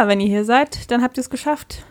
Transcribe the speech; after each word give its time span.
Ja, 0.00 0.08
wenn 0.08 0.20
ihr 0.20 0.28
hier 0.28 0.46
seid, 0.46 0.90
dann 0.90 1.02
habt 1.02 1.18
ihr 1.18 1.20
es 1.20 1.28
geschafft. 1.28 1.84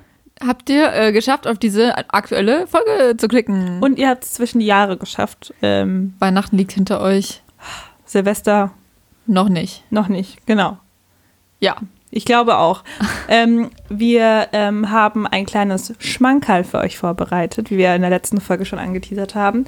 Habt 0.44 0.68
ihr 0.72 0.92
äh, 0.92 1.12
geschafft, 1.12 1.46
auf 1.46 1.60
diese 1.60 1.96
aktuelle 2.12 2.66
Folge 2.66 3.16
zu 3.18 3.28
klicken? 3.28 3.84
Und 3.84 4.00
ihr 4.00 4.10
habt 4.10 4.24
es 4.24 4.34
zwischen 4.34 4.58
die 4.58 4.66
Jahre 4.66 4.98
geschafft. 4.98 5.54
Ähm, 5.62 6.16
Weihnachten 6.18 6.58
liegt 6.58 6.72
hinter 6.72 7.02
euch. 7.02 7.44
Silvester 8.06 8.72
Noch 9.28 9.48
nicht. 9.48 9.84
noch 9.92 10.08
nicht, 10.08 10.48
genau. 10.48 10.80
Ja. 11.60 11.76
Ich 12.10 12.26
glaube 12.26 12.58
auch. 12.58 12.84
ähm, 13.28 13.70
wir 13.90 14.48
ähm, 14.54 14.90
haben 14.90 15.28
ein 15.28 15.46
kleines 15.46 15.94
Schmankerl 16.00 16.64
für 16.64 16.80
euch 16.80 16.98
vorbereitet, 16.98 17.70
wie 17.70 17.78
wir 17.78 17.94
in 17.94 18.02
der 18.02 18.10
letzten 18.10 18.42
Folge 18.42 18.66
schon 18.66 18.80
angeteasert 18.80 19.36
haben. 19.36 19.66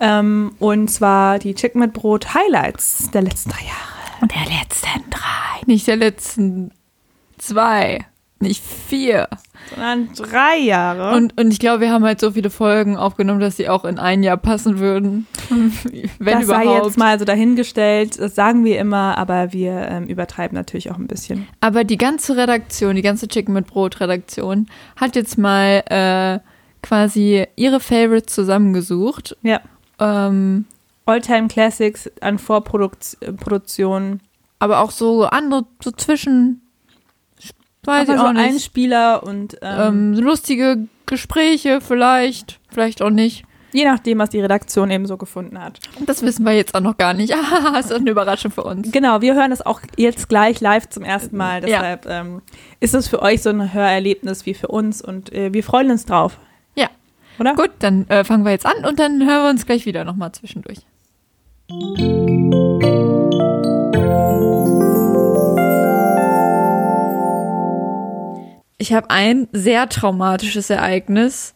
Ähm, 0.00 0.56
und 0.58 0.90
zwar 0.90 1.38
die 1.38 1.54
Chicken 1.54 1.78
mit 1.78 1.92
Brot 1.92 2.34
Highlights 2.34 3.12
der 3.12 3.22
letzten 3.22 3.50
drei 3.50 3.62
Jahre. 3.62 3.96
Und 4.22 4.32
der 4.34 4.58
letzten 4.60 5.08
drei. 5.08 5.66
Nicht 5.66 5.86
der 5.86 5.96
letzten 5.96 6.72
zwei. 7.46 8.06
Nicht 8.38 8.62
vier. 8.62 9.28
Sondern 9.70 10.10
drei 10.14 10.58
Jahre. 10.58 11.16
Und, 11.16 11.40
und 11.40 11.50
ich 11.50 11.58
glaube, 11.58 11.80
wir 11.80 11.90
haben 11.90 12.04
halt 12.04 12.20
so 12.20 12.32
viele 12.32 12.50
Folgen 12.50 12.96
aufgenommen, 12.96 13.40
dass 13.40 13.56
sie 13.56 13.68
auch 13.68 13.84
in 13.84 13.98
ein 13.98 14.22
Jahr 14.22 14.36
passen 14.36 14.78
würden. 14.78 15.26
Wenn 16.18 16.34
das 16.34 16.44
überhaupt. 16.44 16.66
sei 16.66 16.84
jetzt 16.84 16.98
mal 16.98 17.18
so 17.18 17.24
dahingestellt, 17.24 18.18
das 18.18 18.34
sagen 18.34 18.64
wir 18.64 18.78
immer, 18.78 19.16
aber 19.16 19.52
wir 19.54 19.88
ähm, 19.88 20.04
übertreiben 20.04 20.54
natürlich 20.54 20.90
auch 20.90 20.98
ein 20.98 21.06
bisschen. 21.06 21.48
Aber 21.60 21.84
die 21.84 21.96
ganze 21.96 22.36
Redaktion, 22.36 22.94
die 22.94 23.02
ganze 23.02 23.26
Chicken 23.26 23.54
mit 23.54 23.66
Brot 23.66 24.00
Redaktion 24.00 24.66
hat 24.96 25.16
jetzt 25.16 25.38
mal 25.38 25.82
äh, 25.88 26.38
quasi 26.82 27.46
ihre 27.56 27.80
Favorites 27.80 28.34
zusammengesucht. 28.34 29.36
Ja. 29.42 29.60
Ähm, 29.98 30.66
Alltime 31.06 31.48
Classics 31.48 32.10
an 32.20 32.38
Vorproduktionen. 32.38 34.20
aber 34.58 34.80
auch 34.80 34.90
so 34.90 35.24
andere, 35.24 35.64
so 35.82 35.90
zwischen, 35.92 36.60
weiß 37.86 38.08
Aber 38.08 38.14
ich 38.14 38.20
so 38.20 38.26
auch 38.26 38.32
nicht. 38.32 38.42
Einspieler 38.42 39.22
und 39.22 39.56
ähm, 39.62 40.14
ähm, 40.14 40.14
lustige 40.14 40.88
Gespräche 41.06 41.80
vielleicht, 41.80 42.58
vielleicht 42.68 43.00
auch 43.02 43.10
nicht. 43.10 43.44
je 43.72 43.84
nachdem, 43.84 44.18
was 44.18 44.30
die 44.30 44.40
Redaktion 44.40 44.90
eben 44.90 45.06
so 45.06 45.16
gefunden 45.16 45.60
hat. 45.62 45.78
Das 46.06 46.22
wissen 46.22 46.44
wir 46.44 46.52
jetzt 46.52 46.74
auch 46.74 46.80
noch 46.80 46.96
gar 46.96 47.14
nicht. 47.14 47.34
Ah, 47.66 47.78
ist 47.78 47.92
eine 47.92 48.10
Überraschung 48.10 48.50
für 48.50 48.64
uns. 48.64 48.90
Genau, 48.90 49.20
wir 49.20 49.34
hören 49.34 49.52
es 49.52 49.64
auch 49.64 49.80
jetzt 49.96 50.28
gleich 50.28 50.60
live 50.60 50.88
zum 50.88 51.04
ersten 51.04 51.36
Mal. 51.36 51.60
Ja. 51.62 51.78
Deshalb 51.78 52.06
ähm, 52.08 52.42
ist 52.80 52.94
es 52.94 53.08
für 53.08 53.22
euch 53.22 53.42
so 53.42 53.50
ein 53.50 53.72
Hörerlebnis 53.72 54.46
wie 54.46 54.54
für 54.54 54.68
uns 54.68 55.02
und 55.02 55.32
äh, 55.32 55.52
wir 55.52 55.62
freuen 55.62 55.90
uns 55.90 56.06
drauf. 56.06 56.38
Ja. 56.74 56.88
Oder? 57.38 57.54
Gut, 57.54 57.70
dann 57.80 58.08
äh, 58.08 58.24
fangen 58.24 58.44
wir 58.44 58.52
jetzt 58.52 58.66
an 58.66 58.84
und 58.84 58.98
dann 58.98 59.24
hören 59.26 59.44
wir 59.44 59.50
uns 59.50 59.66
gleich 59.66 59.86
wieder 59.86 60.04
nochmal 60.04 60.32
zwischendurch. 60.32 60.78
Ich 68.78 68.92
habe 68.92 69.10
ein 69.10 69.48
sehr 69.52 69.88
traumatisches 69.88 70.68
Ereignis 70.70 71.54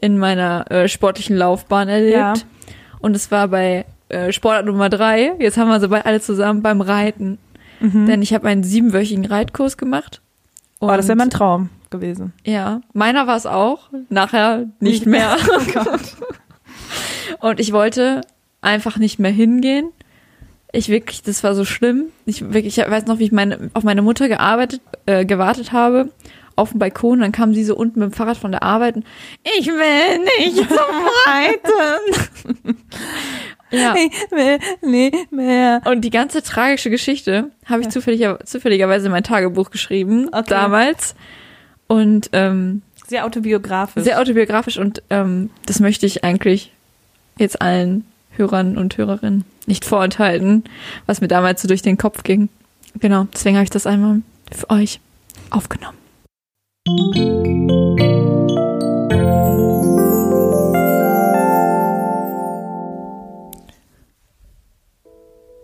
in 0.00 0.18
meiner 0.18 0.70
äh, 0.70 0.88
sportlichen 0.88 1.36
Laufbahn 1.36 1.88
erlebt. 1.88 2.16
Ja. 2.16 2.34
Und 3.00 3.16
es 3.16 3.30
war 3.30 3.48
bei 3.48 3.84
äh, 4.08 4.32
Sportart 4.32 4.66
Nummer 4.66 4.88
drei. 4.88 5.32
Jetzt 5.38 5.56
haben 5.56 5.68
wir 5.68 5.80
so 5.80 5.88
bei 5.88 6.04
alle 6.04 6.20
zusammen 6.20 6.62
beim 6.62 6.80
Reiten. 6.80 7.38
Mhm. 7.80 8.06
Denn 8.06 8.22
ich 8.22 8.32
habe 8.34 8.48
einen 8.48 8.62
siebenwöchigen 8.62 9.24
Reitkurs 9.24 9.76
gemacht. 9.76 10.20
oh, 10.80 10.86
das 10.88 11.08
wäre 11.08 11.16
mein 11.16 11.30
Traum 11.30 11.70
gewesen. 11.90 12.32
ja, 12.44 12.82
meiner 12.92 13.26
war 13.26 13.36
es 13.36 13.46
auch. 13.46 13.90
Nachher 14.08 14.66
nicht 14.78 15.06
mehr. 15.06 15.36
Und 17.40 17.58
ich 17.58 17.72
wollte 17.72 18.20
einfach 18.60 18.96
nicht 18.96 19.18
mehr 19.18 19.32
hingehen. 19.32 19.90
Ich 20.72 20.88
wirklich, 20.88 21.22
das 21.22 21.42
war 21.42 21.56
so 21.56 21.64
schlimm. 21.64 22.06
Ich 22.26 22.52
wirklich, 22.52 22.78
ich 22.78 22.88
weiß 22.88 23.06
noch, 23.06 23.18
wie 23.18 23.24
ich 23.24 23.32
meine, 23.32 23.70
auf 23.74 23.82
meine 23.82 24.02
Mutter 24.02 24.28
gearbeitet, 24.28 24.80
äh, 25.06 25.24
gewartet 25.24 25.72
habe 25.72 26.10
auf 26.60 26.70
dem 26.70 26.78
Balkon. 26.78 27.20
Dann 27.20 27.32
kam 27.32 27.54
sie 27.54 27.64
so 27.64 27.74
unten 27.76 27.98
mit 28.00 28.10
dem 28.10 28.14
Fahrrad 28.14 28.36
von 28.36 28.52
der 28.52 28.62
Arbeit. 28.62 28.96
Und, 28.96 29.04
ich 29.58 29.66
will 29.66 30.18
nicht 30.38 30.56
zum 30.68 30.78
Reiten. 31.26 32.76
ja. 33.70 33.94
Ich 33.94 34.30
will 34.30 34.58
nicht 34.82 35.32
mehr. 35.32 35.80
Und 35.84 36.02
die 36.02 36.10
ganze 36.10 36.42
tragische 36.42 36.90
Geschichte 36.90 37.50
habe 37.66 37.82
ich 37.82 37.88
zufälliger, 37.88 38.38
zufälligerweise 38.44 39.06
in 39.06 39.12
mein 39.12 39.24
Tagebuch 39.24 39.70
geschrieben 39.70 40.28
Okay. 40.32 40.44
damals. 40.48 41.14
Und 41.86 42.30
ähm, 42.32 42.82
Sehr 43.08 43.24
autobiografisch. 43.26 44.04
sehr 44.04 44.20
autobiografisch 44.20 44.78
und 44.78 45.02
ähm, 45.10 45.50
das 45.66 45.80
möchte 45.80 46.06
ich 46.06 46.22
eigentlich 46.22 46.72
jetzt 47.38 47.60
allen 47.60 48.04
Hörern 48.36 48.78
und 48.78 48.96
Hörerinnen 48.96 49.44
nicht 49.66 49.84
vorenthalten, 49.84 50.64
was 51.06 51.20
mir 51.20 51.26
damals 51.28 51.62
so 51.62 51.68
durch 51.68 51.82
den 51.82 51.98
Kopf 51.98 52.22
ging. 52.22 52.48
Genau, 53.00 53.26
deswegen 53.32 53.56
habe 53.56 53.64
ich 53.64 53.70
das 53.70 53.86
einmal 53.86 54.22
für 54.52 54.70
euch 54.70 55.00
aufgenommen. 55.50 55.96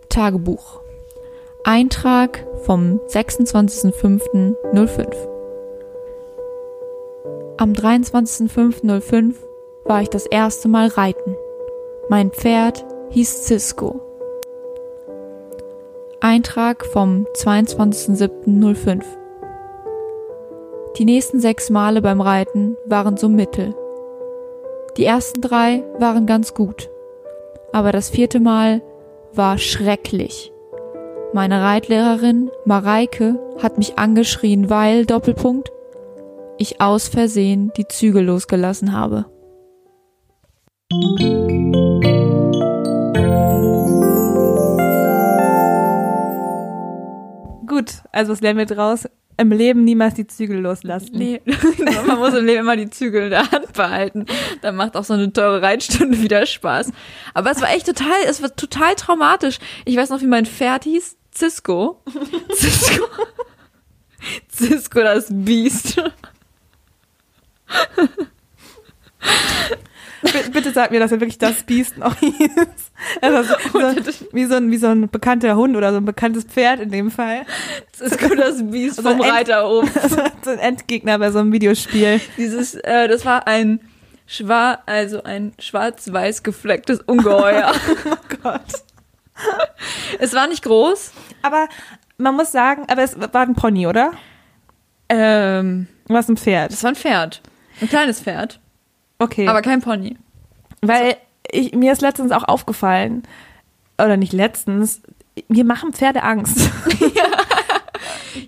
Tagebuch. 0.09 0.81
Eintrag 1.63 2.45
vom 2.63 2.99
26.05.05. 3.07 5.15
Am 7.57 7.73
23.05.05 7.73 9.35
war 9.85 10.01
ich 10.01 10.09
das 10.09 10.25
erste 10.25 10.67
Mal 10.67 10.87
reiten. 10.87 11.35
Mein 12.09 12.31
Pferd 12.31 12.83
hieß 13.11 13.45
Cisco. 13.45 14.01
Eintrag 16.19 16.85
vom 16.85 17.27
22.07.05. 17.35 19.03
Die 20.97 21.05
nächsten 21.05 21.39
sechs 21.39 21.69
Male 21.69 22.01
beim 22.01 22.21
Reiten 22.21 22.75
waren 22.87 23.17
so 23.17 23.29
mittel. 23.29 23.75
Die 24.97 25.05
ersten 25.05 25.41
drei 25.41 25.83
waren 25.99 26.25
ganz 26.25 26.55
gut. 26.55 26.89
Aber 27.71 27.91
das 27.91 28.09
vierte 28.09 28.39
Mal 28.39 28.81
war 29.31 29.59
schrecklich. 29.59 30.51
Meine 31.33 31.61
Reitlehrerin 31.61 32.49
Mareike 32.65 33.39
hat 33.61 33.77
mich 33.77 33.99
angeschrien, 33.99 34.71
weil 34.71 35.05
Doppelpunkt 35.05 35.71
ich 36.57 36.81
aus 36.81 37.09
Versehen 37.09 37.71
die 37.77 37.87
Zügel 37.87 38.25
losgelassen 38.25 38.91
habe. 38.91 39.25
Gut, 47.67 48.01
also 48.11 48.31
was 48.31 48.41
lernen 48.41 48.57
wir 48.57 48.65
draus? 48.65 49.07
Im 49.39 49.51
Leben 49.51 49.83
niemals 49.83 50.15
die 50.15 50.25
Zügel 50.25 50.59
loslassen. 50.59 51.11
Nee, 51.13 51.41
man 52.07 52.17
muss 52.17 52.33
im 52.33 52.45
Leben 52.45 52.61
immer 52.61 52.75
die 52.75 52.89
Zügel 52.89 53.25
in 53.25 53.29
der 53.29 53.51
Hand 53.51 53.71
behalten. 53.73 54.25
Dann 54.61 54.75
macht 54.75 54.97
auch 54.97 55.03
so 55.03 55.13
eine 55.13 55.31
teure 55.31 55.61
Reitstunde 55.61 56.19
wieder 56.21 56.45
Spaß. 56.45 56.91
Aber 57.35 57.51
es 57.51 57.61
war 57.61 57.69
echt 57.69 57.85
total, 57.85 58.17
es 58.27 58.41
war 58.41 58.55
total 58.55 58.95
traumatisch. 58.95 59.59
Ich 59.85 59.95
weiß 59.95 60.09
noch, 60.09 60.21
wie 60.21 60.27
mein 60.27 60.47
Pferd 60.47 60.85
hieß. 60.85 61.17
Cisco. 61.33 62.01
Cisco. 62.51 63.05
Cisco, 64.51 65.01
das 65.01 65.27
Biest. 65.29 66.01
Bitte, 70.51 70.71
sag 70.71 70.91
mir, 70.91 70.99
dass 70.99 71.11
er 71.11 71.19
wirklich 71.19 71.37
das 71.37 71.63
Biest 71.63 71.97
noch 71.97 72.15
hieß. 72.19 72.49
Also, 73.21 73.53
so, 73.71 73.79
wie, 74.31 74.45
so 74.45 74.55
ein, 74.55 74.71
wie 74.71 74.77
so 74.77 74.87
ein 74.87 75.09
bekannter 75.09 75.55
Hund 75.55 75.75
oder 75.77 75.91
so 75.91 75.97
ein 75.97 76.05
bekanntes 76.05 76.43
Pferd 76.45 76.79
in 76.79 76.89
dem 76.91 77.11
Fall. 77.11 77.45
Cisco, 77.95 78.33
das 78.35 78.63
Biest 78.69 78.97
Also 78.99 79.11
vom 79.11 79.21
End- 79.21 79.31
Reiterhof. 79.33 79.89
Also, 80.01 80.17
so 80.43 80.49
ein 80.51 80.59
Endgegner 80.59 81.19
bei 81.19 81.31
so 81.31 81.39
einem 81.39 81.51
Videospiel. 81.51 82.19
Dieses, 82.37 82.75
äh, 82.75 83.07
das 83.07 83.25
war 83.25 83.47
ein 83.47 83.79
schwar, 84.25 84.83
also 84.87 85.23
ein 85.23 85.53
schwarz-weiß 85.59 86.43
geflecktes 86.43 86.99
Ungeheuer. 87.01 87.71
Oh 88.05 88.37
Gott. 88.43 88.61
es 90.19 90.33
war 90.33 90.47
nicht 90.47 90.63
groß. 90.63 91.11
Aber 91.43 91.67
man 92.17 92.35
muss 92.35 92.51
sagen, 92.51 92.83
aber 92.89 93.03
es 93.03 93.15
war 93.19 93.41
ein 93.41 93.53
Pony, 93.55 93.85
oder? 93.87 94.11
Ähm, 95.09 95.87
War 96.07 96.19
es 96.21 96.27
ein 96.29 96.37
Pferd? 96.37 96.71
das 96.71 96.83
war 96.83 96.91
ein 96.91 96.95
Pferd. 96.95 97.41
Ein 97.81 97.87
kleines 97.89 98.19
Pferd. 98.21 98.59
Okay. 99.19 99.47
Aber 99.47 99.61
kein 99.61 99.81
Pony. 99.81 100.17
Weil 100.81 101.17
ich, 101.49 101.73
mir 101.73 101.91
ist 101.91 102.01
letztens 102.01 102.31
auch 102.31 102.43
aufgefallen, 102.43 103.23
oder 103.97 104.17
nicht 104.17 104.33
letztens, 104.33 105.01
mir 105.47 105.65
machen 105.65 105.93
Pferde 105.93 106.23
Angst. 106.23 106.69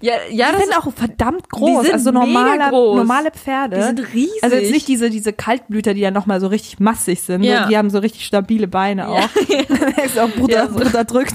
Ja, 0.01 0.13
ja, 0.30 0.48
die 0.48 0.54
das 0.54 0.63
sind 0.66 0.77
auch 0.77 0.94
verdammt 0.94 1.50
groß. 1.50 1.83
sind 1.86 1.94
also 1.94 2.12
normale, 2.12 2.69
groß. 2.69 2.98
normale 2.98 3.31
Pferde. 3.31 3.77
Die 3.77 3.81
sind 3.81 4.13
riesig. 4.13 4.44
Also 4.44 4.56
jetzt 4.56 4.71
nicht 4.71 4.88
diese, 4.88 5.10
diese 5.10 5.33
Kaltblüter, 5.33 5.94
die 5.94 6.01
ja 6.01 6.12
nochmal 6.12 6.39
so 6.39 6.48
richtig 6.48 6.80
massig 6.80 7.21
sind. 7.21 7.44
Ja. 7.44 7.68
Die 7.68 7.77
haben 7.77 7.89
so 7.89 8.00
richtig 8.00 8.25
stabile 8.25 8.68
Beine 8.68 9.10
auch. 9.10 9.30
ist 10.06 10.19
auch 10.19 10.30
Bruder, 10.30 10.54
Ja, 10.54 10.68
so. 10.68 10.75
Bruder 10.75 11.04
drückt. 11.04 11.33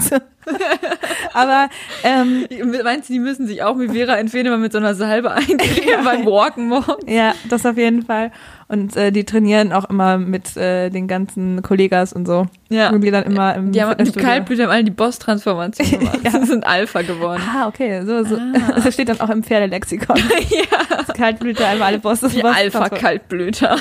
Aber 1.33 1.69
ähm, 2.03 2.45
Meinst 2.83 3.09
du, 3.09 3.13
die 3.13 3.19
müssen 3.19 3.45
sich 3.47 3.61
auch 3.63 3.77
wie 3.79 3.89
Vera 3.89 4.15
Entfehde 4.17 4.49
mal 4.49 4.57
mit 4.57 4.71
so 4.71 4.77
einer 4.77 4.95
Salbe 4.95 5.31
eincremen 5.33 6.03
beim 6.05 6.25
Walken 6.25 6.67
morgen? 6.67 7.07
ja, 7.11 7.33
das 7.49 7.65
auf 7.65 7.77
jeden 7.77 8.03
Fall. 8.03 8.31
Und 8.67 8.95
äh, 8.95 9.11
die 9.11 9.25
trainieren 9.25 9.73
auch 9.73 9.89
immer 9.89 10.17
mit 10.17 10.55
äh, 10.57 10.89
den 10.89 11.07
ganzen 11.07 11.61
Kollegas 11.61 12.13
und 12.13 12.25
so. 12.25 12.47
Ja. 12.69 12.89
Und 12.89 13.01
die 13.01 13.11
dann 13.11 13.23
immer 13.23 13.53
im 13.55 13.71
Die, 13.71 13.83
haben, 13.83 14.03
die. 14.03 14.11
Kaltblüter 14.11 14.63
haben 14.63 14.71
alle 14.71 14.83
die 14.83 14.91
Boss-Transformation 14.91 15.87
gemacht. 15.99 16.19
Ja. 16.23 16.31
Sie 16.31 16.45
sind 16.45 16.65
Alpha 16.65 17.01
geworden. 17.03 17.43
Ah, 17.53 17.67
okay. 17.67 18.01
So, 18.05 18.23
so. 18.23 18.35
Ah. 18.37 18.79
Das 18.83 18.93
steht 18.93 19.09
dann 19.09 19.19
auch 19.19 19.29
im 19.29 19.43
Pferdelexikon. 19.43 20.17
ja. 20.17 21.13
Kaltblüter, 21.13 21.67
einmal 21.67 21.89
alle 21.89 21.99
Bosse. 21.99 22.29
Die 22.29 22.41
Boss- 22.41 22.55
Alpha-Kaltblüter. 22.55 23.77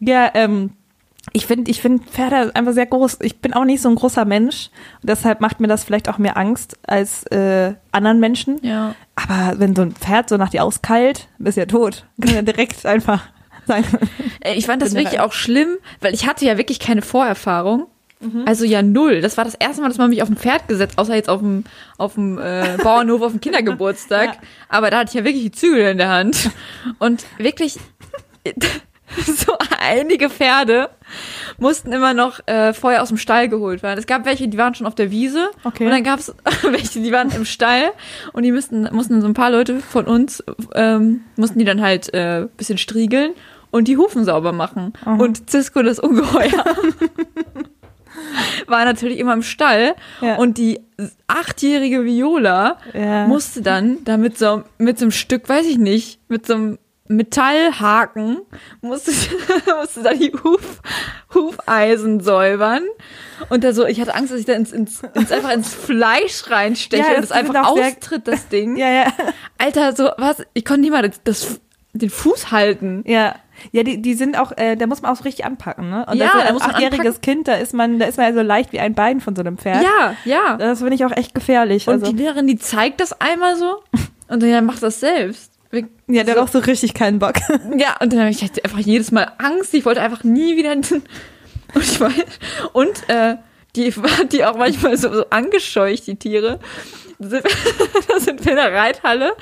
Ja, 0.00 0.30
ähm, 0.34 0.70
ich 1.32 1.46
finde 1.46 1.70
ich 1.70 1.80
finde 1.80 2.02
Pferde 2.04 2.54
einfach 2.54 2.72
sehr 2.72 2.86
groß. 2.86 3.18
Ich 3.22 3.40
bin 3.40 3.54
auch 3.54 3.64
nicht 3.64 3.80
so 3.80 3.88
ein 3.88 3.94
großer 3.94 4.24
Mensch. 4.24 4.70
Und 5.00 5.08
deshalb 5.08 5.40
macht 5.40 5.60
mir 5.60 5.68
das 5.68 5.84
vielleicht 5.84 6.08
auch 6.08 6.18
mehr 6.18 6.36
Angst 6.36 6.76
als 6.86 7.24
äh, 7.26 7.74
anderen 7.92 8.18
Menschen. 8.18 8.58
Ja. 8.62 8.94
Aber 9.14 9.58
wenn 9.60 9.76
so 9.76 9.82
ein 9.82 9.92
Pferd 9.92 10.28
so 10.28 10.36
nach 10.36 10.50
dir 10.50 10.64
auskeilt, 10.64 11.28
bist 11.38 11.56
du 11.56 11.60
ja 11.62 11.66
tot. 11.66 12.06
Kann 12.20 12.34
ja 12.34 12.42
direkt 12.42 12.84
einfach 12.84 13.28
sagen. 13.66 13.84
Ey, 14.40 14.56
Ich 14.56 14.66
fand 14.66 14.82
das 14.82 14.94
wirklich 14.94 15.20
auch 15.20 15.32
schlimm, 15.32 15.76
weil 16.00 16.12
ich 16.12 16.26
hatte 16.26 16.44
ja 16.44 16.58
wirklich 16.58 16.80
keine 16.80 17.02
Vorerfahrung. 17.02 17.86
Mhm. 18.18 18.44
Also 18.46 18.64
ja 18.64 18.82
null. 18.82 19.20
Das 19.20 19.36
war 19.36 19.44
das 19.44 19.54
erste 19.54 19.80
Mal, 19.82 19.88
dass 19.88 19.98
man 19.98 20.10
mich 20.10 20.22
auf 20.22 20.28
ein 20.28 20.36
Pferd 20.36 20.66
gesetzt, 20.68 20.98
außer 20.98 21.14
jetzt 21.14 21.28
auf 21.28 21.40
dem, 21.40 21.64
auf 21.98 22.14
dem 22.14 22.38
äh, 22.38 22.78
Bauernhof 22.82 23.22
auf 23.22 23.32
dem 23.32 23.40
Kindergeburtstag. 23.40 24.34
Ja. 24.34 24.40
Aber 24.68 24.90
da 24.90 24.98
hatte 24.98 25.10
ich 25.10 25.14
ja 25.14 25.24
wirklich 25.24 25.44
die 25.44 25.52
Zügel 25.52 25.90
in 25.90 25.98
der 25.98 26.08
Hand. 26.08 26.50
Und 26.98 27.24
wirklich 27.38 27.78
so 29.26 29.52
einige 29.80 30.30
Pferde 30.30 30.88
mussten 31.58 31.92
immer 31.92 32.14
noch 32.14 32.40
äh, 32.46 32.72
vorher 32.72 33.02
aus 33.02 33.08
dem 33.08 33.18
Stall 33.18 33.48
geholt 33.48 33.82
werden. 33.82 33.98
Es 33.98 34.06
gab 34.06 34.24
welche, 34.24 34.48
die 34.48 34.58
waren 34.58 34.74
schon 34.74 34.86
auf 34.86 34.94
der 34.94 35.10
Wiese 35.10 35.50
Okay. 35.64 35.84
und 35.84 35.90
dann 35.90 36.04
gab 36.04 36.20
es 36.20 36.34
welche, 36.62 37.00
die 37.00 37.12
waren 37.12 37.30
im 37.30 37.44
Stall 37.44 37.90
und 38.32 38.44
die 38.44 38.52
mussten, 38.52 38.88
mussten 38.92 39.20
so 39.20 39.26
ein 39.26 39.34
paar 39.34 39.50
Leute 39.50 39.80
von 39.80 40.06
uns, 40.06 40.42
ähm, 40.74 41.22
mussten 41.36 41.58
die 41.58 41.64
dann 41.64 41.82
halt 41.82 42.12
äh, 42.14 42.46
bisschen 42.56 42.78
striegeln 42.78 43.32
und 43.70 43.88
die 43.88 43.96
Hufen 43.96 44.24
sauber 44.24 44.52
machen. 44.52 44.92
Und 45.04 45.50
Cisco, 45.50 45.82
das 45.82 45.98
Ungeheuer, 45.98 46.50
war 48.66 48.84
natürlich 48.84 49.18
immer 49.18 49.32
im 49.32 49.42
Stall 49.42 49.94
Ja. 50.20 50.36
und 50.36 50.58
die 50.58 50.80
achtjährige 51.26 52.04
Viola 52.04 52.78
Ja. 52.92 53.26
musste 53.26 53.62
dann 53.62 53.98
da 54.04 54.16
mit 54.16 54.38
so, 54.38 54.62
mit 54.78 54.98
so 54.98 55.06
einem 55.06 55.12
Stück, 55.12 55.48
weiß 55.48 55.66
ich 55.66 55.78
nicht, 55.78 56.20
mit 56.28 56.46
so 56.46 56.54
einem 56.54 56.78
Metallhaken, 57.08 58.40
musste, 58.80 59.10
musste 59.80 60.02
da 60.02 60.14
die 60.14 60.32
Huf, 60.32 60.80
Hufeisen 61.34 62.20
säubern. 62.20 62.82
Und 63.48 63.64
da 63.64 63.72
so, 63.72 63.86
ich 63.86 64.00
hatte 64.00 64.14
Angst, 64.14 64.32
dass 64.32 64.40
ich 64.40 64.46
da 64.46 64.52
ins, 64.54 64.72
ins, 64.72 65.02
ins 65.14 65.32
einfach 65.32 65.52
ins 65.52 65.74
Fleisch 65.74 66.48
reinsteche 66.48 67.02
Ja, 67.08 67.08
und 67.10 67.16
das 67.16 67.24
es 67.26 67.32
einfach 67.32 67.66
austritt, 67.66 68.28
das 68.28 68.48
Ding. 68.48 68.76
Ja, 68.82 68.90
ja. 68.90 69.12
Alter, 69.58 69.94
so, 69.94 70.10
was? 70.16 70.42
Ich 70.54 70.64
konnte 70.64 70.82
nicht 70.82 70.92
mal 70.92 71.02
das, 71.02 71.20
das, 71.24 71.60
den 71.92 72.10
Fuß 72.10 72.50
halten. 72.50 73.04
Ja. 73.06 73.36
Ja, 73.70 73.82
die, 73.82 74.00
die 74.02 74.14
sind 74.14 74.36
auch, 74.38 74.52
äh, 74.56 74.76
da 74.76 74.86
muss 74.86 75.02
man 75.02 75.12
auch 75.12 75.16
so 75.16 75.24
richtig 75.24 75.44
anpacken, 75.44 75.88
ne? 75.88 76.06
Und 76.08 76.16
Ja, 76.16 76.32
das, 76.42 76.52
muss 76.52 76.62
man 76.62 76.72
achtjähriges. 76.72 77.20
Kind, 77.20 77.46
da 77.46 77.54
ist 77.54 77.74
man, 77.74 77.98
da 77.98 78.06
ist 78.06 78.16
man 78.16 78.26
ja 78.26 78.32
so 78.32 78.40
leicht 78.40 78.72
wie 78.72 78.80
ein 78.80 78.94
Bein 78.94 79.20
von 79.20 79.36
so 79.36 79.42
einem 79.42 79.58
Pferd. 79.58 79.84
Ja, 79.84 80.16
ja. 80.24 80.56
Das 80.56 80.78
finde 80.78 80.94
ich 80.94 81.04
auch 81.04 81.12
echt 81.12 81.34
gefährlich. 81.34 81.86
Und 81.86 81.94
also, 81.94 82.10
die 82.10 82.18
Lehrerin, 82.18 82.46
die 82.46 82.58
zeigt 82.58 83.00
das 83.00 83.12
einmal 83.20 83.56
so 83.56 83.82
und 84.28 84.42
dann 84.42 84.64
macht 84.64 84.82
das 84.82 84.98
selbst. 85.00 85.51
Ja, 85.72 86.22
der 86.24 86.24
so- 86.26 86.30
hat 86.32 86.38
auch 86.48 86.52
so 86.52 86.58
richtig 86.58 86.94
keinen 86.94 87.18
Bock. 87.18 87.34
Ja, 87.76 87.96
und 88.00 88.12
dann 88.12 88.20
habe 88.20 88.30
ich 88.30 88.42
halt 88.42 88.62
einfach 88.64 88.78
jedes 88.80 89.10
Mal 89.10 89.32
Angst. 89.38 89.72
Ich 89.74 89.84
wollte 89.84 90.02
einfach 90.02 90.24
nie 90.24 90.56
wieder. 90.56 90.72
Und 91.74 91.82
ich 91.84 91.98
weiß, 91.98 92.12
und 92.74 93.08
äh, 93.08 93.36
die 93.76 93.90
hat 93.92 94.32
die 94.34 94.44
auch 94.44 94.58
manchmal 94.58 94.94
so, 94.98 95.10
so 95.10 95.24
angescheucht, 95.30 96.06
die 96.06 96.16
Tiere. 96.16 96.58
Da 97.18 98.18
sind 98.20 98.44
wir 98.44 98.52
in 98.52 98.56
der 98.58 98.72
Reithalle. 98.74 99.32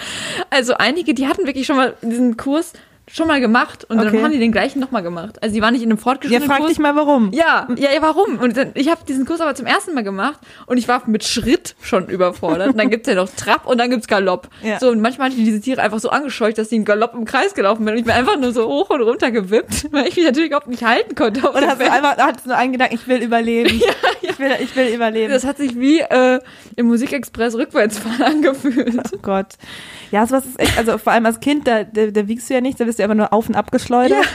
Also 0.51 0.75
einige, 0.75 1.15
die 1.15 1.27
hatten 1.27 1.47
wirklich 1.47 1.67
schon 1.67 1.77
mal 1.77 1.95
diesen 2.03 2.37
Kurs 2.37 2.73
schon 3.13 3.27
mal 3.27 3.41
gemacht 3.41 3.85
und 3.89 3.99
Okay. 3.99 4.11
dann 4.13 4.23
haben 4.25 4.33
die 4.33 4.39
den 4.39 4.53
gleichen 4.53 4.79
nochmal 4.81 5.03
gemacht. 5.03 5.43
Also 5.43 5.55
die 5.55 5.61
waren 5.63 5.73
nicht 5.73 5.83
in 5.83 5.89
einem 5.91 5.99
Ja, 5.99 6.03
fortgeschrittenen 6.03 6.49
frag 6.49 6.59
Kurs. 6.59 6.69
dich 6.71 6.79
mal 6.79 6.95
warum. 6.95 7.33
Ja, 7.33 7.67
ja, 7.77 7.91
ja, 7.93 8.01
warum? 8.03 8.39
Und 8.39 8.57
dann, 8.57 8.71
ich 8.75 8.89
habe 8.89 9.01
diesen 9.09 9.27
Kurs 9.27 9.41
aber 9.41 9.55
zum 9.55 9.67
ersten 9.67 9.95
Mal 9.95 10.05
gemacht 10.05 10.39
und 10.67 10.77
ich 10.79 10.87
war 10.87 11.03
mit 11.07 11.25
Schritt 11.25 11.75
schon 11.83 12.07
überfordert. 12.09 12.69
Und 12.69 12.79
dann 12.79 12.89
gibt's 12.89 13.09
ja 13.09 13.15
noch 13.17 13.29
Trab 13.29 13.67
und 13.67 13.79
dann 13.79 13.91
gibt's 13.91 14.07
Galopp. 14.07 14.49
Ja. 14.63 14.79
So, 14.79 14.91
und 14.91 15.01
manchmal 15.01 15.29
hatte 15.31 15.39
ich 15.39 15.45
diese 15.45 15.61
Tiere 15.61 15.83
einfach 15.83 15.99
so 15.99 16.11
angescheucht, 16.11 16.57
dass 16.59 16.69
die 16.69 16.77
im 16.77 16.85
Galopp 16.85 17.15
im 17.15 17.25
Kreis 17.25 17.55
gelaufen 17.55 17.85
sind 17.85 17.93
und 17.95 17.99
ich 17.99 18.05
bin 18.05 18.15
einfach 18.15 18.39
nur 18.39 18.53
so 18.53 18.67
hoch 18.69 18.91
und 18.91 19.03
runter 19.03 19.31
gewippt, 19.31 19.89
weil 19.93 20.07
ich 20.07 20.15
mich 20.17 20.25
natürlich 20.25 20.49
überhaupt 20.49 20.69
nicht 20.69 20.85
halten 20.85 21.15
konnte. 21.17 21.51
Und 21.51 21.67
hast 21.67 21.81
du 21.81 21.91
einfach 21.91 22.17
hattest 22.17 22.47
nur 22.47 22.57
einen 22.57 22.73
Gedanken, 22.73 22.95
ich 22.95 23.07
will 23.09 23.23
überleben. 23.23 23.81
Ich, 24.23 24.39
will, 24.39 24.53
ich 24.63 24.77
will 24.77 24.87
überleben. 24.95 25.33
das 25.33 25.45
hat 25.45 25.59
sich 25.59 25.79
wie 25.79 26.01
äh, 26.01 26.41
im 26.77 26.87
Musikexpress 26.87 27.57
rückwärtsfahren 27.57 28.23
angefühlt. 28.25 28.95
Oh 29.15 29.19
Gott. 29.21 29.47
Ja, 30.11 30.27
sowas 30.27 30.47
ist 30.47 30.59
echt, 30.61 30.79
also 30.79 30.97
vor 30.99 31.13
allem 31.13 31.27
als 31.27 31.41
Kind, 31.41 31.67
da, 31.67 31.85
da, 31.85 32.07
da 32.07 32.29
wiegst 32.29 32.49
du 32.49 32.55
ja 32.55 32.61
nichts, 32.61 32.79
da 32.79 32.85
bist 32.85 32.99
du 33.01 33.05
einfach 33.05 33.17
nur 33.17 33.33
auf 33.33 33.49
und 33.49 33.57
ab 33.57 33.73
geschleudert. 33.73 34.25
Ja. 34.25 34.31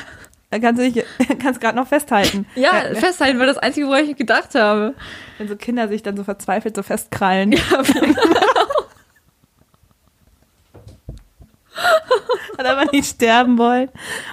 Da 0.52 0.60
kannst 0.60 0.82
du 0.82 0.90
dich, 0.90 1.04
kannst 1.42 1.60
gerade 1.60 1.78
noch 1.78 1.88
festhalten. 1.88 2.46
Ja, 2.56 2.72
festhalten 2.94 3.40
war 3.40 3.46
das 3.46 3.58
Einzige, 3.58 3.88
woran 3.88 4.06
ich 4.06 4.16
gedacht 4.16 4.56
habe. 4.56 4.94
Wenn 5.38 5.48
so 5.48 5.56
Kinder 5.56 5.88
sich 5.88 6.04
dann 6.04 6.16
so 6.16 6.24
verzweifelt 6.24 6.76
so 6.76 6.84
festkrallen. 6.84 7.56
Und 12.58 12.66
aber 12.66 12.86
nicht 12.92 13.06
sterben 13.06 13.58
wollen. 13.58 13.90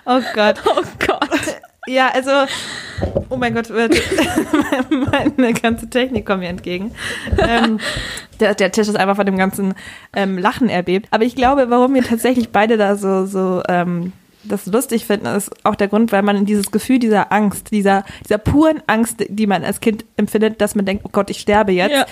Oh 0.06 0.20
Gott. 0.34 0.62
Oh 0.64 0.82
Gott. 1.05 1.61
Ja, 1.88 2.11
also, 2.14 2.31
oh 3.29 3.37
mein 3.37 3.55
Gott, 3.55 3.69
meine 5.37 5.52
ganze 5.55 5.90
Technik 5.90 6.25
kommt 6.25 6.40
mir 6.40 6.49
entgegen. 6.49 6.94
Ähm, 7.38 7.81
der, 8.38 8.55
der 8.55 8.70
Tisch 8.70 8.87
ist 8.87 8.96
einfach 8.96 9.17
von 9.17 9.26
dem 9.26 9.37
ganzen 9.37 9.75
ähm, 10.14 10.38
Lachen 10.38 10.69
erbebt. 10.69 11.08
Aber 11.11 11.25
ich 11.25 11.34
glaube, 11.34 11.69
warum 11.69 11.94
wir 11.94 12.05
tatsächlich 12.05 12.50
beide 12.50 12.76
da 12.76 12.94
so, 12.94 13.26
so 13.26 13.62
ähm, 13.69 14.12
das 14.44 14.66
lustig 14.66 15.06
finden, 15.06 15.26
ist 15.26 15.50
auch 15.64 15.74
der 15.74 15.88
Grund, 15.88 16.12
weil 16.12 16.22
man 16.22 16.44
dieses 16.46 16.70
Gefühl 16.70 16.98
dieser 16.98 17.32
Angst, 17.32 17.70
dieser, 17.70 18.04
dieser 18.24 18.38
puren 18.38 18.82
Angst, 18.86 19.24
die 19.28 19.46
man 19.46 19.64
als 19.64 19.80
Kind 19.80 20.04
empfindet, 20.16 20.60
dass 20.60 20.74
man 20.74 20.84
denkt, 20.84 21.04
oh 21.06 21.10
Gott, 21.12 21.30
ich 21.30 21.38
sterbe 21.40 21.72
jetzt. 21.72 21.92
Ja. 21.92 22.06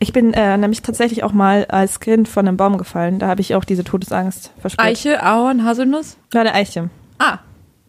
Ich 0.00 0.12
bin 0.12 0.32
äh, 0.34 0.56
nämlich 0.56 0.82
tatsächlich 0.82 1.22
auch 1.24 1.32
mal 1.32 1.64
als 1.66 2.00
Kind 2.00 2.28
von 2.28 2.46
einem 2.46 2.56
Baum 2.56 2.78
gefallen. 2.78 3.18
Da 3.18 3.28
habe 3.28 3.40
ich 3.40 3.54
auch 3.54 3.64
diese 3.64 3.84
Todesangst 3.84 4.52
verspürt. 4.60 4.86
Eiche, 4.86 5.22
Ahorn, 5.22 5.64
Haselnuss. 5.64 6.16
War 6.32 6.40
eine 6.42 6.54
Eiche. 6.54 6.90
Ah, 7.18 7.38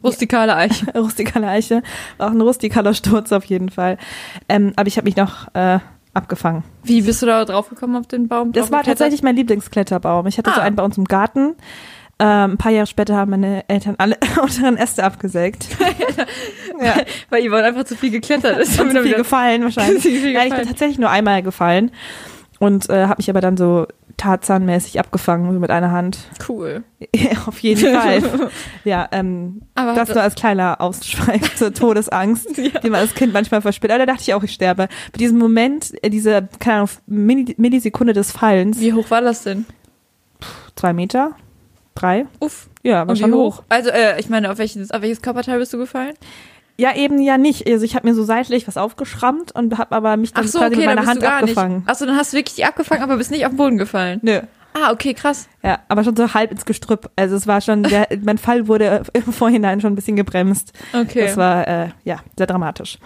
rustikale 0.04 0.56
Eiche. 0.56 0.86
rustikale 0.96 1.48
Eiche. 1.48 1.82
War 2.18 2.28
auch 2.28 2.32
ein 2.32 2.42
rustikaler 2.42 2.94
Sturz 2.94 3.32
auf 3.32 3.46
jeden 3.46 3.70
Fall. 3.70 3.98
Ähm, 4.48 4.74
aber 4.76 4.88
ich 4.88 4.98
habe 4.98 5.06
mich 5.06 5.16
noch 5.16 5.54
äh, 5.56 5.80
abgefangen. 6.14 6.64
Wie 6.84 7.02
bist 7.02 7.22
du 7.22 7.26
da 7.28 7.46
drauf 7.46 7.70
gekommen 7.70 7.96
auf 7.96 8.08
den 8.08 8.28
Baum? 8.28 8.52
Das 8.52 8.72
war 8.72 8.84
tatsächlich 8.84 9.22
mein 9.24 9.36
Lieblingskletterbaum. 9.36 10.26
Ich 10.28 10.38
hatte 10.38 10.52
so 10.54 10.60
Ah. 10.62 10.64
einen 10.64 10.76
bei 10.76 10.84
uns 10.84 10.98
im 10.98 11.06
Garten. 11.06 11.56
Ähm, 12.22 12.52
ein 12.52 12.58
paar 12.58 12.72
Jahre 12.72 12.88
später 12.88 13.16
haben 13.16 13.32
meine 13.32 13.64
Eltern 13.70 13.96
alle 13.98 14.18
unteren 14.42 14.76
Äste 14.78 15.04
abgesägt. 15.04 15.68
ja. 16.82 16.96
Weil 17.30 17.48
Yvonne 17.48 17.64
einfach 17.64 17.86
zu 17.86 17.96
viel 17.96 18.12
geklettert 18.12 18.60
ist. 18.60 18.80
Und 18.82 18.92
zu 18.92 19.02
viel 19.04 19.16
gefallen 19.16 19.64
wahrscheinlich. 19.64 20.04
Viel 20.04 20.14
Nein, 20.14 20.28
ich 20.28 20.34
bin 20.34 20.50
gefallen. 20.50 20.68
tatsächlich 20.68 21.00
nur 21.00 21.10
einmal 21.10 21.42
gefallen 21.44 21.92
und 22.60 22.90
äh, 22.90 23.04
habe 23.06 23.16
mich 23.20 23.30
aber 23.30 23.40
dann 23.40 23.56
so 23.56 23.88
Tarzan-mäßig 24.18 25.00
abgefangen 25.00 25.54
so 25.54 25.60
mit 25.62 25.72
einer 25.72 25.92
Hand. 25.92 26.18
Cool. 26.50 26.84
Ja, 27.16 27.30
auf 27.46 27.58
jeden 27.60 27.96
Fall. 27.96 28.22
ja, 28.84 29.08
ähm, 29.14 29.62
Aber 29.76 29.94
das 29.94 30.10
nur 30.10 30.22
als 30.22 30.36
kleiner 30.36 30.82
Ausschweif 30.82 31.56
zur 31.56 31.74
Todesangst, 31.74 32.58
die 32.58 32.90
man 32.90 32.96
als 33.00 33.16
Kind 33.16 33.32
manchmal 33.32 33.62
verspürt. 33.62 33.94
Aber 33.94 34.00
da 34.00 34.12
dachte 34.12 34.24
ich 34.24 34.34
auch, 34.34 34.44
ich 34.44 34.52
sterbe. 34.52 34.90
Bei 35.14 35.18
diesem 35.18 35.38
Moment, 35.38 35.94
äh, 36.04 36.10
diese, 36.10 36.50
keine 36.60 36.80
Ahnung, 36.82 36.90
Milli- 37.10 37.56
Millisekunde 37.56 38.12
des 38.12 38.34
Fallens, 38.34 38.82
Wie 38.82 38.92
hoch 38.92 39.10
war 39.10 39.22
das 39.22 39.44
denn? 39.44 39.66
zwei 40.76 40.92
Meter, 40.92 41.32
drei, 42.02 42.26
Uff. 42.40 42.70
ja, 42.84 43.08
war 43.08 43.10
Und 43.10 43.20
wie 43.20 43.32
hoch. 43.32 43.64
Also, 43.70 43.90
äh, 43.90 44.20
ich 44.20 44.30
meine, 44.30 44.52
auf 44.52 44.58
welches, 44.58 44.92
auf 44.92 45.02
welches 45.02 45.22
Körperteil 45.22 45.60
bist 45.60 45.74
du 45.74 45.78
gefallen? 45.78 46.14
Ja, 46.80 46.96
eben 46.96 47.20
ja 47.20 47.38
nicht. 47.38 47.70
Also 47.70 47.84
ich 47.84 47.94
habe 47.96 48.08
mir 48.08 48.16
so 48.16 48.24
seitlich 48.24 48.66
was 48.66 48.78
aufgeschrammt 48.78 49.52
und 49.54 49.78
habe 49.78 49.94
aber 49.94 50.16
mich 50.16 50.32
dann 50.32 50.48
so, 50.48 50.60
quasi 50.60 50.76
okay, 50.76 50.88
mit 50.88 50.96
meiner 50.96 51.06
Hand 51.08 51.22
abgefangen. 51.26 51.80
nicht. 51.80 51.86
Ach 51.88 51.96
so, 51.96 52.06
dann 52.06 52.16
hast 52.16 52.32
du 52.32 52.38
wirklich 52.38 52.56
die 52.56 52.64
abgefangen, 52.64 53.04
aber 53.04 53.18
bist 53.18 53.32
nicht 53.32 53.46
auf 53.46 53.52
den 53.52 53.58
Boden 53.58 53.78
gefallen. 53.78 54.20
Nö. 54.24 54.40
Ah, 54.74 54.92
okay, 54.92 55.14
krass. 55.14 55.50
Ja, 55.64 55.80
aber 55.88 56.04
schon 56.04 56.16
so 56.16 56.34
halb 56.34 56.52
ins 56.52 56.64
Gestrüpp. 56.64 57.10
Also 57.16 57.36
es 57.36 57.48
war 57.48 57.60
schon, 57.60 57.84
der, 57.84 58.08
mein 58.24 58.38
Fall 58.38 58.68
wurde 58.68 59.04
im 59.14 59.34
Vorhinein 59.34 59.82
schon 59.82 59.94
ein 59.94 59.96
bisschen 59.96 60.16
gebremst. 60.16 60.74
Okay. 60.94 61.26
Das 61.26 61.38
war, 61.38 61.68
äh, 61.68 61.90
ja, 62.04 62.20
sehr 62.38 62.48
dramatisch. 62.48 62.98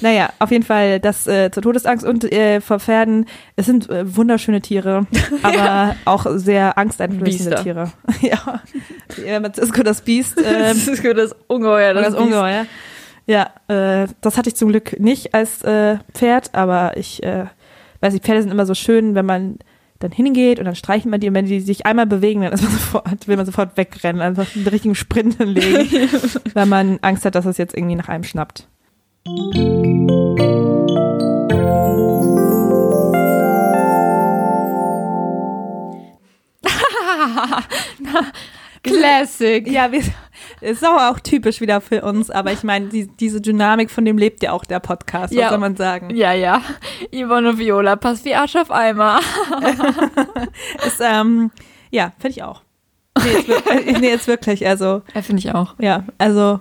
Naja, 0.00 0.30
auf 0.38 0.50
jeden 0.50 0.64
Fall 0.64 1.00
das 1.00 1.26
äh, 1.26 1.50
zur 1.50 1.62
Todesangst 1.62 2.04
und 2.04 2.30
äh, 2.32 2.60
vor 2.60 2.80
Pferden. 2.80 3.26
Es 3.56 3.66
sind 3.66 3.88
äh, 3.88 4.16
wunderschöne 4.16 4.60
Tiere, 4.60 5.06
aber 5.42 5.96
auch 6.04 6.26
sehr 6.34 6.76
angsteinflößende. 6.76 7.62
Tiere. 7.62 7.92
ja, 8.20 8.62
ja 9.24 9.40
mit 9.40 9.56
Cisco 9.56 9.82
das 9.82 10.02
Biest. 10.02 10.38
Äh, 10.38 10.68
das 10.68 10.88
ist 10.88 11.02
gut, 11.02 11.16
das 11.16 11.34
Ungeheuer. 11.46 11.94
das 11.94 12.06
Das, 12.06 12.14
das 12.14 12.22
Ungeheuer. 12.22 12.66
Ja, 13.26 13.50
äh, 13.68 14.08
das 14.20 14.36
hatte 14.36 14.50
ich 14.50 14.56
zum 14.56 14.68
Glück 14.68 15.00
nicht 15.00 15.32
als 15.32 15.62
äh, 15.62 15.98
Pferd, 16.12 16.50
aber 16.52 16.96
ich 16.96 17.22
äh, 17.22 17.46
weiß 18.00 18.12
nicht, 18.12 18.24
Pferde 18.24 18.42
sind 18.42 18.50
immer 18.50 18.66
so 18.66 18.74
schön, 18.74 19.14
wenn 19.14 19.24
man 19.24 19.58
dann 20.00 20.12
hingeht 20.12 20.58
und 20.58 20.64
dann 20.64 20.74
streicht 20.74 21.06
man 21.06 21.20
die 21.20 21.28
und 21.28 21.34
wenn 21.34 21.46
die 21.46 21.60
sich 21.60 21.86
einmal 21.86 22.06
bewegen, 22.06 22.42
dann 22.42 22.50
man 22.50 22.60
sofort, 22.60 23.28
will 23.28 23.36
man 23.36 23.46
sofort 23.46 23.76
wegrennen, 23.76 24.20
einfach 24.20 24.54
einen 24.54 24.66
richtigen 24.66 24.94
Sprint 24.94 25.36
hinlegen, 25.36 26.08
weil 26.54 26.66
man 26.66 26.98
Angst 27.02 27.24
hat, 27.24 27.34
dass 27.34 27.46
es 27.46 27.58
jetzt 27.58 27.76
irgendwie 27.76 27.96
nach 27.96 28.08
einem 28.08 28.24
schnappt. 28.24 28.68
Classic. 38.82 39.66
Ja, 39.66 39.90
wir, 39.90 40.02
Ist 40.64 40.82
aber 40.84 41.10
auch 41.10 41.20
typisch 41.20 41.60
wieder 41.60 41.80
für 41.80 42.02
uns, 42.02 42.30
aber 42.30 42.52
ich 42.52 42.62
meine, 42.62 42.86
die, 42.86 43.06
diese 43.06 43.40
Dynamik, 43.40 43.90
von 43.90 44.04
dem 44.04 44.16
lebt 44.18 44.42
ja 44.42 44.52
auch 44.52 44.64
der 44.64 44.80
Podcast, 44.80 45.32
was 45.34 45.38
Ja. 45.40 45.48
soll 45.50 45.58
man 45.58 45.76
sagen? 45.76 46.10
Ja, 46.14 46.32
ja. 46.32 46.62
Yvonne 47.12 47.50
und 47.50 47.58
Viola 47.58 47.96
passt 47.96 48.24
wie 48.24 48.34
Arsch 48.34 48.56
auf 48.56 48.70
Eimer. 48.70 49.20
Ist, 50.86 51.00
ähm, 51.00 51.50
ja, 51.90 52.12
finde 52.18 52.30
ich 52.30 52.42
auch. 52.42 52.62
Nee 53.22 53.30
jetzt, 53.30 53.48
wir- 53.48 53.66
äh, 53.72 53.92
nee, 54.00 54.08
jetzt 54.08 54.26
wirklich, 54.26 54.66
also, 54.66 55.02
Ja, 55.14 55.22
finde 55.22 55.40
ich 55.40 55.54
auch. 55.54 55.74
ja, 55.78 56.04
also, 56.18 56.60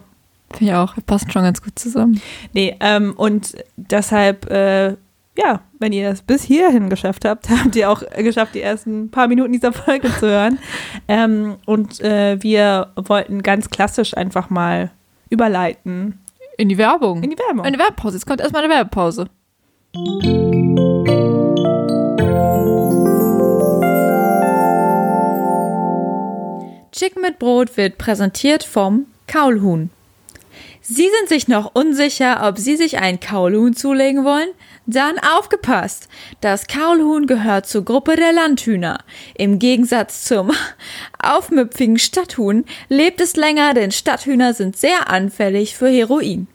Finde 0.55 0.71
ich 0.71 0.77
auch. 0.77 0.95
Wir 0.95 1.03
passen 1.03 1.31
schon 1.31 1.41
ganz 1.43 1.63
gut 1.63 1.79
zusammen. 1.79 2.21
nee, 2.53 2.75
ähm, 2.79 3.13
und 3.17 3.55
deshalb, 3.75 4.51
äh, 4.51 4.95
ja, 5.37 5.61
wenn 5.79 5.93
ihr 5.93 6.09
es 6.09 6.21
bis 6.21 6.43
hierhin 6.43 6.89
geschafft 6.89 7.25
habt, 7.25 7.49
habt 7.63 7.75
ihr 7.75 7.89
auch 7.89 8.03
geschafft, 8.17 8.55
die 8.55 8.61
ersten 8.61 9.09
paar 9.09 9.27
Minuten 9.27 9.51
dieser 9.53 9.73
Folge 9.73 10.09
zu 10.19 10.27
hören. 10.27 10.59
Ähm, 11.07 11.57
und 11.65 11.99
äh, 12.01 12.41
wir 12.41 12.91
wollten 12.95 13.43
ganz 13.43 13.69
klassisch 13.69 14.15
einfach 14.15 14.49
mal 14.49 14.91
überleiten 15.29 16.19
In 16.57 16.69
die 16.69 16.77
Werbung. 16.77 17.21
in 17.21 17.29
die 17.31 17.37
Werbung. 17.37 17.65
Eine 17.65 17.77
Werbepause. 17.77 18.15
Jetzt 18.15 18.25
kommt 18.25 18.39
erstmal 18.39 18.63
eine 18.63 18.73
Werbepause. 18.73 19.27
Chicken 26.91 27.21
mit 27.21 27.39
Brot 27.39 27.75
wird 27.75 27.97
präsentiert 27.97 28.63
vom 28.63 29.07
Kaulhuhn. 29.27 29.89
Sie 30.85 31.09
sind 31.17 31.29
sich 31.29 31.47
noch 31.47 31.75
unsicher, 31.75 32.45
ob 32.45 32.57
Sie 32.57 32.75
sich 32.75 32.97
ein 32.97 33.21
Kaulhuhn 33.21 33.73
zulegen 33.73 34.25
wollen? 34.25 34.49
Dann 34.85 35.17
aufgepasst! 35.17 36.09
Das 36.41 36.67
Kaulhuhn 36.67 37.25
gehört 37.25 37.67
zur 37.67 37.85
Gruppe 37.85 38.17
der 38.17 38.33
Landhühner. 38.33 38.99
Im 39.33 39.59
Gegensatz 39.59 40.25
zum 40.25 40.51
aufmüpfigen 41.23 41.99
Stadthuhn 41.99 42.65
lebt 42.89 43.21
es 43.21 43.37
länger, 43.37 43.73
denn 43.73 43.91
Stadthühner 43.91 44.53
sind 44.53 44.75
sehr 44.75 45.09
anfällig 45.09 45.77
für 45.77 45.87
Heroin. 45.87 46.49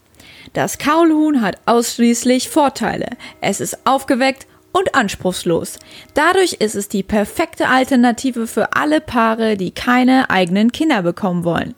Das 0.53 0.77
Kaulhuhn 0.77 1.41
hat 1.41 1.57
ausschließlich 1.65 2.51
Vorteile. 2.51 3.17
Es 3.41 3.63
ist 3.63 3.87
aufgeweckt 3.87 4.47
und 4.73 4.95
anspruchslos. 4.95 5.79
Dadurch 6.13 6.53
ist 6.55 6.75
es 6.75 6.89
die 6.89 7.03
perfekte 7.03 7.69
Alternative 7.69 8.47
für 8.47 8.75
alle 8.75 9.01
Paare, 9.01 9.57
die 9.57 9.71
keine 9.71 10.29
eigenen 10.29 10.71
Kinder 10.71 11.01
bekommen 11.01 11.45
wollen. 11.45 11.75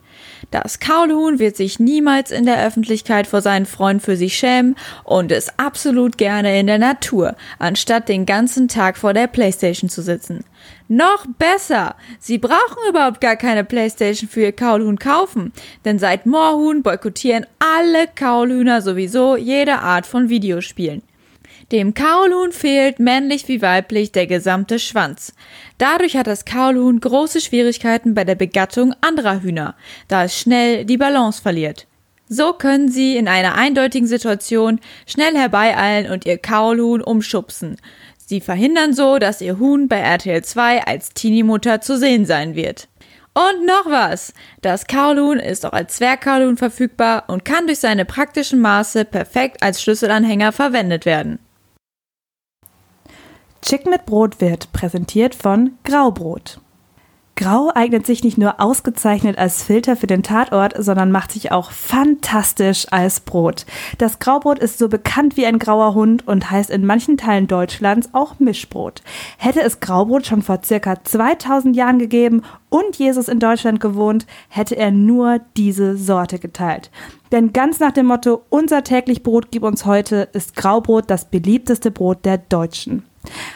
Das 0.49 0.79
Kaulhuhn 0.79 1.37
wird 1.39 1.55
sich 1.55 1.79
niemals 1.79 2.31
in 2.31 2.45
der 2.45 2.65
Öffentlichkeit 2.65 3.27
vor 3.27 3.41
seinen 3.41 3.65
Freunden 3.65 4.01
für 4.01 4.15
sich 4.15 4.35
schämen 4.35 4.75
und 5.03 5.31
ist 5.31 5.53
absolut 5.57 6.17
gerne 6.17 6.59
in 6.59 6.67
der 6.67 6.79
Natur, 6.79 7.35
anstatt 7.59 8.09
den 8.09 8.25
ganzen 8.25 8.67
Tag 8.67 8.97
vor 8.97 9.13
der 9.13 9.27
Playstation 9.27 9.89
zu 9.89 10.01
sitzen. 10.01 10.43
Noch 10.87 11.25
besser! 11.37 11.95
Sie 12.19 12.37
brauchen 12.37 12.89
überhaupt 12.89 13.21
gar 13.21 13.35
keine 13.35 13.63
Playstation 13.63 14.29
für 14.29 14.41
ihr 14.41 14.51
Kaulhuhn 14.51 14.99
kaufen, 14.99 15.53
denn 15.85 15.99
seit 15.99 16.25
Moorhuhn 16.25 16.81
boykottieren 16.81 17.45
alle 17.59 18.07
Kaulhühner 18.13 18.81
sowieso 18.81 19.37
jede 19.37 19.79
Art 19.79 20.05
von 20.05 20.29
Videospielen. 20.29 21.03
Dem 21.71 21.93
Kaulhuhn 21.93 22.51
fehlt, 22.51 22.99
männlich 22.99 23.47
wie 23.47 23.61
weiblich, 23.61 24.11
der 24.11 24.27
gesamte 24.27 24.77
Schwanz. 24.77 25.33
Dadurch 25.77 26.17
hat 26.17 26.27
das 26.27 26.43
Kaulhuhn 26.43 26.99
große 26.99 27.39
Schwierigkeiten 27.39 28.13
bei 28.13 28.25
der 28.25 28.35
Begattung 28.35 28.93
anderer 28.99 29.41
Hühner, 29.41 29.75
da 30.09 30.25
es 30.25 30.37
schnell 30.37 30.83
die 30.83 30.97
Balance 30.97 31.41
verliert. 31.41 31.87
So 32.27 32.51
können 32.51 32.89
sie 32.89 33.15
in 33.15 33.29
einer 33.29 33.55
eindeutigen 33.55 34.07
Situation 34.07 34.81
schnell 35.05 35.33
herbeieilen 35.37 36.11
und 36.11 36.25
ihr 36.25 36.37
Kaulhuhn 36.37 37.01
umschubsen. 37.01 37.77
Sie 38.17 38.41
verhindern 38.41 38.93
so, 38.93 39.17
dass 39.17 39.39
ihr 39.39 39.57
Huhn 39.57 39.87
bei 39.87 39.99
RTL 39.99 40.43
2 40.43 40.83
als 40.83 41.11
Teenie-Mutter 41.13 41.79
zu 41.79 41.97
sehen 41.97 42.25
sein 42.25 42.55
wird. 42.55 42.89
Und 43.33 43.65
noch 43.65 43.85
was! 43.85 44.33
Das 44.61 44.87
Kaulhuhn 44.87 45.39
ist 45.39 45.65
auch 45.65 45.71
als 45.71 45.95
Zwergkaulhuhn 45.95 46.57
verfügbar 46.57 47.23
und 47.27 47.45
kann 47.45 47.67
durch 47.67 47.79
seine 47.79 48.03
praktischen 48.03 48.59
Maße 48.59 49.05
perfekt 49.05 49.63
als 49.63 49.81
Schlüsselanhänger 49.81 50.51
verwendet 50.51 51.05
werden. 51.05 51.39
Chicken 53.63 53.91
mit 53.91 54.05
Brot 54.05 54.41
wird 54.41 54.73
präsentiert 54.73 55.35
von 55.35 55.77
Graubrot. 55.83 56.59
Grau 57.35 57.71
eignet 57.73 58.05
sich 58.05 58.23
nicht 58.23 58.37
nur 58.37 58.59
ausgezeichnet 58.59 59.37
als 59.37 59.63
Filter 59.63 59.95
für 59.95 60.05
den 60.05 60.21
Tatort, 60.21 60.73
sondern 60.77 61.11
macht 61.11 61.31
sich 61.31 61.51
auch 61.51 61.71
fantastisch 61.71 62.85
als 62.91 63.19
Brot. 63.19 63.65
Das 63.97 64.19
Graubrot 64.19 64.59
ist 64.59 64.77
so 64.77 64.89
bekannt 64.89 65.37
wie 65.37 65.45
ein 65.45 65.57
grauer 65.57 65.95
Hund 65.95 66.27
und 66.27 66.51
heißt 66.51 66.69
in 66.69 66.85
manchen 66.85 67.17
Teilen 67.17 67.47
Deutschlands 67.47 68.09
auch 68.13 68.39
Mischbrot. 68.39 69.01
Hätte 69.37 69.61
es 69.61 69.79
Graubrot 69.79 70.25
schon 70.25 70.41
vor 70.41 70.59
circa 70.63 71.03
2000 71.03 71.75
Jahren 71.75 71.99
gegeben 71.99 72.43
und 72.69 72.97
Jesus 72.97 73.27
in 73.27 73.39
Deutschland 73.39 73.79
gewohnt, 73.79 74.27
hätte 74.49 74.75
er 74.75 74.91
nur 74.91 75.39
diese 75.57 75.97
Sorte 75.97 76.37
geteilt. 76.37 76.91
Denn 77.31 77.53
ganz 77.53 77.79
nach 77.79 77.91
dem 77.91 78.07
Motto 78.07 78.41
Unser 78.49 78.83
täglich 78.83 79.23
Brot 79.23 79.47
gib 79.51 79.63
uns 79.63 79.85
heute 79.85 80.29
ist 80.33 80.55
Graubrot 80.55 81.09
das 81.09 81.25
beliebteste 81.25 81.89
Brot 81.89 82.25
der 82.25 82.37
Deutschen. 82.37 83.03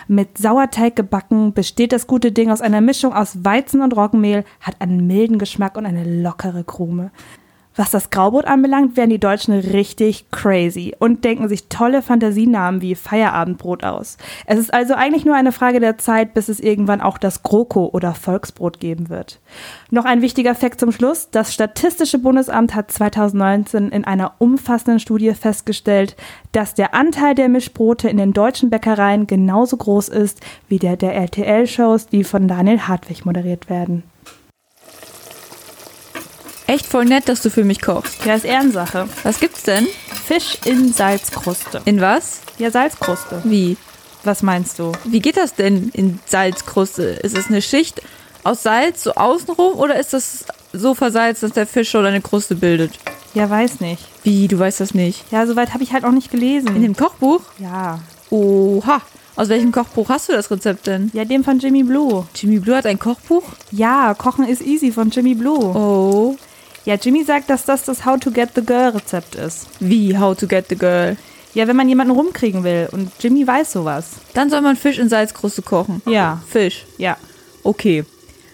Mit 0.07 0.37
Sauerteig 0.37 0.95
gebacken 0.95 1.53
besteht 1.53 1.91
das 1.91 2.07
gute 2.07 2.31
Ding 2.31 2.51
aus 2.51 2.61
einer 2.61 2.81
Mischung 2.81 3.13
aus 3.13 3.43
Weizen 3.43 3.81
und 3.81 3.95
Roggenmehl, 3.95 4.43
hat 4.61 4.79
einen 4.81 5.07
milden 5.07 5.39
Geschmack 5.39 5.77
und 5.77 5.85
eine 5.85 6.03
lockere 6.03 6.63
Krume. 6.63 7.11
Was 7.77 7.91
das 7.91 8.09
Graubrot 8.09 8.45
anbelangt, 8.45 8.95
werden 8.95 9.09
die 9.09 9.19
Deutschen 9.19 9.53
richtig 9.53 10.31
crazy 10.31 10.95
und 10.97 11.25
denken 11.25 11.49
sich 11.49 11.67
tolle 11.67 12.01
Fantasienamen 12.01 12.81
wie 12.81 12.95
Feierabendbrot 12.95 13.83
aus. 13.83 14.17
Es 14.45 14.57
ist 14.57 14.73
also 14.73 14.93
eigentlich 14.93 15.25
nur 15.25 15.35
eine 15.35 15.51
Frage 15.51 15.81
der 15.81 15.97
Zeit, 15.97 16.33
bis 16.33 16.47
es 16.47 16.61
irgendwann 16.61 17.01
auch 17.01 17.17
das 17.17 17.43
GroKo 17.43 17.89
oder 17.91 18.13
Volksbrot 18.13 18.79
geben 18.79 19.09
wird. 19.09 19.41
Noch 19.91 20.05
ein 20.05 20.21
wichtiger 20.21 20.55
Fakt 20.55 20.79
zum 20.79 20.93
Schluss. 20.93 21.29
Das 21.31 21.53
Statistische 21.53 22.17
Bundesamt 22.17 22.75
hat 22.75 22.91
2019 22.91 23.89
in 23.89 24.05
einer 24.05 24.35
umfassenden 24.39 25.01
Studie 25.01 25.33
festgestellt, 25.33 26.15
dass 26.53 26.75
der 26.75 26.93
Anteil 26.93 27.35
der 27.35 27.49
Mischbrote 27.49 28.07
in 28.07 28.17
den 28.17 28.31
deutschen 28.31 28.69
Bäckereien 28.69 29.27
genauso 29.27 29.75
groß 29.75 30.07
ist 30.07 30.39
wie 30.69 30.79
der 30.79 30.95
der 30.95 31.13
RTL-Shows, 31.13 32.07
die 32.07 32.23
von 32.23 32.47
Daniel 32.47 32.79
Hartwig 32.79 33.25
moderiert 33.25 33.69
werden. 33.69 34.03
Echt 36.67 36.87
voll 36.87 37.05
nett, 37.05 37.29
dass 37.29 37.41
du 37.41 37.49
für 37.49 37.63
mich 37.63 37.81
kochst. 37.81 38.25
Ja, 38.25 38.35
ist 38.35 38.45
Ehrensache. 38.45 39.07
Was 39.23 39.39
gibt's 39.39 39.63
denn? 39.63 39.87
Fisch 40.25 40.57
in 40.65 40.91
Salzkruste. 40.93 41.81
In 41.85 42.01
was? 42.01 42.41
Ja, 42.57 42.71
Salzkruste. 42.71 43.41
Wie? 43.43 43.77
Was 44.23 44.41
meinst 44.41 44.79
du? 44.79 44.91
Wie 45.03 45.19
geht 45.19 45.37
das 45.37 45.53
denn 45.53 45.89
in 45.93 46.19
Salzkruste? 46.25 47.03
Ist 47.03 47.37
es 47.37 47.47
eine 47.47 47.61
Schicht 47.61 48.01
aus 48.43 48.63
Salz 48.63 49.03
so 49.03 49.13
außenrum 49.13 49.73
oder 49.77 49.99
ist 49.99 50.13
das 50.13 50.45
so 50.73 50.95
versalzt, 50.95 51.43
dass 51.43 51.51
der 51.51 51.67
Fisch 51.67 51.89
schon 51.91 52.05
eine 52.05 52.21
Kruste 52.21 52.55
bildet? 52.55 52.93
Ja, 53.35 53.47
weiß 53.49 53.79
nicht. 53.81 54.03
Wie, 54.23 54.47
du 54.47 54.57
weißt 54.57 54.79
das 54.79 54.95
nicht? 54.95 55.31
Ja, 55.31 55.45
soweit 55.45 55.73
habe 55.73 55.83
ich 55.83 55.93
halt 55.93 56.03
auch 56.03 56.11
nicht 56.11 56.31
gelesen. 56.31 56.75
In 56.75 56.81
dem 56.81 56.95
Kochbuch? 56.95 57.41
ja. 57.59 57.99
Oha. 58.31 59.01
Aus 59.37 59.49
welchem 59.49 59.71
Kochbuch 59.73 60.07
hast 60.09 60.29
du 60.29 60.33
das 60.33 60.49
Rezept 60.49 60.87
denn? 60.87 61.11
Ja, 61.13 61.25
dem 61.25 61.43
von 61.43 61.59
Jimmy 61.59 61.83
Blue. 61.83 62.25
Jimmy 62.33 62.59
Blue 62.59 62.75
hat 62.75 62.85
ein 62.85 62.97
Kochbuch? 62.97 63.43
Ja, 63.69 64.13
Kochen 64.13 64.47
ist 64.47 64.61
easy 64.61 64.93
von 64.93 65.09
Jimmy 65.09 65.35
Blue. 65.35 65.59
Oh. 65.59 66.37
Ja, 66.85 66.95
Jimmy 66.95 67.23
sagt, 67.23 67.49
dass 67.49 67.65
das 67.65 67.83
das 67.83 68.05
How 68.05 68.19
to 68.19 68.31
Get 68.31 68.51
the 68.55 68.61
Girl 68.63 68.89
Rezept 68.89 69.35
ist. 69.35 69.67
Wie, 69.79 70.17
how 70.17 70.37
to 70.37 70.47
get 70.47 70.67
the 70.69 70.75
girl? 70.77 71.17
Ja, 71.55 71.67
wenn 71.67 71.75
man 71.75 71.89
jemanden 71.89 72.13
rumkriegen 72.13 72.63
will. 72.63 72.89
Und 72.91 73.11
Jimmy 73.19 73.47
weiß 73.47 73.71
sowas. 73.71 74.11
Dann 74.33 74.49
soll 74.49 74.61
man 74.61 74.75
Fisch 74.75 74.99
in 74.99 75.09
Salzkruste 75.09 75.61
kochen. 75.61 76.01
Ja, 76.05 76.41
Fisch. 76.47 76.85
ja. 76.97 77.17
Okay. 77.63 78.03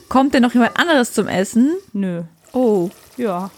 Kommt 0.08 0.34
denn 0.34 0.44
noch 0.44 0.54
jemand 0.54 0.78
anderes 0.78 1.14
zum 1.14 1.28
Essen? 1.28 1.74
Nö. 1.94 2.22
Oh. 2.54 2.90
Ja. 3.18 3.50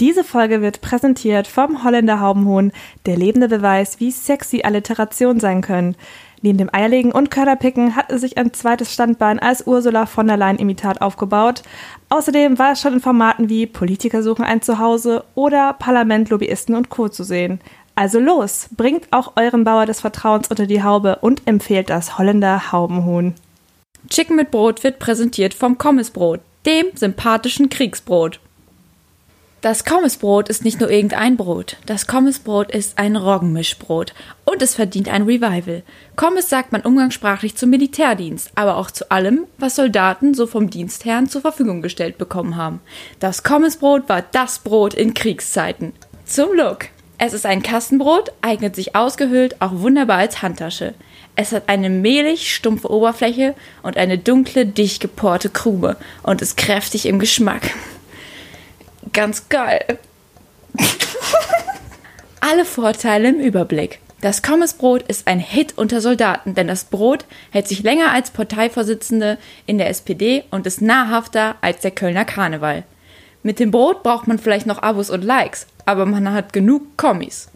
Diese 0.00 0.22
Folge 0.22 0.60
wird 0.60 0.80
präsentiert 0.80 1.46
vom 1.46 1.82
Holländer 1.82 2.20
Haubenhuhn, 2.20 2.72
der 3.06 3.16
lebende 3.16 3.48
Beweis, 3.48 4.00
wie 4.00 4.10
sexy 4.10 4.62
Alliterationen 4.62 5.40
sein 5.40 5.62
können. 5.62 5.96
Neben 6.44 6.58
dem 6.58 6.68
Eierlegen 6.74 7.10
und 7.10 7.30
Körderpicken 7.30 7.96
hat 7.96 8.12
es 8.12 8.20
sich 8.20 8.36
ein 8.36 8.52
zweites 8.52 8.92
Standbein 8.92 9.38
als 9.38 9.66
Ursula 9.66 10.04
von 10.04 10.26
der 10.26 10.36
Leyen-Imitat 10.36 11.00
aufgebaut. 11.00 11.62
Außerdem 12.10 12.58
war 12.58 12.72
es 12.72 12.82
schon 12.82 12.92
in 12.92 13.00
Formaten 13.00 13.48
wie 13.48 13.64
Politiker 13.64 14.22
suchen 14.22 14.44
ein 14.44 14.60
Zuhause 14.60 15.24
oder 15.34 15.72
Parlament, 15.72 16.28
Lobbyisten 16.28 16.74
und 16.74 16.90
Co. 16.90 17.08
zu 17.08 17.24
sehen. 17.24 17.62
Also 17.94 18.20
los, 18.20 18.68
bringt 18.76 19.10
auch 19.10 19.32
euren 19.36 19.64
Bauer 19.64 19.86
des 19.86 20.02
Vertrauens 20.02 20.48
unter 20.48 20.66
die 20.66 20.82
Haube 20.82 21.16
und 21.22 21.40
empfehlt 21.46 21.88
das 21.88 22.18
Holländer 22.18 22.72
Haubenhuhn. 22.72 23.32
Chicken 24.10 24.36
mit 24.36 24.50
Brot 24.50 24.84
wird 24.84 24.98
präsentiert 24.98 25.54
vom 25.54 25.78
Kommissbrot, 25.78 26.40
dem 26.66 26.88
sympathischen 26.94 27.70
Kriegsbrot. 27.70 28.38
Das 29.64 29.86
Kommissbrot 29.86 30.50
ist 30.50 30.62
nicht 30.62 30.78
nur 30.78 30.90
irgendein 30.90 31.38
Brot. 31.38 31.78
Das 31.86 32.06
Kommissbrot 32.06 32.70
ist 32.70 32.98
ein 32.98 33.16
Roggenmischbrot 33.16 34.12
und 34.44 34.60
es 34.60 34.74
verdient 34.74 35.08
ein 35.08 35.22
Revival. 35.22 35.82
Kommiss 36.16 36.50
sagt 36.50 36.70
man 36.72 36.82
umgangssprachlich 36.82 37.56
zum 37.56 37.70
Militärdienst, 37.70 38.50
aber 38.56 38.76
auch 38.76 38.90
zu 38.90 39.10
allem, 39.10 39.46
was 39.56 39.76
Soldaten 39.76 40.34
so 40.34 40.46
vom 40.46 40.68
Dienstherrn 40.68 41.30
zur 41.30 41.40
Verfügung 41.40 41.80
gestellt 41.80 42.18
bekommen 42.18 42.56
haben. 42.56 42.82
Das 43.20 43.42
Kommissbrot 43.42 44.06
war 44.06 44.20
das 44.32 44.58
Brot 44.58 44.92
in 44.92 45.14
Kriegszeiten. 45.14 45.94
Zum 46.26 46.54
Look. 46.54 46.88
Es 47.16 47.32
ist 47.32 47.46
ein 47.46 47.62
Kastenbrot, 47.62 48.32
eignet 48.42 48.76
sich 48.76 48.94
ausgehöhlt 48.94 49.62
auch 49.62 49.72
wunderbar 49.76 50.18
als 50.18 50.42
Handtasche. 50.42 50.92
Es 51.36 51.52
hat 51.52 51.70
eine 51.70 51.88
mehlig 51.88 52.54
stumpfe 52.54 52.90
Oberfläche 52.90 53.54
und 53.82 53.96
eine 53.96 54.18
dunkle, 54.18 54.66
dicht 54.66 55.00
geporte 55.00 55.48
Krume 55.48 55.96
und 56.22 56.42
ist 56.42 56.58
kräftig 56.58 57.06
im 57.06 57.18
Geschmack. 57.18 57.70
Ganz 59.14 59.48
geil. 59.48 59.98
Alle 62.40 62.66
Vorteile 62.66 63.30
im 63.30 63.40
Überblick. 63.40 64.00
Das 64.20 64.42
Kommesbrot 64.42 65.02
ist 65.02 65.26
ein 65.26 65.38
Hit 65.38 65.76
unter 65.76 66.00
Soldaten, 66.00 66.54
denn 66.54 66.66
das 66.66 66.84
Brot 66.84 67.24
hält 67.50 67.68
sich 67.68 67.82
länger 67.82 68.10
als 68.12 68.30
Parteivorsitzende 68.30 69.38
in 69.66 69.78
der 69.78 69.88
SPD 69.88 70.44
und 70.50 70.66
ist 70.66 70.82
nahrhafter 70.82 71.56
als 71.60 71.80
der 71.80 71.90
Kölner 71.90 72.24
Karneval. 72.24 72.84
Mit 73.42 73.60
dem 73.60 73.70
Brot 73.70 74.02
braucht 74.02 74.26
man 74.26 74.38
vielleicht 74.38 74.66
noch 74.66 74.82
Abos 74.82 75.10
und 75.10 75.24
Likes, 75.24 75.66
aber 75.84 76.06
man 76.06 76.32
hat 76.32 76.52
genug 76.52 76.96
Kommis. 76.96 77.48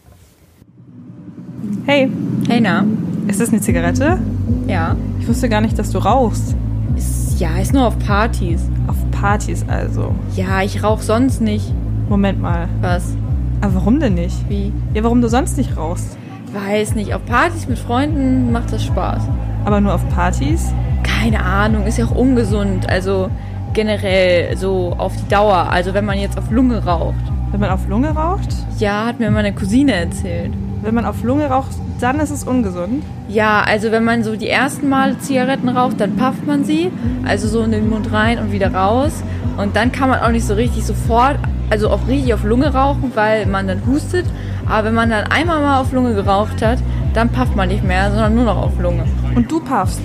Hey, 1.87 2.11
Hey 2.49 2.61
na? 2.61 2.85
ist 3.29 3.41
das 3.41 3.49
eine 3.49 3.61
Zigarette? 3.61 4.21
Ja. 4.67 4.97
Ich 5.21 5.27
wusste 5.29 5.49
gar 5.49 5.61
nicht, 5.62 5.79
dass 5.79 5.91
du 5.91 5.99
rauchst. 5.99 6.55
Ist, 6.97 7.41
ja, 7.41 7.59
ist 7.59 7.73
nur 7.73 7.87
auf 7.87 7.99
Partys. 7.99 8.61
Auf 8.87 8.97
Partys 9.20 9.64
also. 9.68 10.14
Ja, 10.37 10.62
ich 10.62 10.82
rauch 10.84 11.00
sonst 11.00 11.40
nicht. 11.40 11.72
Moment 12.08 12.40
mal. 12.40 12.68
Was? 12.80 13.16
Aber 13.60 13.75
warum 13.75 13.98
denn 13.98 14.14
nicht? 14.14 14.48
Wie? 14.48 14.72
Ja, 14.94 15.02
warum 15.02 15.20
du 15.20 15.28
sonst 15.28 15.56
nicht 15.56 15.76
rauchst? 15.76 16.16
Weiß 16.52 16.94
nicht. 16.94 17.14
Auf 17.14 17.25
Partys 17.26 17.66
mit 17.66 17.78
Freunden 17.78 18.52
macht 18.52 18.72
das 18.72 18.84
Spaß. 18.84 19.22
Aber 19.64 19.80
nur 19.80 19.94
auf 19.94 20.08
Partys? 20.10 20.72
Keine 21.02 21.42
Ahnung, 21.42 21.84
ist 21.87 21.98
ja 21.98 22.04
auch 22.04 22.14
ungesund. 22.14 22.88
Also 22.88 23.28
generell 23.75 24.56
so 24.56 24.94
auf 24.96 25.14
die 25.16 25.28
Dauer. 25.28 25.68
Also 25.70 25.94
wenn 25.94 26.04
man 26.04 26.18
jetzt 26.18 26.38
auf 26.38 26.50
Lunge 26.50 26.84
raucht. 26.84 27.14
Wenn 27.50 27.60
man 27.60 27.70
auf 27.70 27.88
Lunge 27.88 28.10
raucht? 28.10 28.54
Ja, 28.78 29.06
hat 29.06 29.18
mir 29.18 29.30
meine 29.30 29.52
Cousine 29.52 29.94
erzählt. 29.94 30.52
Wenn 30.82 30.94
man 30.94 31.04
auf 31.04 31.23
Lunge 31.23 31.47
raucht, 31.47 31.70
dann 32.00 32.20
ist 32.20 32.30
es 32.30 32.44
ungesund. 32.44 33.02
Ja, 33.28 33.62
also 33.62 33.90
wenn 33.90 34.04
man 34.04 34.23
so 34.23 34.37
die 34.37 34.49
ersten 34.49 34.88
Male 34.88 35.18
Zigaretten 35.18 35.68
raucht, 35.68 36.00
dann 36.00 36.16
pafft 36.16 36.47
man 36.47 36.64
sie, 36.64 36.90
also 37.26 37.49
so 37.49 37.62
in 37.62 37.73
den 37.73 37.90
Mund 37.90 38.12
rein 38.12 38.38
und 38.38 38.52
wieder 38.52 38.73
raus. 38.73 39.23
Und 39.56 39.75
dann 39.75 39.90
kann 39.90 40.08
man 40.08 40.20
auch 40.20 40.30
nicht 40.30 40.47
so 40.47 40.54
richtig 40.54 40.85
sofort, 40.87 41.37
also 41.70 41.90
auch 41.90 42.06
richtig 42.06 42.32
auf 42.32 42.44
Lunge 42.44 42.73
rauchen, 42.73 43.12
weil 43.14 43.47
man 43.47 43.66
dann 43.66 43.82
hustet. 43.87 44.25
Aber 44.66 44.88
wenn 44.88 44.94
man 44.94 45.11
dann 45.11 45.25
einmal 45.25 45.61
mal 45.61 45.80
auf 45.80 45.92
Lunge 45.92 46.14
geraucht 46.14 46.64
hat, 46.64 46.78
dann 47.14 47.30
pafft 47.30 47.56
man 47.56 47.68
nicht 47.68 47.82
mehr, 47.82 48.11
sondern 48.11 48.35
nur 48.35 48.44
noch 48.44 48.62
auf 48.62 48.78
Lunge. 48.78 49.04
Und 49.35 49.50
du 49.50 49.61
puffst. 49.61 50.02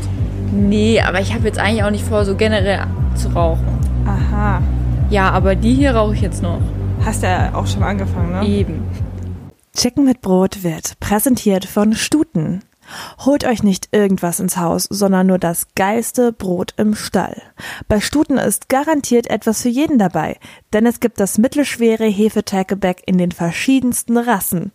Nee, 0.52 1.02
aber 1.02 1.20
ich 1.20 1.34
habe 1.34 1.46
jetzt 1.46 1.60
eigentlich 1.60 1.84
auch 1.84 1.92
nicht 1.92 2.06
vor, 2.06 2.26
so 2.26 2.36
generell 2.36 2.82
zu 3.16 3.30
rauchen. 3.30 3.66
Aha. 4.06 4.62
Ja, 5.10 5.30
aber 5.32 5.56
die 5.56 5.74
hier 5.74 5.96
rauche 5.96 6.16
ich 6.16 6.22
jetzt 6.22 6.42
noch. 6.42 6.60
Hast 7.06 7.24
ja 7.24 7.52
auch 7.54 7.68
schon 7.68 7.84
angefangen, 7.84 8.32
ne? 8.32 8.48
Eben. 8.48 8.84
Chicken 9.76 10.06
mit 10.06 10.22
Brot 10.22 10.64
wird 10.64 11.00
präsentiert 11.00 11.66
von 11.66 11.94
Stuten. 11.94 12.64
Holt 13.26 13.44
euch 13.44 13.64
nicht 13.64 13.90
irgendwas 13.92 14.40
ins 14.40 14.58
Haus, 14.58 14.88
sondern 14.90 15.28
nur 15.28 15.40
das 15.40 15.68
geilste 15.74 16.32
Brot 16.32 16.74
im 16.78 16.94
Stall. 16.94 17.42
Bei 17.88 18.00
Stuten 18.00 18.38
ist 18.38 18.70
garantiert 18.70 19.28
etwas 19.28 19.64
für 19.64 19.70
jeden 19.70 19.98
dabei, 19.98 20.38
denn 20.74 20.86
es 20.86 21.00
gibt 21.00 21.20
das 21.20 21.40
mittelschwere 21.40 22.06
Hefeteiggebäck 22.06 23.02
in 23.08 23.18
den 23.18 23.32
verschiedensten 23.32 24.18
Rassen. 24.18 24.74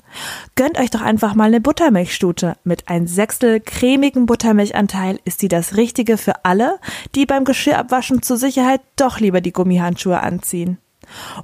Gönnt 0.57 0.81
euch 0.81 0.91
doch 0.91 1.03
einfach 1.03 1.35
mal 1.35 1.45
eine 1.45 1.61
Buttermilchstute. 1.61 2.57
Mit 2.65 2.89
ein 2.89 3.07
Sechstel 3.07 3.61
cremigen 3.61 4.27
Buttermilchanteil 4.27 5.21
ist 5.25 5.39
sie 5.39 5.49
das 5.49 5.77
Richtige 5.77 6.17
für 6.17 6.45
alle, 6.45 6.81
die 7.15 7.25
beim 7.25 7.45
Geschirrabwaschen 7.45 8.23
zur 8.23 8.37
Sicherheit 8.37 8.81
doch 8.97 9.21
lieber 9.21 9.41
die 9.41 9.53
Gummihandschuhe 9.53 10.21
anziehen. 10.21 10.79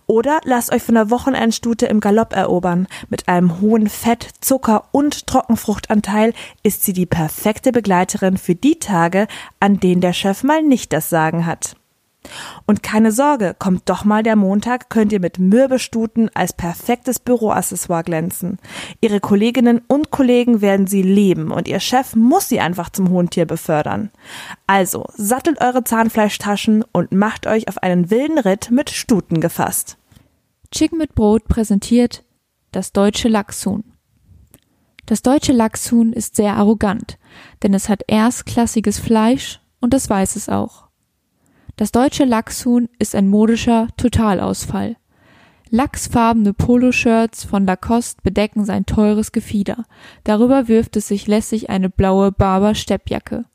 Oder 0.06 0.40
lasst 0.44 0.72
euch 0.72 0.82
von 0.82 0.94
der 0.94 1.10
Wochenendstute 1.10 1.86
im 1.86 2.00
Galopp 2.00 2.34
erobern. 2.34 2.86
Mit 3.08 3.28
einem 3.28 3.60
hohen 3.60 3.88
Fett, 3.88 4.28
Zucker 4.40 4.84
und 4.92 5.26
Trockenfruchtanteil 5.26 6.32
ist 6.62 6.84
sie 6.84 6.92
die 6.92 7.06
perfekte 7.06 7.72
Begleiterin 7.72 8.36
für 8.36 8.54
die 8.54 8.78
Tage, 8.78 9.26
an 9.60 9.80
denen 9.80 10.00
der 10.00 10.12
Chef 10.12 10.42
mal 10.42 10.62
nicht 10.62 10.92
das 10.92 11.10
Sagen 11.10 11.46
hat. 11.46 11.76
Und 12.66 12.82
keine 12.82 13.12
Sorge, 13.12 13.54
kommt 13.58 13.88
doch 13.88 14.04
mal 14.04 14.22
der 14.22 14.36
Montag, 14.36 14.88
könnt 14.88 15.12
ihr 15.12 15.20
mit 15.20 15.38
Mürbestuten 15.38 16.30
als 16.34 16.52
perfektes 16.52 17.18
Büroaccessoire 17.18 18.02
glänzen. 18.02 18.58
Ihre 19.00 19.20
Kolleginnen 19.20 19.82
und 19.88 20.10
Kollegen 20.10 20.60
werden 20.60 20.86
sie 20.86 21.02
lieben 21.02 21.50
und 21.50 21.68
ihr 21.68 21.80
Chef 21.80 22.16
muss 22.16 22.48
sie 22.48 22.60
einfach 22.60 22.90
zum 22.90 23.10
hohen 23.10 23.30
Tier 23.30 23.46
befördern. 23.46 24.10
Also, 24.66 25.06
sattelt 25.16 25.60
eure 25.60 25.84
Zahnfleischtaschen 25.84 26.84
und 26.92 27.12
macht 27.12 27.46
euch 27.46 27.68
auf 27.68 27.82
einen 27.82 28.10
wilden 28.10 28.38
Ritt 28.38 28.70
mit 28.70 28.90
Stuten 28.90 29.40
gefasst. 29.40 29.98
Chicken 30.70 30.98
mit 30.98 31.14
Brot 31.14 31.46
präsentiert 31.46 32.24
das 32.72 32.92
deutsche 32.92 33.28
Lachshuhn. 33.28 33.84
Das 35.06 35.22
deutsche 35.22 35.52
Lachshuhn 35.52 36.12
ist 36.12 36.34
sehr 36.34 36.54
arrogant, 36.54 37.18
denn 37.62 37.74
es 37.74 37.88
hat 37.88 38.02
erstklassiges 38.08 38.98
Fleisch 38.98 39.60
und 39.80 39.92
das 39.92 40.08
weiß 40.08 40.36
es 40.36 40.48
auch. 40.48 40.83
Das 41.76 41.90
deutsche 41.90 42.24
Lachshuhn 42.24 42.88
ist 42.98 43.14
ein 43.14 43.28
modischer 43.28 43.88
Totalausfall. 43.96 44.96
Lachsfarbene 45.70 46.54
Poloshirts 46.54 47.42
von 47.42 47.66
Lacoste 47.66 48.20
bedecken 48.22 48.64
sein 48.64 48.86
teures 48.86 49.32
Gefieder. 49.32 49.84
Darüber 50.22 50.68
wirft 50.68 50.96
es 50.96 51.08
sich 51.08 51.26
lässig 51.26 51.70
eine 51.70 51.90
blaue 51.90 52.30
Barber-Steppjacke. 52.30 53.46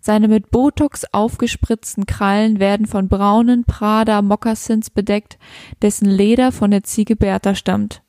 Seine 0.00 0.28
mit 0.28 0.52
Botox 0.52 1.04
aufgespritzten 1.12 2.06
Krallen 2.06 2.60
werden 2.60 2.86
von 2.86 3.08
braunen 3.08 3.64
Prada 3.64 4.22
Moccasins 4.22 4.90
bedeckt, 4.90 5.38
dessen 5.82 6.06
Leder 6.06 6.52
von 6.52 6.70
der 6.70 6.84
Ziege 6.84 7.16
Bertha 7.16 7.56
stammt, 7.56 8.02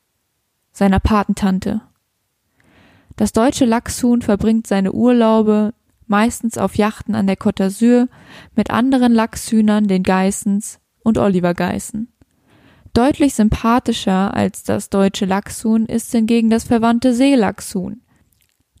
seiner 0.70 1.00
Patentante. 1.00 1.80
Das 3.16 3.32
deutsche 3.32 3.64
Lachshuhn 3.64 4.22
verbringt 4.22 4.66
seine 4.66 4.92
Urlaube 4.92 5.72
meistens 6.06 6.58
auf 6.58 6.76
Yachten 6.76 7.14
an 7.14 7.26
der 7.26 7.36
Côte 7.36 7.64
d'Azur 7.64 8.08
mit 8.54 8.70
anderen 8.70 9.12
Lachshühnern, 9.12 9.86
den 9.86 10.02
Geissens 10.02 10.78
und 11.02 11.18
Oliver 11.18 11.54
Geissen. 11.54 12.12
Deutlich 12.92 13.34
sympathischer 13.34 14.32
als 14.34 14.62
das 14.62 14.88
deutsche 14.88 15.26
Lachshuhn 15.26 15.86
ist 15.86 16.10
hingegen 16.12 16.48
das 16.48 16.64
verwandte 16.64 17.12
Seelachshuhn. 17.12 18.00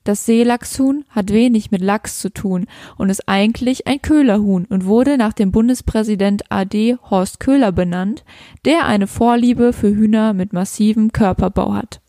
Das 0.04 0.24
Seelachshuhn 0.24 1.04
hat 1.08 1.30
wenig 1.32 1.72
mit 1.72 1.82
Lachs 1.82 2.20
zu 2.20 2.32
tun 2.32 2.66
und 2.96 3.10
ist 3.10 3.28
eigentlich 3.28 3.88
ein 3.88 4.00
Köhlerhuhn 4.00 4.64
und 4.66 4.86
wurde 4.86 5.18
nach 5.18 5.32
dem 5.32 5.50
Bundespräsident 5.50 6.44
AD 6.48 6.96
Horst 7.10 7.40
Köhler 7.40 7.72
benannt, 7.72 8.24
der 8.64 8.86
eine 8.86 9.08
Vorliebe 9.08 9.72
für 9.72 9.88
Hühner 9.88 10.32
mit 10.32 10.52
massivem 10.52 11.12
Körperbau 11.12 11.74
hat. 11.74 12.00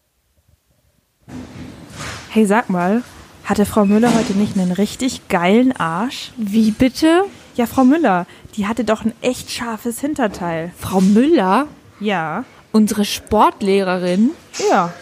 Hey, 2.30 2.46
sag 2.46 2.70
mal, 2.70 3.02
hatte 3.48 3.66
Frau 3.66 3.86
Müller 3.86 4.14
heute 4.14 4.34
nicht 4.34 4.58
einen 4.58 4.74
richtig 4.74 5.30
geilen 5.30 5.72
Arsch? 5.72 6.32
Wie 6.36 6.72
bitte? 6.72 7.24
Ja, 7.56 7.66
Frau 7.66 7.86
Müller, 7.86 8.28
die 8.56 8.68
hatte 8.68 8.84
doch 8.84 9.06
ein 9.06 9.14
echt 9.22 9.50
scharfes 9.52 10.02
Hinterteil. 10.02 10.74
Frau 10.78 11.00
Müller? 11.00 11.68
Ja. 12.02 12.44
Unsere 12.74 13.06
Sportlehrerin? 13.06 14.32
Ja. 14.70 14.94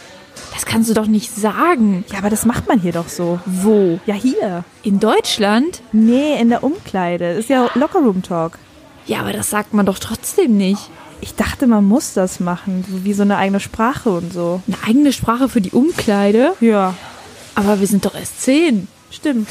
Das 0.53 0.67
kannst 0.67 0.89
du 0.89 0.93
doch 0.93 1.07
nicht 1.07 1.35
sagen. 1.35 2.05
Ja, 2.11 2.19
aber 2.19 2.29
das 2.29 2.45
macht 2.45 2.67
man 2.67 2.79
hier 2.79 2.91
doch 2.91 3.09
so. 3.09 3.39
Wo? 3.47 3.99
Ja, 4.05 4.13
hier. 4.13 4.63
In 4.83 4.99
Deutschland? 4.99 5.81
Nee, 5.91 6.39
in 6.39 6.49
der 6.49 6.63
Umkleide. 6.63 7.31
Ist 7.31 7.49
ja 7.49 7.67
Lockerroom 7.73 8.21
Talk. 8.21 8.59
Ja, 9.07 9.21
aber 9.21 9.33
das 9.33 9.49
sagt 9.49 9.73
man 9.73 9.87
doch 9.87 9.97
trotzdem 9.97 10.55
nicht. 10.55 10.91
Ich 11.19 11.33
dachte, 11.33 11.65
man 11.65 11.83
muss 11.83 12.13
das 12.13 12.39
machen, 12.39 12.85
so 12.89 13.03
wie 13.05 13.13
so 13.13 13.23
eine 13.23 13.37
eigene 13.37 13.59
Sprache 13.59 14.11
und 14.11 14.31
so. 14.31 14.61
Eine 14.67 14.77
eigene 14.87 15.13
Sprache 15.13 15.49
für 15.49 15.61
die 15.61 15.71
Umkleide? 15.71 16.53
Ja, 16.61 16.93
Aber 17.55 17.79
wir 17.79 17.87
sind 17.87 18.05
doch 18.05 18.15
erst 18.15 18.41
zehn. 18.41 18.87
stimmt. 19.09 19.47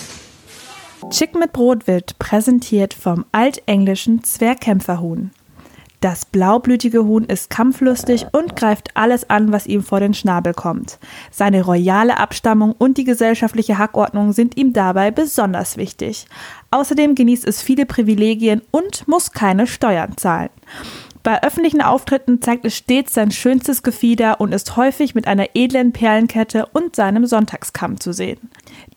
Chicken 1.11 1.40
mit 1.40 1.53
Brot 1.53 1.87
wird 1.87 2.19
präsentiert 2.19 2.95
vom 2.95 3.25
altenglischen 3.33 4.25
Zwergkämpferhuhn. 4.25 5.33
Das 6.05 6.27
blaublütige 6.27 7.05
Huhn 7.05 7.25
ist 7.25 7.49
kampflustig 7.49 8.27
und 8.33 8.57
greift 8.57 8.90
alles 8.95 9.31
an, 9.31 9.53
was 9.53 9.67
ihm 9.67 9.83
vor 9.83 10.01
den 10.01 10.12
Schnabel 10.12 10.53
kommt. 10.53 10.99
Seine 11.31 11.62
royale 11.64 12.19
Abstammung 12.19 12.73
und 12.73 12.99
die 12.99 13.05
gesellschaftliche 13.05 13.79
Hackordnung 13.79 14.35
sind 14.35 14.59
ihm 14.59 14.75
dabei 14.75 15.11
besonders 15.11 15.79
wichtig. 15.79 16.27
Außerdem 16.71 17.14
genießt 17.14 17.47
es 17.47 17.62
viele 17.62 17.87
Privilegien 17.87 18.61
und 18.71 19.09
muss 19.09 19.33
keine 19.33 19.67
Steuern 19.67 20.19
zahlen. 20.19 20.51
Bei 21.24 21.42
öffentlichen 21.42 21.80
Auftritten 21.80 22.42
zeigt 22.42 22.66
es 22.66 22.76
stets 22.76 23.14
sein 23.14 23.30
schönstes 23.30 23.82
Gefieder 23.82 24.42
und 24.42 24.52
ist 24.52 24.76
häufig 24.76 25.14
mit 25.14 25.26
einer 25.26 25.46
edlen 25.54 25.90
Perlenkette 25.90 26.66
und 26.74 26.94
seinem 26.94 27.24
Sonntagskamm 27.24 27.98
zu 27.98 28.12
sehen. 28.12 28.50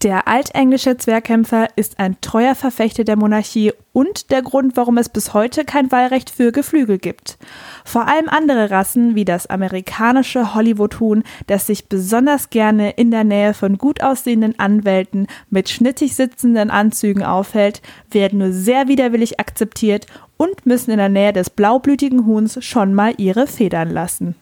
Der 0.03 0.27
altenglische 0.27 0.97
Zwergkämpfer 0.97 1.69
ist 1.77 1.99
ein 1.99 2.17
treuer 2.19 2.53
Verfechter 2.53 3.05
der 3.05 3.15
Monarchie 3.15 3.71
und 3.93 4.29
der 4.29 4.41
Grund, 4.41 4.75
warum 4.75 4.97
es 4.97 5.07
bis 5.07 5.33
heute 5.33 5.63
kein 5.63 5.89
Wahlrecht 5.89 6.29
für 6.29 6.51
Geflügel 6.51 6.97
gibt. 6.97 7.37
Vor 7.85 8.07
allem 8.07 8.27
andere 8.27 8.69
Rassen, 8.71 9.15
wie 9.15 9.25
das 9.25 9.47
amerikanische 9.47 10.53
Hollywood-Huhn, 10.53 11.23
das 11.47 11.65
sich 11.65 11.87
besonders 11.87 12.49
gerne 12.49 12.91
in 12.91 13.09
der 13.09 13.23
Nähe 13.23 13.53
von 13.53 13.77
gut 13.77 14.03
aussehenden 14.03 14.59
Anwälten 14.59 15.27
mit 15.49 15.69
schnittig 15.69 16.13
sitzenden 16.15 16.71
Anzügen 16.71 17.23
aufhält, 17.23 17.81
werden 18.11 18.39
nur 18.39 18.51
sehr 18.51 18.89
widerwillig 18.89 19.39
akzeptiert 19.39 20.07
und 20.37 20.65
müssen 20.65 20.91
in 20.91 20.97
der 20.97 21.09
Nähe 21.09 21.33
des 21.33 21.49
blaublütigen 21.49 22.25
Huhns 22.25 22.63
schon 22.63 22.93
mal 22.93 23.13
ihre 23.17 23.47
Federn 23.47 23.89
lassen. 23.89 24.35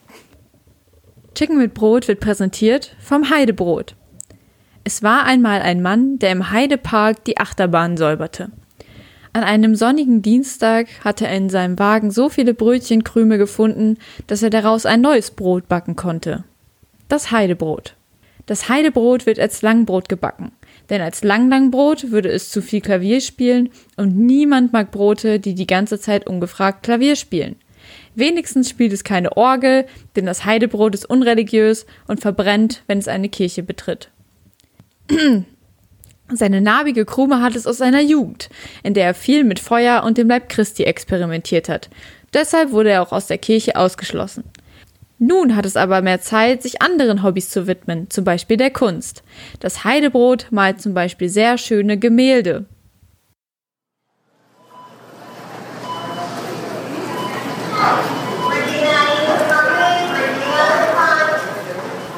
Chicken 1.34 1.58
mit 1.58 1.73
Brot 1.73 2.08
wird 2.08 2.19
präsentiert 2.19 2.95
vom 2.99 3.29
Heidebrot. 3.29 3.95
Es 4.84 5.01
war 5.01 5.25
einmal 5.25 5.62
ein 5.62 5.81
Mann, 5.81 6.19
der 6.19 6.31
im 6.31 6.51
Heidepark 6.51 7.23
die 7.25 7.38
Achterbahn 7.38 7.97
säuberte. 7.97 8.51
An 9.34 9.43
einem 9.43 9.75
sonnigen 9.75 10.21
Dienstag 10.21 10.88
hatte 11.03 11.27
er 11.27 11.36
in 11.36 11.49
seinem 11.49 11.77
Wagen 11.77 12.10
so 12.10 12.29
viele 12.29 12.53
Brötchenkrümel 12.53 13.38
gefunden, 13.38 13.97
dass 14.27 14.43
er 14.43 14.49
daraus 14.49 14.86
ein 14.86 15.01
neues 15.01 15.31
Brot 15.31 15.67
backen 15.67 15.97
konnte. 15.97 16.45
Das 17.10 17.31
Heidebrot. 17.31 17.95
Das 18.45 18.69
Heidebrot 18.69 19.25
wird 19.25 19.39
als 19.39 19.62
Langbrot 19.62 20.08
gebacken, 20.08 20.51
denn 20.89 21.01
als 21.01 21.23
Langlangbrot 21.23 22.11
würde 22.11 22.29
es 22.29 22.49
zu 22.49 22.61
viel 22.61 22.81
Klavier 22.81 23.21
spielen 23.21 23.69
und 23.95 24.17
niemand 24.17 24.73
mag 24.73 24.91
Brote, 24.91 25.39
die 25.39 25.55
die 25.55 25.67
ganze 25.67 25.99
Zeit 25.99 26.27
ungefragt 26.27 26.83
Klavier 26.83 27.15
spielen. 27.15 27.55
Wenigstens 28.15 28.69
spielt 28.69 28.93
es 28.93 29.03
keine 29.03 29.35
Orgel, 29.35 29.85
denn 30.15 30.25
das 30.25 30.45
Heidebrot 30.45 30.95
ist 30.95 31.09
unreligiös 31.09 31.85
und 32.07 32.21
verbrennt, 32.21 32.83
wenn 32.87 32.97
es 32.97 33.07
eine 33.07 33.29
Kirche 33.29 33.63
betritt. 33.63 34.09
Seine 36.31 36.61
narbige 36.61 37.05
Krume 37.05 37.41
hat 37.41 37.55
es 37.55 37.67
aus 37.67 37.77
seiner 37.77 38.01
Jugend, 38.01 38.49
in 38.81 38.95
der 38.95 39.05
er 39.05 39.13
viel 39.13 39.43
mit 39.43 39.59
Feuer 39.59 40.03
und 40.03 40.17
dem 40.17 40.27
Leib 40.27 40.49
Christi 40.49 40.83
experimentiert 40.83 41.69
hat. 41.69 41.89
Deshalb 42.33 42.71
wurde 42.71 42.89
er 42.89 43.03
auch 43.03 43.11
aus 43.11 43.27
der 43.27 43.37
Kirche 43.37 43.75
ausgeschlossen. 43.75 44.43
Nun 45.27 45.55
hat 45.55 45.65
es 45.65 45.75
aber 45.75 46.03
mehr 46.03 46.21
Zeit, 46.21 46.61
sich 46.61 46.83
anderen 46.83 47.23
Hobbys 47.23 47.49
zu 47.49 47.65
widmen, 47.65 48.11
zum 48.11 48.23
Beispiel 48.23 48.57
der 48.57 48.69
Kunst. 48.69 49.23
Das 49.59 49.83
Heidebrot 49.83 50.47
malt 50.51 50.79
zum 50.79 50.93
Beispiel 50.93 51.29
sehr 51.29 51.57
schöne 51.57 51.97
Gemälde. 51.97 52.65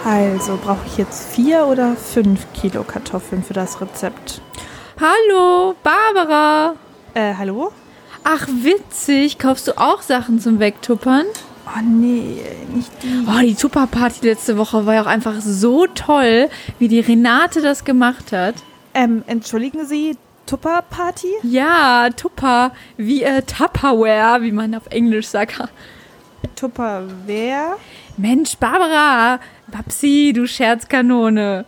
Also 0.04 0.60
brauche 0.62 0.86
ich 0.88 0.98
jetzt 0.98 1.34
vier 1.34 1.66
oder 1.66 1.96
fünf 1.96 2.46
Kilo 2.52 2.84
Kartoffeln 2.84 3.42
für 3.42 3.54
das 3.54 3.80
Rezept. 3.80 4.42
Hallo, 5.00 5.76
Barbara. 5.82 6.76
Äh, 7.14 7.36
hallo? 7.36 7.72
Ach, 8.26 8.48
witzig. 8.48 9.38
Kaufst 9.38 9.70
du 9.70 9.78
auch 9.78 10.02
Sachen 10.02 10.42
zum 10.42 10.60
Wegtuppern? 10.60 11.26
Oh 11.76 11.82
nee, 11.84 12.42
nicht 12.74 12.92
die. 13.04 13.26
Oh, 13.28 13.42
die 13.42 13.56
Tupperparty 13.56 14.26
letzte 14.26 14.58
Woche 14.58 14.86
war 14.86 14.94
ja 14.96 15.02
auch 15.02 15.08
einfach 15.08 15.36
so 15.42 15.86
toll, 15.88 16.50
wie 16.80 16.88
die 16.88 17.02
Renate 17.02 17.62
das 17.62 17.84
gemacht 17.84 18.32
hat. 18.32 18.56
Ähm, 18.94 19.24
entschuldigen 19.28 19.86
Sie, 19.86 20.16
Tupperparty? 20.46 21.28
Ja, 21.44 22.10
Tupper, 22.16 22.72
wie 22.96 23.22
äh, 23.24 23.42
Tupperware, 23.42 24.42
wie 24.44 24.52
man 24.54 24.74
auf 24.76 24.88
Englisch 24.90 25.28
sagt. 25.28 25.62
Tupperware? 26.56 27.76
Mensch, 28.18 28.56
Barbara, 28.58 29.40
Babsi, 29.68 30.32
du 30.34 30.48
Scherzkanone. 30.48 31.66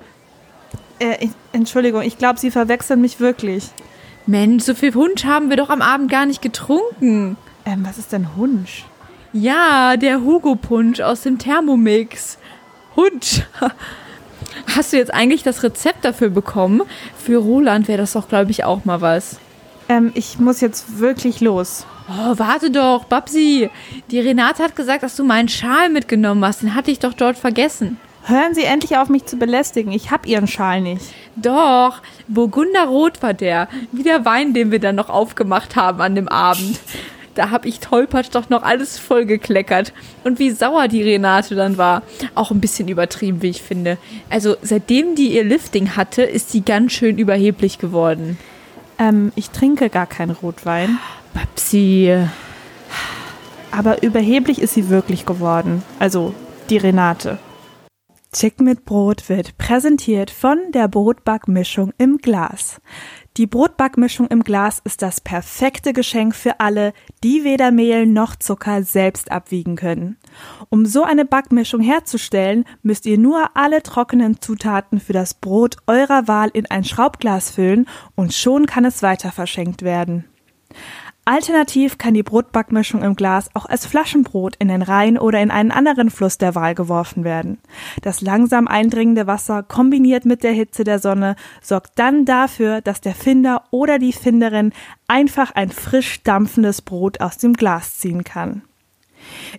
Äh, 0.99 1.25
ich- 1.25 1.31
Entschuldigung, 1.51 2.01
ich 2.01 2.17
glaube, 2.17 2.39
Sie 2.39 2.51
verwechseln 2.51 3.01
mich 3.01 3.19
wirklich. 3.19 3.65
Mensch, 4.25 4.63
so 4.63 4.73
viel 4.75 4.93
Hunsch 4.93 5.25
haben 5.25 5.49
wir 5.49 5.57
doch 5.57 5.69
am 5.69 5.81
Abend 5.81 6.09
gar 6.11 6.25
nicht 6.25 6.41
getrunken. 6.41 7.37
Ähm, 7.65 7.85
was 7.85 7.97
ist 7.97 8.13
denn 8.13 8.35
Hunsch? 8.35 8.85
Ja, 9.33 9.95
der 9.95 10.21
Hugo-Punsch 10.21 11.01
aus 11.01 11.21
dem 11.21 11.37
Thermomix. 11.37 12.37
Hunsch. 12.95 13.43
Hast 14.75 14.91
du 14.91 14.97
jetzt 14.97 15.13
eigentlich 15.13 15.43
das 15.43 15.61
Rezept 15.63 16.03
dafür 16.03 16.29
bekommen? 16.29 16.81
Für 17.17 17.37
Roland 17.37 17.87
wäre 17.87 17.99
das 17.99 18.13
doch, 18.13 18.27
glaube 18.27 18.51
ich, 18.51 18.63
auch 18.63 18.85
mal 18.85 19.01
was. 19.01 19.39
Ähm, 19.87 20.11
ich 20.15 20.39
muss 20.39 20.61
jetzt 20.61 20.99
wirklich 20.99 21.41
los. 21.41 21.85
Oh, 22.09 22.33
warte 22.37 22.71
doch, 22.71 23.05
Babsi. 23.05 23.69
Die 24.09 24.19
Renate 24.19 24.63
hat 24.63 24.75
gesagt, 24.75 25.03
dass 25.03 25.15
du 25.15 25.23
meinen 25.23 25.47
Schal 25.47 25.89
mitgenommen 25.89 26.43
hast. 26.43 26.63
Den 26.63 26.73
hatte 26.73 26.89
ich 26.89 26.99
doch 26.99 27.13
dort 27.13 27.37
vergessen. 27.37 27.99
Hören 28.23 28.53
Sie 28.53 28.63
endlich 28.63 28.97
auf, 28.97 29.09
mich 29.09 29.25
zu 29.25 29.37
belästigen. 29.37 29.91
Ich 29.91 30.11
hab 30.11 30.25
Ihren 30.27 30.47
Schal 30.47 30.81
nicht. 30.81 31.05
Doch, 31.35 32.01
Burgunderrot 32.27 33.21
war 33.21 33.33
der. 33.33 33.67
Wie 33.91 34.03
der 34.03 34.25
Wein, 34.25 34.53
den 34.53 34.71
wir 34.71 34.79
dann 34.79 34.95
noch 34.95 35.09
aufgemacht 35.09 35.75
haben 35.75 36.01
an 36.01 36.15
dem 36.15 36.27
Abend. 36.27 36.79
Da 37.39 37.51
hab 37.51 37.65
ich 37.65 37.79
tollpatsch 37.79 38.27
doch 38.33 38.49
noch 38.49 38.63
alles 38.63 38.99
vollgekleckert. 38.99 39.93
Und 40.25 40.39
wie 40.39 40.51
sauer 40.51 40.89
die 40.89 41.03
Renate 41.03 41.55
dann 41.55 41.77
war. 41.77 42.03
Auch 42.35 42.51
ein 42.51 42.59
bisschen 42.59 42.89
übertrieben, 42.89 43.41
wie 43.41 43.47
ich 43.47 43.61
finde. 43.61 43.97
Also, 44.29 44.57
seitdem 44.61 45.15
die 45.15 45.33
ihr 45.33 45.45
Lifting 45.45 45.95
hatte, 45.95 46.23
ist 46.23 46.51
sie 46.51 46.65
ganz 46.65 46.91
schön 46.91 47.17
überheblich 47.17 47.77
geworden. 47.79 48.37
Ähm, 48.97 49.31
ich 49.37 49.51
trinke 49.51 49.89
gar 49.89 50.05
keinen 50.05 50.31
Rotwein. 50.31 50.99
Babsi. 51.33 52.13
Aber 53.71 54.03
überheblich 54.03 54.61
ist 54.61 54.73
sie 54.73 54.89
wirklich 54.89 55.25
geworden. 55.25 55.81
Also, 55.97 56.33
die 56.69 56.77
Renate. 56.77 57.37
Chicken 58.33 58.65
mit 58.65 58.83
Brot 58.83 59.29
wird 59.29 59.57
präsentiert 59.57 60.29
von 60.29 60.59
der 60.73 60.89
Brotbackmischung 60.89 61.93
im 61.97 62.17
Glas. 62.17 62.81
Die 63.39 63.47
Brotbackmischung 63.47 64.27
im 64.27 64.43
Glas 64.43 64.81
ist 64.83 65.01
das 65.01 65.21
perfekte 65.21 65.93
Geschenk 65.93 66.35
für 66.35 66.59
alle, 66.59 66.91
die 67.23 67.45
weder 67.45 67.71
Mehl 67.71 68.05
noch 68.05 68.35
Zucker 68.35 68.83
selbst 68.83 69.31
abwiegen 69.31 69.77
können. 69.77 70.17
Um 70.67 70.85
so 70.85 71.03
eine 71.03 71.23
Backmischung 71.23 71.79
herzustellen, 71.79 72.65
müsst 72.83 73.05
ihr 73.05 73.17
nur 73.17 73.51
alle 73.53 73.81
trockenen 73.81 74.41
Zutaten 74.41 74.99
für 74.99 75.13
das 75.13 75.35
Brot 75.35 75.77
eurer 75.87 76.27
Wahl 76.27 76.49
in 76.51 76.69
ein 76.69 76.83
Schraubglas 76.83 77.49
füllen 77.49 77.87
und 78.13 78.33
schon 78.33 78.65
kann 78.65 78.83
es 78.83 79.03
weiter 79.03 79.31
verschenkt 79.31 79.83
werden. 79.83 80.25
Alternativ 81.29 81.99
kann 81.99 82.15
die 82.15 82.23
Brotbackmischung 82.23 83.03
im 83.03 83.15
Glas 83.15 83.51
auch 83.53 83.67
als 83.67 83.85
Flaschenbrot 83.85 84.55
in 84.55 84.67
den 84.67 84.81
Rhein 84.81 85.15
oder 85.15 85.39
in 85.39 85.51
einen 85.51 85.69
anderen 85.69 86.09
Fluss 86.09 86.39
der 86.39 86.55
Wahl 86.55 86.73
geworfen 86.73 87.23
werden. 87.23 87.59
Das 88.01 88.21
langsam 88.21 88.67
eindringende 88.67 89.27
Wasser 89.27 89.61
kombiniert 89.61 90.25
mit 90.25 90.43
der 90.43 90.53
Hitze 90.53 90.83
der 90.83 90.97
Sonne 90.97 91.35
sorgt 91.61 91.99
dann 91.99 92.25
dafür, 92.25 92.81
dass 92.81 92.99
der 93.01 93.13
Finder 93.13 93.65
oder 93.69 93.99
die 93.99 94.11
Finderin 94.11 94.73
einfach 95.07 95.51
ein 95.51 95.69
frisch 95.69 96.23
dampfendes 96.23 96.81
Brot 96.81 97.21
aus 97.21 97.37
dem 97.37 97.53
Glas 97.53 97.99
ziehen 97.99 98.23
kann. 98.23 98.63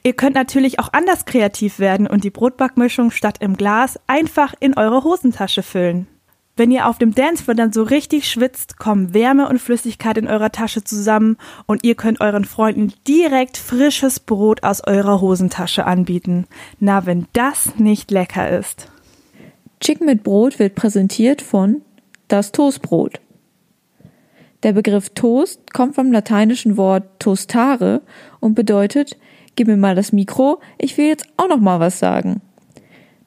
Ihr 0.02 0.14
könnt 0.14 0.34
natürlich 0.34 0.80
auch 0.80 0.92
anders 0.92 1.24
kreativ 1.24 1.78
werden 1.78 2.08
und 2.08 2.24
die 2.24 2.30
Brotbackmischung 2.30 3.12
statt 3.12 3.36
im 3.38 3.56
Glas 3.56 3.96
einfach 4.08 4.54
in 4.58 4.76
eure 4.76 5.04
Hosentasche 5.04 5.62
füllen. 5.62 6.08
Wenn 6.60 6.70
ihr 6.70 6.88
auf 6.88 6.98
dem 6.98 7.14
Dancefloor 7.14 7.54
dann 7.54 7.72
so 7.72 7.82
richtig 7.82 8.28
schwitzt, 8.28 8.76
kommen 8.76 9.14
Wärme 9.14 9.48
und 9.48 9.60
Flüssigkeit 9.60 10.18
in 10.18 10.28
eurer 10.28 10.52
Tasche 10.52 10.84
zusammen 10.84 11.38
und 11.64 11.84
ihr 11.84 11.94
könnt 11.94 12.20
euren 12.20 12.44
Freunden 12.44 12.92
direkt 13.08 13.56
frisches 13.56 14.20
Brot 14.20 14.62
aus 14.62 14.86
eurer 14.86 15.22
Hosentasche 15.22 15.86
anbieten. 15.86 16.46
Na, 16.78 17.06
wenn 17.06 17.26
das 17.32 17.76
nicht 17.76 18.10
lecker 18.10 18.50
ist. 18.58 18.92
Chicken 19.80 20.04
mit 20.04 20.22
Brot 20.22 20.58
wird 20.58 20.74
präsentiert 20.74 21.40
von 21.40 21.80
das 22.28 22.52
Toastbrot. 22.52 23.22
Der 24.62 24.74
Begriff 24.74 25.08
Toast 25.14 25.72
kommt 25.72 25.94
vom 25.94 26.12
lateinischen 26.12 26.76
Wort 26.76 27.04
tostare 27.20 28.02
und 28.38 28.54
bedeutet, 28.54 29.16
gib 29.56 29.66
mir 29.66 29.78
mal 29.78 29.94
das 29.94 30.12
Mikro, 30.12 30.60
ich 30.76 30.98
will 30.98 31.06
jetzt 31.06 31.24
auch 31.38 31.48
noch 31.48 31.60
mal 31.60 31.80
was 31.80 31.98
sagen. 31.98 32.42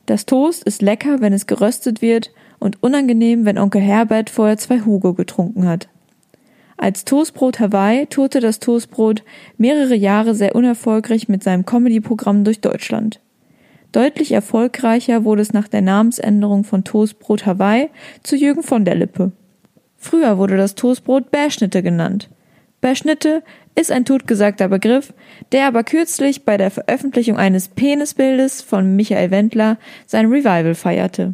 Das 0.06 0.28
Toast 0.28 0.63
ist 0.65 0.84
lecker, 0.84 1.19
wenn 1.19 1.34
es 1.34 1.48
geröstet 1.48 2.04
wird 2.04 2.30
und 2.63 2.82
unangenehm, 2.82 3.45
wenn 3.45 3.58
Onkel 3.58 3.82
Herbert 3.82 4.30
vorher 4.30 4.58
zwei 4.58 4.80
Hugo 4.80 5.13
getrunken 5.13 5.67
hat. 5.67 5.89
Als 6.78 7.06
Toastbrot 7.06 7.60
Hawaii 7.60 8.08
tourte 8.08 8.39
das 8.39 8.60
Toastbrot 8.60 9.23
mehrere 9.58 9.95
Jahre 9.95 10.34
sehr 10.34 10.56
unerfolgreich 10.56 11.28
mit 11.28 11.43
seinem 11.43 11.65
Comedy-Programm 11.65 12.43
durch 12.43 12.62
Deutschland. 12.62 13.19
Deutlich 13.91 14.32
erfolgreicher 14.32 15.23
wurde 15.23 15.43
es 15.43 15.54
nach 15.54 15.67
der 15.67 15.82
Namensänderung 15.82 16.63
von 16.63 16.84
Toastbrot 16.84 17.45
Hawaii 17.45 17.89
zu 18.23 18.36
Jürgen 18.36 18.63
von 18.63 18.86
der 18.86 18.95
Lippe. 18.95 19.34
Früher 19.97 20.38
wurde 20.38 20.58
das 20.58 20.76
Toastbrot 20.76 21.32
Bärschnitte 21.32 21.84
genannt. 21.84 22.30
Bärschnitte 22.82 23.43
ist 23.76 23.91
ein 23.91 24.06
totgesagter 24.06 24.67
Begriff, 24.67 25.13
der 25.52 25.67
aber 25.67 25.84
kürzlich 25.84 26.43
bei 26.43 26.58
der 26.58 26.71
Veröffentlichung 26.71 27.38
eines 27.38 27.67
Penisbildes 27.67 28.62
von 28.62 28.95
Michael 28.95 29.32
Wendler 29.32 29.78
sein 30.06 30.26
Revival 30.26 30.76
feierte. 30.76 31.34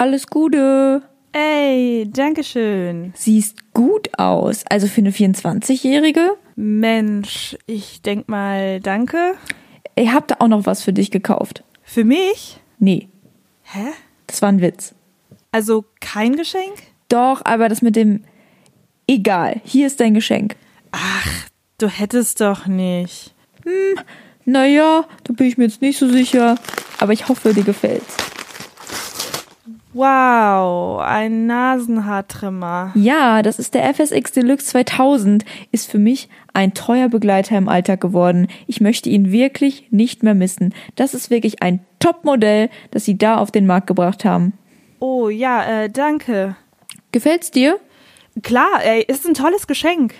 Alles 0.00 0.28
Gute! 0.28 1.02
Ey, 1.32 2.08
Dankeschön. 2.08 3.12
Siehst 3.16 3.74
gut 3.74 4.08
aus. 4.16 4.62
Also 4.70 4.86
für 4.86 5.00
eine 5.00 5.10
24-Jährige? 5.10 6.36
Mensch, 6.54 7.56
ich 7.66 8.00
denk 8.00 8.28
mal, 8.28 8.78
danke. 8.78 9.34
Ich 9.96 10.12
hab 10.12 10.28
da 10.28 10.36
auch 10.38 10.46
noch 10.46 10.66
was 10.66 10.84
für 10.84 10.92
dich 10.92 11.10
gekauft. 11.10 11.64
Für 11.82 12.04
mich? 12.04 12.60
Nee, 12.78 13.08
Hä? 13.64 13.88
das 14.28 14.40
war 14.40 14.50
ein 14.50 14.60
Witz. 14.60 14.94
Also 15.50 15.84
kein 16.00 16.36
Geschenk? 16.36 16.74
Doch, 17.08 17.40
aber 17.44 17.68
das 17.68 17.82
mit 17.82 17.96
dem 17.96 18.22
egal. 19.08 19.60
Hier 19.64 19.88
ist 19.88 19.98
dein 19.98 20.14
Geschenk. 20.14 20.54
Du 21.78 21.88
hättest 21.88 22.40
doch 22.40 22.66
nicht. 22.68 23.34
Naja, 24.44 25.06
da 25.24 25.32
bin 25.32 25.48
ich 25.48 25.58
mir 25.58 25.64
jetzt 25.64 25.82
nicht 25.82 25.98
so 25.98 26.08
sicher. 26.08 26.56
Aber 27.00 27.12
ich 27.12 27.28
hoffe, 27.28 27.52
dir 27.52 27.64
gefällt's. 27.64 28.16
Wow, 29.92 31.00
ein 31.00 31.46
Nasenhaartrimmer. 31.46 32.92
Ja, 32.94 33.42
das 33.42 33.58
ist 33.58 33.74
der 33.74 33.92
FSX 33.94 34.32
Deluxe 34.32 34.66
2000. 34.66 35.44
Ist 35.72 35.90
für 35.90 35.98
mich 35.98 36.28
ein 36.52 36.74
treuer 36.74 37.08
Begleiter 37.08 37.56
im 37.56 37.68
Alltag 37.68 38.00
geworden. 38.00 38.48
Ich 38.66 38.80
möchte 38.80 39.08
ihn 39.08 39.32
wirklich 39.32 39.88
nicht 39.90 40.22
mehr 40.22 40.34
missen. 40.34 40.74
Das 40.96 41.14
ist 41.14 41.30
wirklich 41.30 41.62
ein 41.62 41.80
Top-Modell, 41.98 42.70
das 42.90 43.04
sie 43.04 43.18
da 43.18 43.38
auf 43.38 43.50
den 43.50 43.66
Markt 43.66 43.86
gebracht 43.86 44.24
haben. 44.24 44.52
Oh 45.00 45.28
ja, 45.28 45.64
äh, 45.64 45.90
danke. 45.90 46.56
Gefällt's 47.12 47.50
dir? 47.50 47.78
Klar, 48.42 48.84
ey, 48.84 49.02
ist 49.02 49.26
ein 49.26 49.34
tolles 49.34 49.66
Geschenk. 49.66 50.14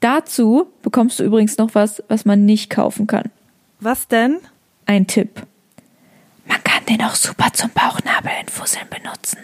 Dazu 0.00 0.66
bekommst 0.82 1.18
du 1.18 1.24
übrigens 1.24 1.56
noch 1.56 1.74
was, 1.74 2.02
was 2.08 2.24
man 2.24 2.44
nicht 2.44 2.70
kaufen 2.70 3.06
kann. 3.06 3.30
Was 3.80 4.06
denn? 4.06 4.38
Ein 4.86 5.06
Tipp. 5.06 5.46
Kann 6.86 6.98
den 6.98 7.06
auch 7.06 7.14
super 7.14 7.52
zum 7.52 7.70
Bauchnabel 7.70 8.30
entfusseln 8.40 8.86
benutzen. 8.90 9.38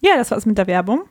Ja, 0.00 0.16
das 0.16 0.30
war's 0.30 0.46
mit 0.46 0.56
der 0.56 0.66
Werbung. 0.66 1.02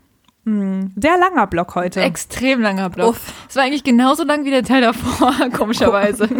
Hm, 0.45 0.91
Sehr 0.95 1.17
langer 1.19 1.45
Block 1.45 1.75
heute. 1.75 2.01
Extrem 2.01 2.61
langer 2.61 2.89
Block. 2.89 3.15
Es 3.47 3.55
war 3.55 3.63
eigentlich 3.63 3.83
genauso 3.83 4.23
lang 4.23 4.43
wie 4.43 4.49
der 4.49 4.63
Teil 4.63 4.81
davor, 4.81 5.33
komischerweise. 5.53 6.27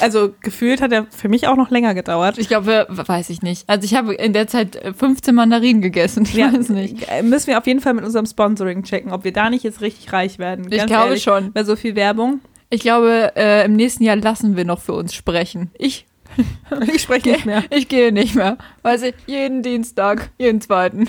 Also 0.00 0.34
gefühlt 0.40 0.80
hat 0.80 0.90
er 0.90 1.06
für 1.10 1.28
mich 1.28 1.46
auch 1.46 1.54
noch 1.54 1.70
länger 1.70 1.94
gedauert. 1.94 2.36
Ich 2.38 2.48
glaube, 2.48 2.88
weiß 2.90 3.30
ich 3.30 3.40
nicht. 3.42 3.68
Also 3.68 3.84
ich 3.84 3.94
habe 3.94 4.14
in 4.14 4.32
der 4.32 4.48
Zeit 4.48 4.74
äh, 4.74 4.92
15 4.92 5.32
Mandarinen 5.34 5.80
gegessen. 5.80 6.24
Ich 6.32 6.38
weiß 6.38 6.70
nicht. 6.70 7.08
äh, 7.08 7.22
Müssen 7.22 7.46
wir 7.48 7.58
auf 7.58 7.66
jeden 7.68 7.80
Fall 7.80 7.94
mit 7.94 8.04
unserem 8.04 8.26
Sponsoring 8.26 8.82
checken, 8.82 9.12
ob 9.12 9.22
wir 9.22 9.32
da 9.32 9.48
nicht 9.48 9.62
jetzt 9.62 9.80
richtig 9.80 10.12
reich 10.12 10.40
werden. 10.40 10.66
Ich 10.72 10.86
glaube 10.86 11.18
schon. 11.18 11.52
Bei 11.52 11.62
so 11.62 11.76
viel 11.76 11.94
Werbung. 11.94 12.40
Ich 12.68 12.80
glaube, 12.80 13.32
äh, 13.36 13.64
im 13.64 13.74
nächsten 13.74 14.02
Jahr 14.02 14.16
lassen 14.16 14.56
wir 14.56 14.64
noch 14.64 14.80
für 14.80 14.94
uns 14.94 15.14
sprechen. 15.14 15.70
Ich, 15.78 16.06
Ich 16.94 17.02
spreche 17.02 17.30
nicht 17.30 17.46
mehr. 17.46 17.64
ich 17.70 17.88
gehe 17.88 18.12
nicht 18.12 18.34
mehr. 18.34 18.56
Weiß 18.82 19.02
ich, 19.02 19.14
jeden 19.26 19.62
Dienstag, 19.62 20.30
jeden 20.38 20.60
zweiten, 20.60 21.08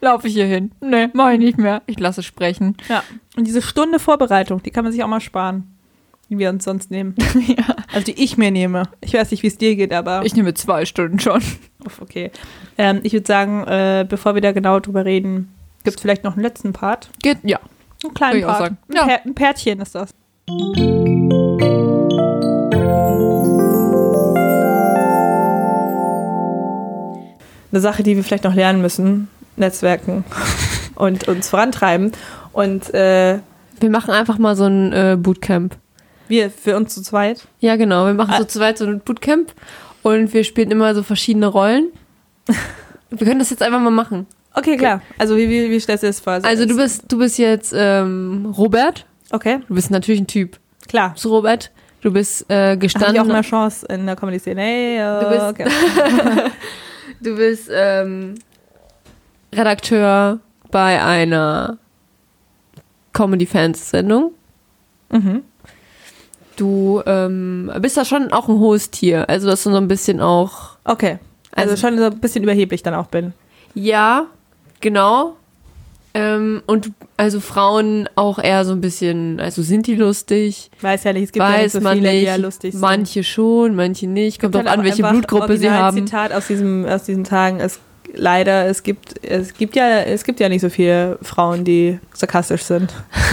laufe 0.00 0.26
ich 0.28 0.34
hier 0.34 0.46
hin. 0.46 0.72
Nee, 0.80 1.08
mach 1.12 1.30
ich 1.32 1.38
nicht 1.38 1.58
mehr. 1.58 1.82
Ich 1.86 1.98
lasse 2.00 2.22
sprechen. 2.22 2.76
Ja. 2.88 3.02
Und 3.36 3.46
diese 3.46 3.62
Stunde 3.62 3.98
Vorbereitung, 3.98 4.62
die 4.62 4.70
kann 4.70 4.84
man 4.84 4.92
sich 4.92 5.02
auch 5.02 5.08
mal 5.08 5.20
sparen, 5.20 5.76
die 6.30 6.38
wir 6.38 6.48
uns 6.50 6.64
sonst 6.64 6.90
nehmen. 6.90 7.14
ja. 7.46 7.76
Also 7.92 8.06
die 8.06 8.22
ich 8.22 8.38
mir 8.38 8.50
nehme. 8.50 8.84
Ich 9.00 9.14
weiß 9.14 9.30
nicht, 9.30 9.42
wie 9.42 9.48
es 9.48 9.58
dir 9.58 9.76
geht, 9.76 9.92
aber 9.92 10.24
Ich 10.24 10.34
nehme 10.34 10.54
zwei 10.54 10.84
Stunden 10.86 11.18
schon. 11.20 11.42
Uff, 11.84 12.00
okay. 12.00 12.30
Ähm, 12.78 13.00
ich 13.02 13.12
würde 13.12 13.26
sagen, 13.26 13.64
äh, 13.66 14.06
bevor 14.08 14.34
wir 14.34 14.40
da 14.40 14.52
genau 14.52 14.80
drüber 14.80 15.04
reden, 15.04 15.52
gibt 15.84 15.96
es 15.96 16.02
vielleicht 16.02 16.24
noch 16.24 16.34
einen 16.34 16.42
letzten 16.42 16.72
Part. 16.72 17.10
Geht, 17.22 17.38
ja. 17.42 17.58
Einen 18.04 18.14
kleinen 18.14 18.42
Part. 18.42 18.70
Ein, 18.70 18.78
Ja. 18.94 19.04
Pär, 19.06 19.24
ein 19.26 19.34
Pärtchen 19.34 19.80
ist 19.80 19.94
das. 19.94 20.10
Eine 27.72 27.80
Sache, 27.80 28.02
die 28.02 28.14
wir 28.16 28.22
vielleicht 28.24 28.44
noch 28.44 28.54
lernen 28.54 28.82
müssen, 28.82 29.28
Netzwerken 29.56 30.24
und 30.94 31.26
uns 31.28 31.48
vorantreiben. 31.48 32.12
Und 32.52 32.92
äh, 32.94 33.38
Wir 33.80 33.90
machen 33.90 34.10
einfach 34.12 34.38
mal 34.38 34.54
so 34.56 34.64
ein 34.66 34.92
äh, 34.92 35.16
Bootcamp. 35.18 35.74
wir 36.28 36.50
für 36.50 36.76
uns 36.76 36.94
zu 36.94 37.02
zweit. 37.02 37.46
Ja, 37.60 37.76
genau. 37.76 38.06
Wir 38.06 38.14
machen 38.14 38.34
Ah. 38.34 38.38
so 38.38 38.44
zu 38.44 38.58
zweit 38.58 38.78
so 38.78 38.84
ein 38.86 39.00
Bootcamp 39.00 39.52
und 40.02 40.32
wir 40.34 40.44
spielen 40.44 40.70
immer 40.70 40.94
so 40.94 41.02
verschiedene 41.02 41.46
Rollen. 41.46 41.88
wir 43.10 43.26
können 43.26 43.38
das 43.38 43.50
jetzt 43.50 43.62
einfach 43.62 43.80
mal 43.80 43.90
machen. 43.90 44.26
Okay, 44.54 44.76
klar. 44.76 45.00
Also 45.18 45.36
wie, 45.38 45.48
wie, 45.48 45.70
wie 45.70 45.80
stellst 45.80 46.02
du 46.02 46.08
das 46.08 46.20
vor? 46.20 46.38
Also 46.42 46.66
du 46.66 46.76
bist, 46.76 47.04
du 47.08 47.16
bist 47.18 47.38
jetzt 47.38 47.72
ähm, 47.74 48.52
Robert. 48.58 49.06
Okay, 49.30 49.60
Du 49.66 49.74
bist 49.74 49.90
natürlich 49.90 50.20
ein 50.20 50.26
Typ. 50.26 50.58
klar. 50.88 51.08
Du 51.08 51.14
bist 51.14 51.26
Robert. 51.26 51.70
Du 52.02 52.12
bist 52.12 52.50
äh, 52.50 52.54
Habe 52.54 52.74
ich 52.74 52.80
gestanden. 52.80 53.22
auch 53.22 53.24
mehr 53.26 53.40
Chance 53.42 53.86
in 53.86 54.04
der 54.04 54.16
Comedy-Szene. 54.16 54.60
Hey, 54.60 54.98
äh, 54.98 55.20
Du 55.22 55.28
bist- 55.30 55.42
okay. 55.42 55.64
Du 57.22 57.36
bist 57.36 57.70
ähm, 57.72 58.34
Redakteur 59.54 60.40
bei 60.70 61.02
einer 61.02 61.78
Comedy-Fans-Sendung. 63.12 64.32
mhm. 65.10 65.42
Du 66.56 67.02
ähm, 67.06 67.72
bist 67.80 67.96
da 67.96 68.04
schon 68.04 68.30
auch 68.30 68.46
ein 68.46 68.58
hohes 68.58 68.90
Tier. 68.90 69.26
Also, 69.30 69.48
dass 69.48 69.62
du 69.64 69.70
so 69.70 69.76
ein 69.78 69.88
bisschen 69.88 70.20
auch. 70.20 70.76
Okay. 70.84 71.18
Also, 71.50 71.70
Also- 71.72 71.80
schon 71.80 71.96
so 71.98 72.04
ein 72.04 72.20
bisschen 72.20 72.42
überheblich 72.44 72.82
dann 72.82 72.94
auch 72.94 73.06
bin. 73.06 73.32
Ja, 73.74 74.26
genau. 74.80 75.36
Ähm, 76.14 76.62
und 76.66 76.92
also 77.16 77.40
Frauen 77.40 78.08
auch 78.16 78.38
eher 78.38 78.64
so 78.64 78.72
ein 78.72 78.80
bisschen. 78.80 79.40
Also, 79.40 79.62
sind 79.62 79.86
die 79.86 79.94
lustig? 79.94 80.70
Weiß 80.80 81.04
ja 81.04 81.12
nicht, 81.12 81.24
es 81.24 81.32
gibt 81.32 81.42
ja 81.44 81.50
nicht 81.50 81.64
Weiß 81.64 81.72
so 81.72 81.80
man 81.80 81.96
viele, 81.96 82.10
die 82.10 82.16
nicht. 82.16 82.26
ja 82.26 82.36
lustig 82.36 82.72
sind. 82.72 82.80
manche 82.80 83.24
schon, 83.24 83.74
manche 83.74 84.06
nicht. 84.06 84.40
Kommt 84.40 84.54
drauf 84.54 84.64
halt 84.66 84.78
an, 84.78 84.84
welche 84.84 85.02
Blutgruppe 85.02 85.56
sie 85.56 85.70
haben. 85.70 85.96
Zitat 85.96 86.32
aus 86.32 86.46
diesem 86.48 86.84
aus 86.84 87.04
diesen 87.04 87.24
Tagen. 87.24 87.60
Es 87.60 87.80
leider 88.14 88.66
es 88.66 88.82
gibt 88.82 89.24
es 89.24 89.54
gibt 89.54 89.74
ja 89.74 90.00
es 90.00 90.24
gibt 90.24 90.40
ja 90.40 90.48
nicht 90.50 90.60
so 90.60 90.68
viele 90.68 91.18
Frauen, 91.22 91.64
die 91.64 91.98
sarkastisch 92.12 92.62
sind. 92.62 92.92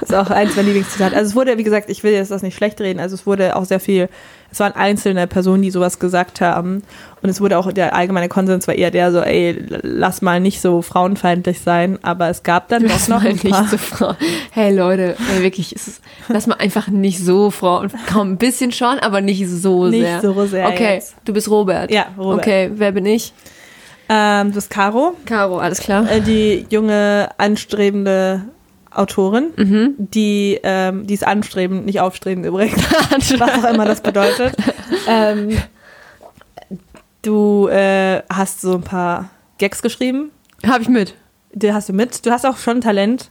das 0.00 0.10
ist 0.10 0.14
auch 0.14 0.30
eins 0.30 0.54
meiner 0.54 0.68
Lieblingszitate. 0.68 1.16
Also 1.16 1.30
es 1.30 1.34
wurde 1.34 1.56
wie 1.56 1.64
gesagt, 1.64 1.88
ich 1.88 2.02
will 2.04 2.12
jetzt 2.12 2.30
das 2.30 2.42
nicht 2.42 2.56
schlecht 2.56 2.80
reden. 2.80 3.00
Also 3.00 3.14
es 3.14 3.26
wurde 3.26 3.56
auch 3.56 3.64
sehr 3.64 3.80
viel. 3.80 4.08
Es 4.50 4.60
waren 4.60 4.72
einzelne 4.72 5.26
Personen, 5.26 5.62
die 5.62 5.70
sowas 5.70 5.98
gesagt 5.98 6.40
haben. 6.40 6.82
Und 7.20 7.28
es 7.28 7.40
wurde 7.40 7.58
auch 7.58 7.70
der 7.72 7.94
allgemeine 7.94 8.28
Konsens 8.28 8.66
war 8.66 8.74
eher 8.74 8.90
der 8.90 9.12
so, 9.12 9.20
ey, 9.20 9.62
lass 9.82 10.22
mal 10.22 10.40
nicht 10.40 10.60
so 10.62 10.80
frauenfeindlich 10.82 11.60
sein. 11.60 11.98
Aber 12.02 12.28
es 12.30 12.42
gab 12.44 12.68
dann 12.68 12.82
doch 12.84 12.90
Lass 12.90 13.08
noch 13.08 13.22
mal 13.22 13.28
ein 13.28 13.34
nicht 13.34 13.50
paar. 13.50 13.66
so 13.68 13.76
Frau. 13.76 14.14
Hey 14.50 14.74
Leute, 14.74 15.16
ey, 15.36 15.42
wirklich, 15.42 15.74
ist, 15.74 16.00
lass 16.28 16.46
mal 16.46 16.54
einfach 16.56 16.88
nicht 16.88 17.18
so 17.22 17.50
Frau. 17.50 17.84
Kaum 18.06 18.32
ein 18.32 18.36
bisschen 18.38 18.72
schon, 18.72 18.98
aber 19.00 19.20
nicht 19.20 19.46
so 19.48 19.86
Nicht 19.88 20.00
sehr. 20.00 20.20
so 20.22 20.46
sehr 20.46 20.68
Okay, 20.68 20.94
jetzt. 20.94 21.14
du 21.24 21.32
bist 21.34 21.50
Robert. 21.50 21.90
Ja, 21.90 22.06
Robert. 22.16 22.38
Okay, 22.38 22.70
wer 22.74 22.92
bin 22.92 23.04
ich? 23.04 23.34
Ähm, 24.08 24.48
das 24.54 24.64
ist 24.64 24.70
Caro. 24.70 25.12
Caro, 25.26 25.58
alles 25.58 25.80
klar. 25.80 26.10
äh, 26.10 26.22
die 26.22 26.64
junge, 26.70 27.28
anstrebende 27.36 28.44
Autorin, 28.90 29.50
Mhm. 29.56 29.94
die, 29.98 30.58
ähm, 30.62 31.06
die 31.06 31.14
ist 31.14 31.26
anstrebend, 31.26 31.84
nicht 31.86 32.00
aufstrebend 32.00 32.46
übrigens, 32.46 32.82
was 33.38 33.64
auch 33.64 33.70
immer 33.70 33.84
das 33.84 34.00
bedeutet. 34.00 34.54
ähm, 35.08 35.58
du 37.22 37.68
äh, 37.68 38.22
hast 38.30 38.60
so 38.60 38.74
ein 38.74 38.82
paar 38.82 39.30
Gags 39.58 39.82
geschrieben, 39.82 40.30
Hab 40.66 40.80
ich 40.80 40.88
mit. 40.88 41.14
die 41.52 41.72
hast 41.72 41.88
du 41.88 41.92
mit. 41.92 42.24
Du 42.24 42.30
hast 42.30 42.46
auch 42.46 42.56
schon 42.56 42.80
Talent, 42.80 43.30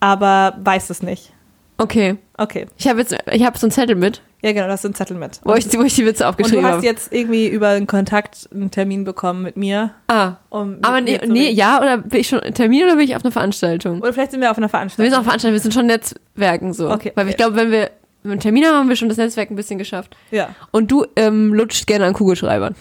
aber 0.00 0.56
weißt 0.62 0.90
es 0.90 1.02
nicht. 1.02 1.32
Okay. 1.78 2.16
Okay, 2.40 2.66
Ich 2.78 2.86
habe 2.86 3.00
jetzt, 3.00 3.16
ich 3.32 3.44
habe 3.44 3.58
so 3.58 3.66
einen 3.66 3.72
Zettel 3.72 3.96
mit, 3.96 4.22
ja 4.42 4.52
genau, 4.52 4.66
du 4.66 4.72
hast 4.72 4.84
einen 4.84 4.94
Zettel 4.94 5.16
mit. 5.16 5.40
wo 5.42 5.54
ich, 5.54 5.66
wo 5.76 5.82
ich 5.82 5.96
die 5.96 6.06
Witze 6.06 6.22
und 6.22 6.30
aufgeschrieben 6.30 6.62
du 6.62 6.68
hast 6.68 6.76
habe. 6.76 6.86
jetzt 6.86 7.12
irgendwie 7.12 7.48
über 7.48 7.68
einen 7.70 7.88
Kontakt 7.88 8.48
einen 8.54 8.70
Termin 8.70 9.02
bekommen 9.04 9.42
mit 9.42 9.56
mir. 9.56 9.90
Ah, 10.06 10.34
Um 10.48 10.78
aber 10.82 11.00
nee, 11.00 11.18
nee, 11.26 11.50
ja, 11.50 11.80
oder 11.80 11.98
bin 11.98 12.20
ich 12.20 12.28
schon 12.28 12.40
Termin 12.54 12.84
oder 12.84 12.94
bin 12.94 13.04
ich 13.06 13.16
auf 13.16 13.24
einer 13.24 13.32
Veranstaltung? 13.32 14.00
Oder 14.00 14.12
vielleicht 14.12 14.30
sind 14.30 14.40
wir 14.40 14.50
auf 14.52 14.56
einer 14.56 14.66
Wir 14.66 14.70
Veranstaltung. 14.70 15.04
sind 15.10 15.14
auf 15.14 15.18
einer 15.18 15.24
Veranstaltung, 15.24 15.54
wir 15.54 15.60
sind 15.60 15.74
schon 15.74 15.86
Netzwerken 15.86 16.72
so. 16.72 16.90
Okay, 16.92 17.10
Weil 17.16 17.24
okay. 17.24 17.30
ich 17.32 17.36
glaube, 17.36 17.56
wenn 17.56 17.70
wir 17.72 17.90
einen 18.24 18.38
Termin 18.38 18.64
haben, 18.66 18.76
haben 18.76 18.88
wir 18.88 18.96
schon 18.96 19.08
das 19.08 19.18
Netzwerk 19.18 19.50
ein 19.50 19.56
bisschen 19.56 19.78
geschafft. 19.78 20.16
Ja, 20.30 20.54
Und 20.70 20.90
du 20.92 21.06
ähm, 21.16 21.52
lutscht 21.52 21.86
gerne 21.88 22.04
an 22.06 22.12
Kugelschreibern. 22.12 22.76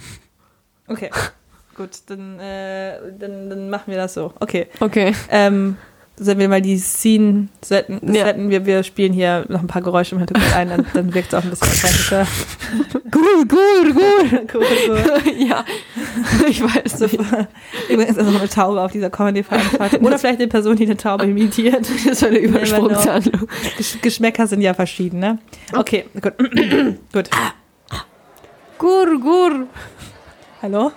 okay. 0.88 1.10
Gut, 1.76 1.90
dann, 2.08 2.40
äh, 2.40 2.98
dann, 3.20 3.50
dann 3.52 3.70
machen 3.70 3.84
wir 3.88 3.98
das 3.98 4.16
so. 4.16 4.34
Okay. 4.40 4.66
Okay. 4.80 5.14
Ähm, 5.30 5.78
sollen 6.20 6.40
wir 6.40 6.50
mal 6.50 6.62
die 6.62 6.78
Scene 6.78 7.48
setten? 7.64 8.00
Ja. 8.14 8.26
setten? 8.26 8.50
Wir, 8.50 8.66
wir 8.66 8.84
spielen 8.84 9.14
hier 9.14 9.46
noch 9.50 9.62
ein 9.62 9.68
paar 9.68 9.82
Geräusche 9.82 10.16
im 10.16 10.20
Hintergrund 10.20 10.56
ein, 10.56 10.70
dann, 10.70 10.86
dann 10.94 11.14
wirkt 11.14 11.28
es 11.28 11.34
auch 11.34 11.44
ein 11.44 11.50
bisschen 11.50 11.68
authentischer. 11.68 12.28
Gut. 13.12 13.54
cool, 14.54 14.54
cool. 14.54 15.22
ja, 15.48 15.64
ich 16.48 16.62
weiß 16.62 17.00
nicht. 17.02 17.20
Übrigens 17.90 18.18
ist 18.18 18.26
noch 18.26 18.40
eine 18.40 18.50
Taube 18.50 18.82
auf 18.82 18.92
dieser 18.92 19.10
Comedy-Veranstaltung. 19.10 20.06
Oder 20.06 20.18
vielleicht 20.18 20.40
eine 20.40 20.48
Person, 20.48 20.76
die 20.76 20.86
eine 20.86 20.98
Taube 20.98 21.26
imitiert. 21.30 21.88
Das 22.06 22.22
war 22.22 22.30
eine. 22.30 22.40
Übersprungshandlung. 22.40 23.48
Gesch 23.78 24.02
Geschmäcker 24.02 24.48
sind 24.48 24.62
ja 24.62 24.74
verschieden, 24.74 25.20
ne? 25.20 25.38
Okay, 25.76 26.06
gut. 26.22 26.34
gut. 27.14 27.30
Gur, 28.78 29.20
gur. 29.20 29.68
Hallo? 30.62 30.92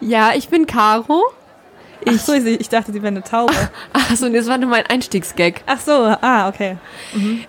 Ja, 0.00 0.32
ich 0.34 0.48
bin 0.48 0.66
Caro. 0.66 1.24
Ach 2.08 2.12
so, 2.18 2.32
ich, 2.32 2.46
ich 2.60 2.68
dachte, 2.68 2.92
sie 2.92 3.02
wäre 3.02 3.08
eine 3.08 3.22
Taube. 3.22 3.52
Achso, 3.92 4.26
und 4.26 4.34
das 4.34 4.46
war 4.46 4.58
nur 4.58 4.70
mein 4.70 4.86
Einstiegsgag. 4.86 5.62
Ach 5.66 5.78
so, 5.80 5.92
ah, 6.20 6.48
okay. 6.48 6.76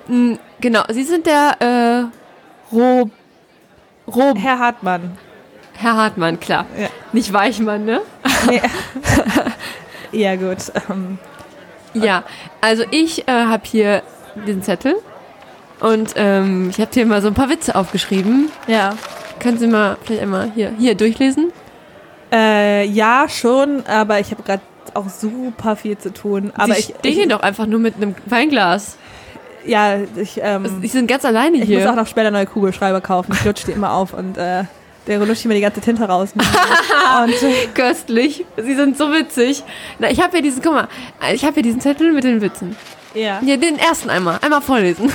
Mm, 0.07 0.33
Genau, 0.59 0.83
Sie 0.89 1.03
sind 1.03 1.25
der 1.25 1.55
äh, 1.59 2.75
Rob, 2.75 3.09
Rob, 4.07 4.37
Herr 4.37 4.59
Hartmann. 4.59 5.17
Herr 5.73 5.95
Hartmann, 5.97 6.39
klar. 6.39 6.65
Ja. 6.79 6.87
Nicht 7.13 7.33
Weichmann, 7.33 7.85
ne? 7.85 8.01
Nee. 8.47 8.61
ja, 10.11 10.35
gut. 10.35 10.57
Ähm, 10.89 11.17
Ja, 11.93 12.23
also 12.61 12.83
ich 12.91 13.27
äh, 13.27 13.31
habe 13.31 13.63
hier 13.65 14.03
den 14.47 14.61
Zettel 14.61 14.95
und 15.79 16.13
ähm, 16.15 16.69
ich 16.69 16.79
habe 16.79 16.91
hier 16.93 17.05
mal 17.07 17.21
so 17.21 17.27
ein 17.29 17.33
paar 17.33 17.49
Witze 17.49 17.75
aufgeschrieben. 17.75 18.49
ja. 18.67 18.95
Können 19.39 19.57
Sie 19.57 19.65
mal 19.65 19.97
vielleicht 20.03 20.21
einmal 20.21 20.51
hier, 20.53 20.71
hier 20.77 20.93
durchlesen? 20.93 21.50
Äh, 22.31 22.85
ja, 22.87 23.27
schon, 23.27 23.85
aber 23.85 24.19
ich 24.19 24.31
habe 24.31 24.43
gerade 24.43 24.61
auch 24.93 25.09
super 25.09 25.75
viel 25.75 25.97
zu 25.97 26.13
tun. 26.13 26.51
Aber 26.55 26.73
Sie 26.73 26.79
ich, 26.79 26.85
stehen 26.99 27.13
hier 27.13 27.23
ich 27.23 27.29
doch 27.29 27.41
einfach 27.41 27.65
nur 27.65 27.79
mit 27.79 27.95
einem 27.95 28.15
Weinglas. 28.25 28.97
ja, 29.65 29.97
ich, 30.15 30.39
ähm, 30.41 30.79
Sie 30.81 30.87
sind 30.87 31.07
ganz 31.07 31.25
alleine 31.25 31.57
ich 31.57 31.67
muss 31.69 31.77
auch 31.79 31.81
hier. 31.81 31.91
noch 31.93 32.07
später 32.07 32.31
neue 32.31 32.45
Kugelschreiber 32.45 33.01
kaufen. 33.01 33.33
Ich 33.33 33.43
lutsche 33.45 33.65
die 33.67 33.71
immer 33.73 33.91
auf 33.93 34.13
und 34.13 34.37
äh, 34.37 34.63
der 35.07 35.19
lutscht 35.19 35.45
immer 35.45 35.53
die 35.55 35.61
ganze 35.61 35.81
Tinte 35.81 36.03
raus. 36.03 36.33
und 37.23 37.43
äh, 37.43 37.67
Köstlich. 37.73 38.45
Sie 38.57 38.75
sind 38.75 38.97
so 38.97 39.11
witzig. 39.11 39.63
Na, 39.99 40.09
ich 40.09 40.21
habe 40.21 40.31
hier 40.33 40.41
diesen, 40.41 40.61
guck 40.61 40.73
mal, 40.73 40.87
ich 41.33 41.43
habe 41.43 41.55
hier 41.55 41.63
diesen 41.63 41.81
Zettel 41.81 42.11
mit 42.13 42.23
den 42.23 42.41
Witzen. 42.41 42.75
ja. 43.13 43.39
Hier, 43.43 43.57
den 43.57 43.77
ersten 43.77 44.09
einmal. 44.09 44.39
Einmal 44.41 44.61
vorlesen. 44.61 45.11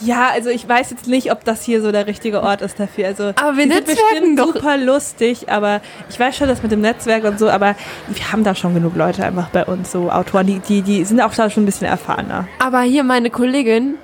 Ja, 0.00 0.30
also 0.32 0.48
ich 0.50 0.66
weiß 0.68 0.90
jetzt 0.90 1.06
nicht, 1.06 1.30
ob 1.30 1.44
das 1.44 1.62
hier 1.62 1.82
so 1.82 1.92
der 1.92 2.06
richtige 2.06 2.42
Ort 2.42 2.62
ist 2.62 2.80
dafür. 2.80 3.06
Also 3.08 3.24
Aber 3.36 3.56
wir 3.56 3.70
sind 3.70 3.84
bestimmt 3.86 4.38
doch. 4.38 4.54
super 4.54 4.76
lustig, 4.78 5.50
aber 5.50 5.80
ich 6.08 6.18
weiß 6.18 6.36
schon, 6.36 6.48
das 6.48 6.62
mit 6.62 6.72
dem 6.72 6.80
Netzwerk 6.80 7.24
und 7.24 7.38
so, 7.38 7.50
aber 7.50 7.74
wir 8.08 8.32
haben 8.32 8.42
da 8.44 8.54
schon 8.54 8.74
genug 8.74 8.96
Leute 8.96 9.24
einfach 9.24 9.48
bei 9.50 9.64
uns, 9.64 9.92
so 9.92 10.10
Autoren, 10.10 10.46
die, 10.46 10.58
die, 10.60 10.82
die 10.82 11.04
sind 11.04 11.20
auch 11.20 11.34
da 11.34 11.50
schon 11.50 11.64
ein 11.64 11.66
bisschen 11.66 11.86
erfahrener. 11.86 12.48
Aber 12.64 12.80
hier 12.80 13.04
meine 13.04 13.30
Kollegin, 13.30 13.96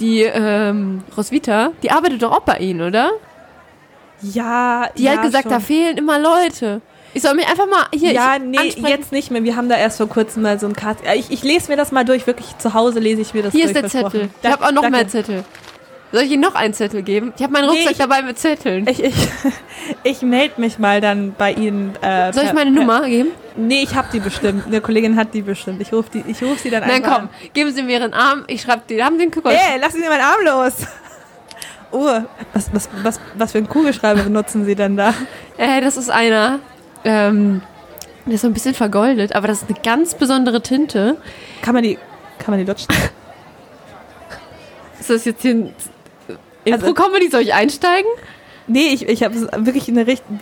die 0.00 0.22
ähm, 0.22 1.02
Roswitha, 1.16 1.70
die 1.82 1.90
arbeitet 1.90 2.22
doch 2.22 2.32
auch 2.32 2.40
bei 2.42 2.58
Ihnen, 2.58 2.82
oder? 2.82 3.10
Ja, 4.20 4.88
Die 4.96 5.04
ja, 5.04 5.12
hat 5.12 5.22
gesagt, 5.22 5.44
schon. 5.44 5.52
da 5.52 5.60
fehlen 5.60 5.96
immer 5.96 6.18
Leute. 6.18 6.80
Ich 7.14 7.22
soll 7.22 7.34
mich 7.34 7.48
einfach 7.48 7.66
mal 7.66 7.86
hier 7.94 8.12
ja, 8.12 8.38
nee, 8.38 8.58
ansprechen. 8.58 8.86
jetzt 8.86 9.12
nicht 9.12 9.30
mehr. 9.30 9.42
Wir 9.42 9.56
haben 9.56 9.68
da 9.68 9.76
erst 9.76 9.96
vor 9.98 10.08
kurzem 10.08 10.42
mal 10.42 10.58
so 10.60 10.66
ein 10.66 10.74
Kart. 10.74 10.98
Ich, 11.16 11.30
ich 11.30 11.42
lese 11.42 11.70
mir 11.70 11.76
das 11.76 11.90
mal 11.90 12.04
durch, 12.04 12.26
wirklich 12.26 12.56
zu 12.58 12.74
Hause 12.74 13.00
lese 13.00 13.22
ich 13.22 13.32
mir 13.34 13.42
das 13.42 13.52
Hier 13.52 13.64
durch. 13.72 13.76
ist 13.84 13.94
der. 13.94 14.02
Zettel. 14.04 14.28
Ich 14.42 14.50
habe 14.50 14.64
auch 14.64 14.72
noch 14.72 14.82
danke. 14.82 14.98
mehr 14.98 15.08
Zettel. 15.08 15.44
Soll 16.10 16.22
ich 16.22 16.30
Ihnen 16.32 16.40
noch 16.42 16.54
einen 16.54 16.72
Zettel 16.72 17.02
geben? 17.02 17.34
Ich 17.36 17.42
habe 17.42 17.52
meinen 17.52 17.64
Nee, 17.66 17.70
Rucksack 17.76 17.92
ich- 17.92 17.98
dabei 17.98 18.22
mit 18.22 18.38
Zetteln. 18.38 18.86
Ich, 18.88 19.02
ich, 19.02 19.14
ich 20.04 20.22
melde 20.22 20.58
mich 20.58 20.78
mal 20.78 21.00
dann 21.02 21.34
bei 21.36 21.52
Ihnen. 21.52 21.94
Äh, 22.02 22.32
Soll 22.32 22.44
ich 22.44 22.52
meine 22.54 22.70
per- 22.72 22.80
Nummer 22.80 23.06
geben? 23.06 23.30
Nee, 23.56 23.82
ich 23.82 23.94
habe 23.94 24.08
die 24.12 24.20
bestimmt. 24.20 24.66
Eine 24.66 24.80
Kollegin 24.80 25.16
hat 25.16 25.34
die 25.34 25.42
bestimmt. 25.42 25.82
Ich 25.82 25.92
rufe 25.92 26.08
ich 26.26 26.42
ruf 26.42 26.58
sie 26.60 26.70
dann 26.70 26.80
Nein, 26.82 27.04
einfach 27.04 27.18
komm, 27.20 27.28
geben 27.52 27.72
Sie 27.74 27.82
mir 27.82 27.98
Ihren 27.98 28.14
Arm. 28.14 28.44
Ich 28.46 28.62
schreibe 28.62 28.82
die. 28.88 29.02
Haben 29.02 29.16
Sie 29.16 29.22
einen 29.22 29.32
Kuckuck? 29.32 29.50
an. 29.52 29.58
Ey, 29.74 29.78
lassen 29.80 30.00
Sie 30.02 30.08
meinen 30.08 30.22
Arm 30.22 30.44
los. 30.44 30.74
Oh, 31.90 32.04
was, 32.52 32.68
was, 32.74 32.86
was, 33.02 33.18
was 33.38 33.52
für 33.52 33.56
einen 33.58 33.66
Kugelschreiber 33.68 34.22
benutzen 34.24 34.66
Sie 34.66 34.74
denn 34.74 34.98
da? 34.98 35.14
Äh, 35.56 35.80
das 35.80 35.96
ist 35.96 36.10
einer. 36.10 36.58
Ähm, 37.08 37.62
der 38.26 38.34
ist 38.34 38.42
so 38.42 38.46
ein 38.46 38.52
bisschen 38.52 38.74
vergoldet, 38.74 39.34
aber 39.34 39.48
das 39.48 39.62
ist 39.62 39.70
eine 39.70 39.78
ganz 39.82 40.14
besondere 40.14 40.60
Tinte. 40.62 41.16
Kann 41.62 41.72
man 41.74 41.82
die, 41.82 41.96
kann 42.38 42.52
man 42.52 42.58
die 42.60 42.66
lutschen? 42.66 42.88
Ist 45.00 45.10
das 45.10 45.24
jetzt 45.24 45.42
hier 45.42 45.52
ein 45.54 45.74
Also- 46.70 46.86
Intro-Comedy? 46.86 47.30
Soll 47.30 47.42
ich 47.42 47.54
einsteigen? 47.54 48.10
Nee, 48.66 48.88
ich, 48.88 49.08
ich 49.08 49.22
habe 49.22 49.34
wirklich 49.64 49.88
eine 49.88 50.06
richtige 50.06 50.38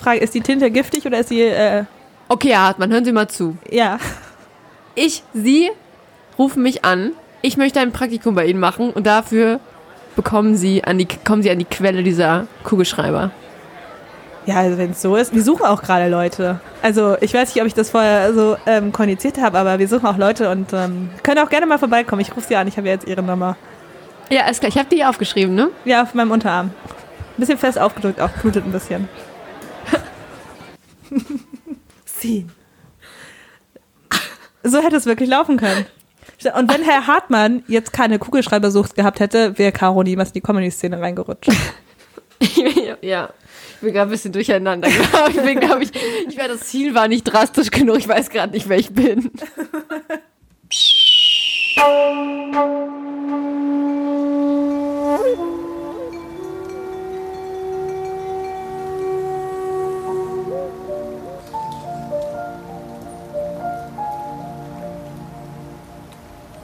Frage. 0.00 0.20
Ist 0.20 0.34
die 0.34 0.40
Tinte 0.40 0.70
giftig 0.70 1.04
oder 1.06 1.18
ist 1.18 1.30
sie, 1.30 1.42
äh, 1.42 1.84
Okay, 2.28 2.50
Herr 2.50 2.62
Hartmann, 2.66 2.90
hören 2.92 3.04
Sie 3.04 3.12
mal 3.12 3.28
zu. 3.28 3.56
ja. 3.70 3.98
Ich, 4.98 5.22
Sie 5.34 5.70
rufen 6.38 6.62
mich 6.62 6.84
an. 6.84 7.12
Ich 7.42 7.56
möchte 7.58 7.80
ein 7.80 7.92
Praktikum 7.92 8.34
bei 8.34 8.46
Ihnen 8.46 8.58
machen 8.60 8.90
und 8.90 9.06
dafür 9.06 9.60
bekommen 10.16 10.56
Sie 10.56 10.82
an 10.84 10.96
die, 10.98 11.06
kommen 11.06 11.42
Sie 11.42 11.50
an 11.50 11.58
die 11.58 11.66
Quelle 11.66 12.02
dieser 12.02 12.46
Kugelschreiber. 12.64 13.30
Ja, 14.46 14.58
also 14.58 14.78
wenn 14.78 14.92
es 14.92 15.02
so 15.02 15.16
ist, 15.16 15.34
wir 15.34 15.42
suchen 15.42 15.66
auch 15.66 15.82
gerade 15.82 16.08
Leute. 16.08 16.60
Also 16.80 17.16
ich 17.20 17.34
weiß 17.34 17.52
nicht, 17.52 17.60
ob 17.60 17.66
ich 17.66 17.74
das 17.74 17.90
vorher 17.90 18.32
so 18.32 18.56
ähm, 18.64 18.92
kommuniziert 18.92 19.38
habe, 19.38 19.58
aber 19.58 19.80
wir 19.80 19.88
suchen 19.88 20.06
auch 20.06 20.16
Leute 20.16 20.50
und 20.50 20.72
ähm, 20.72 21.10
können 21.24 21.40
auch 21.40 21.50
gerne 21.50 21.66
mal 21.66 21.78
vorbeikommen. 21.78 22.22
Ich 22.22 22.34
rufe 22.36 22.46
sie 22.46 22.54
an, 22.54 22.68
ich 22.68 22.76
habe 22.76 22.86
ja 22.86 22.94
jetzt 22.94 23.08
ihre 23.08 23.24
Nummer. 23.24 23.56
Ja, 24.30 24.42
alles 24.44 24.60
klar. 24.60 24.68
Ich 24.68 24.78
habe 24.78 24.88
die 24.88 24.96
hier 24.96 25.10
aufgeschrieben, 25.10 25.54
ne? 25.54 25.70
Ja, 25.84 26.04
auf 26.04 26.14
meinem 26.14 26.30
Unterarm. 26.30 26.66
Ein 26.66 27.40
bisschen 27.40 27.58
fest 27.58 27.78
aufgedrückt, 27.78 28.20
auch 28.20 28.30
blutet 28.30 28.64
ein 28.64 28.72
bisschen. 28.72 29.08
Sie. 32.04 32.46
So 34.62 34.78
hätte 34.80 34.96
es 34.96 35.06
wirklich 35.06 35.28
laufen 35.28 35.56
können. 35.56 35.86
Und 36.56 36.72
wenn 36.72 36.82
Herr 36.82 37.06
Hartmann 37.06 37.64
jetzt 37.66 37.92
keine 37.92 38.18
Kugelschreibersucht 38.18 38.94
gehabt 38.94 39.18
hätte, 39.20 39.58
wäre 39.58 39.72
Caro 39.72 40.02
niemals 40.02 40.30
in 40.30 40.34
die 40.34 40.40
Comedy-Szene 40.40 41.00
reingerutscht. 41.00 41.50
ja. 43.02 43.30
Ich 43.74 43.80
bin 43.80 43.92
gerade 43.92 44.08
ein 44.08 44.10
bisschen 44.10 44.32
durcheinander. 44.32 44.88
Ich 45.28 45.42
bin, 45.42 45.60
glaube 45.60 45.84
ich, 45.84 45.90
ich 46.28 46.38
war, 46.38 46.48
das 46.48 46.60
Ziel 46.60 46.94
war 46.94 47.08
nicht 47.08 47.24
drastisch 47.24 47.70
genug. 47.70 47.98
Ich 47.98 48.08
weiß 48.08 48.30
gerade 48.30 48.52
nicht, 48.52 48.68
wer 48.68 48.78
ich 48.78 48.90
bin. 48.90 49.30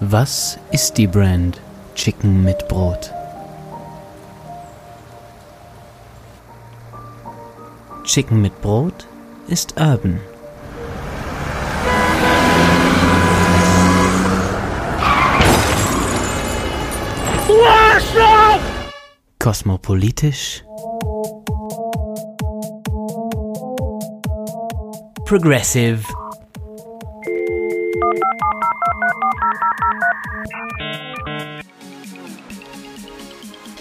Was 0.00 0.58
ist 0.72 0.98
die 0.98 1.06
Brand 1.06 1.60
Chicken 1.94 2.42
mit 2.42 2.66
Brot? 2.68 3.12
Chicken 8.12 8.42
mit 8.42 8.60
Brot 8.60 9.06
ist 9.48 9.80
urban. 9.80 10.20
Kosmopolitisch. 19.38 20.62
Progressive. 25.24 26.04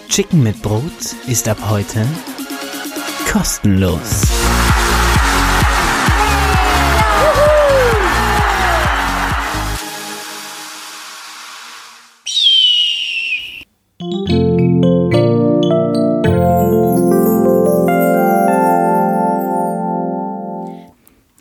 Chicken 0.08 0.41
mit 0.44 0.62
Brot 0.62 0.84
ist 1.28 1.50
ab 1.50 1.58
heute 1.70 2.08
kostenlos. 3.32 4.24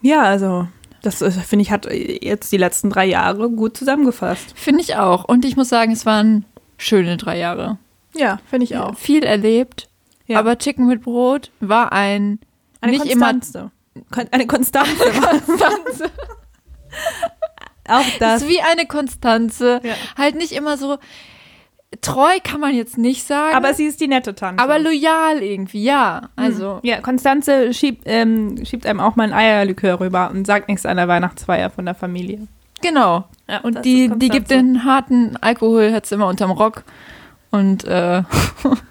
Ja, 0.03 0.23
also 0.23 0.69
das 1.03 1.23
äh, 1.23 1.33
finde 1.33 1.63
ich 1.63 1.73
hat 1.73 1.89
jetzt 1.91 2.53
die 2.53 2.57
letzten 2.57 2.91
drei 2.91 3.07
Jahre 3.07 3.51
gut 3.51 3.77
zusammengefasst. 3.77 4.53
Finde 4.55 4.81
ich 4.83 4.95
auch. 4.95 5.25
Und 5.25 5.45
ich 5.45 5.57
muss 5.57 5.69
sagen, 5.69 5.91
es 5.91 6.07
waren 6.07 6.45
schöne 6.77 7.17
drei 7.17 7.39
Jahre. 7.39 7.79
Ja, 8.15 8.39
finde 8.49 8.65
ich 8.65 8.77
Viel 8.97 9.25
erlebt. 9.25 9.90
Ja. 10.31 10.39
Aber 10.39 10.57
Chicken 10.59 10.87
mit 10.87 11.03
Brot 11.03 11.51
war 11.61 11.93
ein 11.93 12.39
Eine 12.81 12.93
nicht 12.93 13.07
immer 13.07 13.31
Konstanze. 13.33 13.71
Kon 14.13 14.27
eine 14.31 14.47
Konstanze. 14.47 14.95
Konstanze. 14.95 16.11
Auch 17.89 18.05
Das 18.05 18.19
das. 18.19 18.43
ist 18.43 18.49
wie 18.49 18.61
eine 18.61 18.87
Konstanze. 18.87 19.81
Ja. 19.83 19.95
Halt 20.17 20.37
nicht 20.37 20.53
immer 20.53 20.77
so 20.77 20.99
treu 22.03 22.39
kann 22.45 22.61
man 22.61 22.73
jetzt 22.75 22.97
nicht 22.99 23.27
sagen. 23.27 23.57
Aber 23.57 23.75
sie 23.75 23.85
ist 23.87 24.01
die 24.01 24.07
nette 24.07 24.37
Tante. 24.37 24.63
aber 24.63 24.79
loyal 24.79 25.43
irgendwie, 25.43 25.83
ja. 25.83 26.29
Also 26.37 26.79
ja, 26.85 27.01
Konstanze 27.01 27.75
schiebt, 27.75 28.03
ähm, 28.05 28.65
schiebt 28.65 28.87
einem 28.87 29.01
auch 29.01 29.17
mal 29.17 29.25
ein 29.25 29.33
Eierlikör 29.33 29.99
rüber 29.99 30.31
und 30.31 30.47
sagt 30.47 30.69
nichts 30.69 30.87
an 30.87 30.99
der 30.99 31.09
Weihnachtsfeier 31.09 31.69
von 31.71 31.85
der 31.87 31.97
Familie. 31.97 32.47
genau. 32.81 33.25
Ja, 33.49 33.59
Und 33.63 33.85
die, 33.85 34.09
die 34.15 34.29
gibt 34.29 34.53
den 34.53 34.85
harten 34.85 35.37
Alkohol, 35.41 35.93
hat 35.93 36.07
sie 36.07 36.15
immer 36.15 36.29
unterm 36.29 36.53
Rock 36.53 36.85
und 37.51 37.83
äh, 37.83 38.23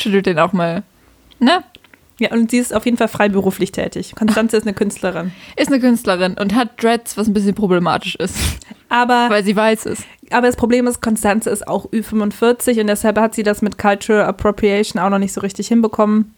schüttelt 0.00 0.26
den 0.26 0.38
auch 0.38 0.52
mal. 0.52 0.82
Ne? 1.38 1.62
Ja, 2.18 2.32
und 2.32 2.50
sie 2.50 2.58
ist 2.58 2.74
auf 2.74 2.84
jeden 2.84 2.98
Fall 2.98 3.08
freiberuflich 3.08 3.72
tätig. 3.72 4.14
Konstanze 4.14 4.58
ist 4.58 4.64
eine 4.64 4.74
Künstlerin. 4.74 5.32
Ist 5.56 5.68
eine 5.68 5.80
Künstlerin 5.80 6.34
und 6.38 6.54
hat 6.54 6.82
Dreads, 6.82 7.16
was 7.16 7.28
ein 7.28 7.32
bisschen 7.32 7.54
problematisch 7.54 8.14
ist, 8.16 8.36
Aber, 8.90 9.30
weil 9.30 9.42
sie 9.42 9.56
weiß 9.56 9.86
ist. 9.86 10.04
aber 10.30 10.46
das 10.46 10.56
Problem 10.56 10.86
ist, 10.86 11.00
Konstanze 11.00 11.48
ist 11.48 11.66
auch 11.66 11.86
Ü45 11.86 12.82
und 12.82 12.88
deshalb 12.88 13.18
hat 13.18 13.34
sie 13.34 13.42
das 13.42 13.62
mit 13.62 13.78
Cultural 13.78 14.24
Appropriation 14.24 15.00
auch 15.00 15.08
noch 15.08 15.18
nicht 15.18 15.32
so 15.32 15.40
richtig 15.40 15.68
hinbekommen. 15.68 16.34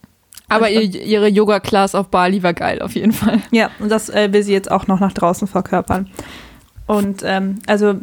Aber 0.48 0.70
ihr, 0.70 0.82
ihre 0.82 1.28
Yoga-Class 1.28 1.94
auf 1.96 2.08
Bali 2.08 2.42
war 2.44 2.54
geil, 2.54 2.80
auf 2.80 2.94
jeden 2.94 3.12
Fall. 3.12 3.40
Ja, 3.50 3.70
und 3.80 3.90
das 3.90 4.08
äh, 4.08 4.32
will 4.32 4.42
sie 4.44 4.52
jetzt 4.52 4.70
auch 4.70 4.86
noch 4.86 5.00
nach 5.00 5.12
draußen 5.12 5.48
verkörpern. 5.48 6.10
Und 6.86 7.22
ähm, 7.24 7.56
also, 7.66 7.94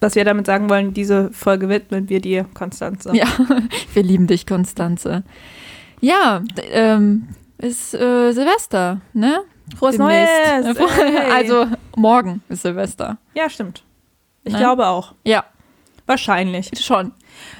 was 0.00 0.14
wir 0.14 0.24
damit 0.24 0.46
sagen 0.46 0.68
wollen, 0.70 0.94
diese 0.94 1.30
Folge 1.32 1.68
widmen 1.68 2.08
wir 2.08 2.20
dir, 2.20 2.46
Konstanze. 2.54 3.10
Ja, 3.14 3.26
wir 3.94 4.02
lieben 4.02 4.26
dich, 4.26 4.46
Konstanze. 4.46 5.22
Ja, 6.00 6.42
ähm, 6.72 7.28
ist 7.58 7.94
äh, 7.94 8.32
Silvester, 8.32 9.00
ne? 9.12 9.40
Frohes 9.78 9.96
Demnächst. 9.96 10.32
Neues! 10.64 10.76
Also 11.32 11.66
morgen 11.96 12.42
ist 12.48 12.62
Silvester. 12.62 13.18
Ja, 13.34 13.48
stimmt. 13.50 13.84
Ich 14.44 14.52
Ne? 14.54 14.58
glaube 14.58 14.86
auch. 14.86 15.14
Ja, 15.24 15.44
Wahrscheinlich. 16.06 16.70
schon. 16.80 17.12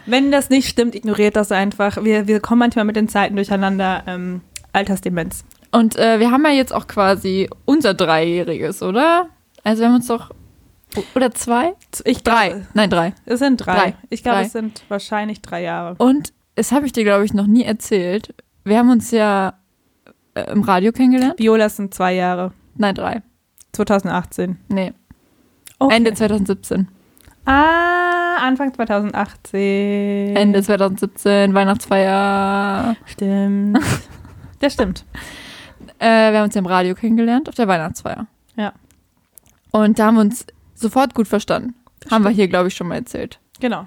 Wenn 0.07 0.33
das 0.33 0.51
nicht 0.51 0.69
stimmt, 0.69 0.95
ignoriert 0.97 1.37
das 1.37 1.53
einfach. 1.53 2.03
Wir, 2.03 2.27
wir 2.27 2.41
kommen 2.41 2.59
manchmal 2.61 2.85
mit 2.85 2.97
den 2.97 3.09
Zeiten 3.09 3.37
durcheinander. 3.37 4.03
Ähm, 4.07 4.41
Altersdemenz. 4.73 5.45
Und 5.73 5.97
äh, 5.97 6.19
wir 6.19 6.31
haben 6.33 6.45
ja 6.45 6.51
jetzt 6.51 6.73
auch 6.73 6.87
quasi 6.87 7.49
unser 7.65 7.95
Dreijähriges, 7.95 8.83
oder? 8.83 9.29
Also 9.63 9.83
wir 9.83 9.89
haben 9.89 9.97
uns 9.97 10.07
doch. 10.09 10.31
Oder 11.15 11.31
zwei? 11.33 11.75
Ich 12.05 12.23
Drei. 12.23 12.49
glaube, 12.49 12.67
Nein, 12.75 12.91
drei. 12.91 13.15
es 13.27 13.39
sind 13.39 13.57
drei. 13.59 13.75
Drei. 13.77 13.95
Ich 14.09 14.23
glaube, 14.23 14.39
Drei. 14.39 14.47
es 14.47 14.53
sind 14.53 14.83
wahrscheinlich 14.89 15.41
drei 15.41 15.63
Jahre. 15.63 15.95
Und 15.99 16.33
es 16.57 16.73
habe 16.73 16.87
ich 16.87 16.93
dir, 16.93 17.05
glaube 17.05 17.25
ich, 17.25 17.33
noch 17.33 17.47
nie 17.47 17.65
erzählt. 17.65 18.35
Wir 18.65 18.79
haben 18.79 18.91
uns 18.91 19.11
ja 19.13 19.55
äh, 20.35 20.51
im 20.51 20.63
Radio 20.63 20.93
kennengelernt. 20.93 21.39
Viola 21.39 21.69
sind 21.69 21.95
zwei 21.95 22.15
Jahre. 22.15 22.53
Nein, 22.77 22.95
drei. 22.95 23.23
2018. 23.73 24.59
Nee, 24.69 24.93
Okay. 25.79 25.97
Ende 25.97 26.13
2017. 26.13 26.89
Ah, 27.47 28.37
Anfang 28.43 28.75
2018. 28.75 30.37
Ende 30.37 30.63
2017, 30.63 31.55
Weihnachtsfeier. 31.55 32.97
Stimmt. 33.07 33.79
Das 34.61 34.75
stimmt. 34.75 35.07
Äh, 35.99 36.33
wir 36.33 36.39
haben 36.39 36.45
uns 36.45 36.55
ja 36.55 36.59
im 36.59 36.67
Radio 36.67 36.95
kennengelernt, 36.95 37.49
auf 37.49 37.55
der 37.55 37.67
Weihnachtsfeier. 37.67 38.27
Ja. 38.57 38.75
Und 39.71 39.99
da 39.99 40.05
haben 40.09 40.17
wir 40.17 40.21
uns 40.21 40.45
sofort 40.81 41.15
gut 41.15 41.29
verstanden. 41.29 41.75
haben 42.11 42.25
wir 42.25 42.31
hier, 42.31 42.49
glaube 42.49 42.69
ich, 42.69 42.75
schon 42.75 42.89
mal 42.89 42.97
erzählt. 42.97 43.39
Genau. 43.61 43.87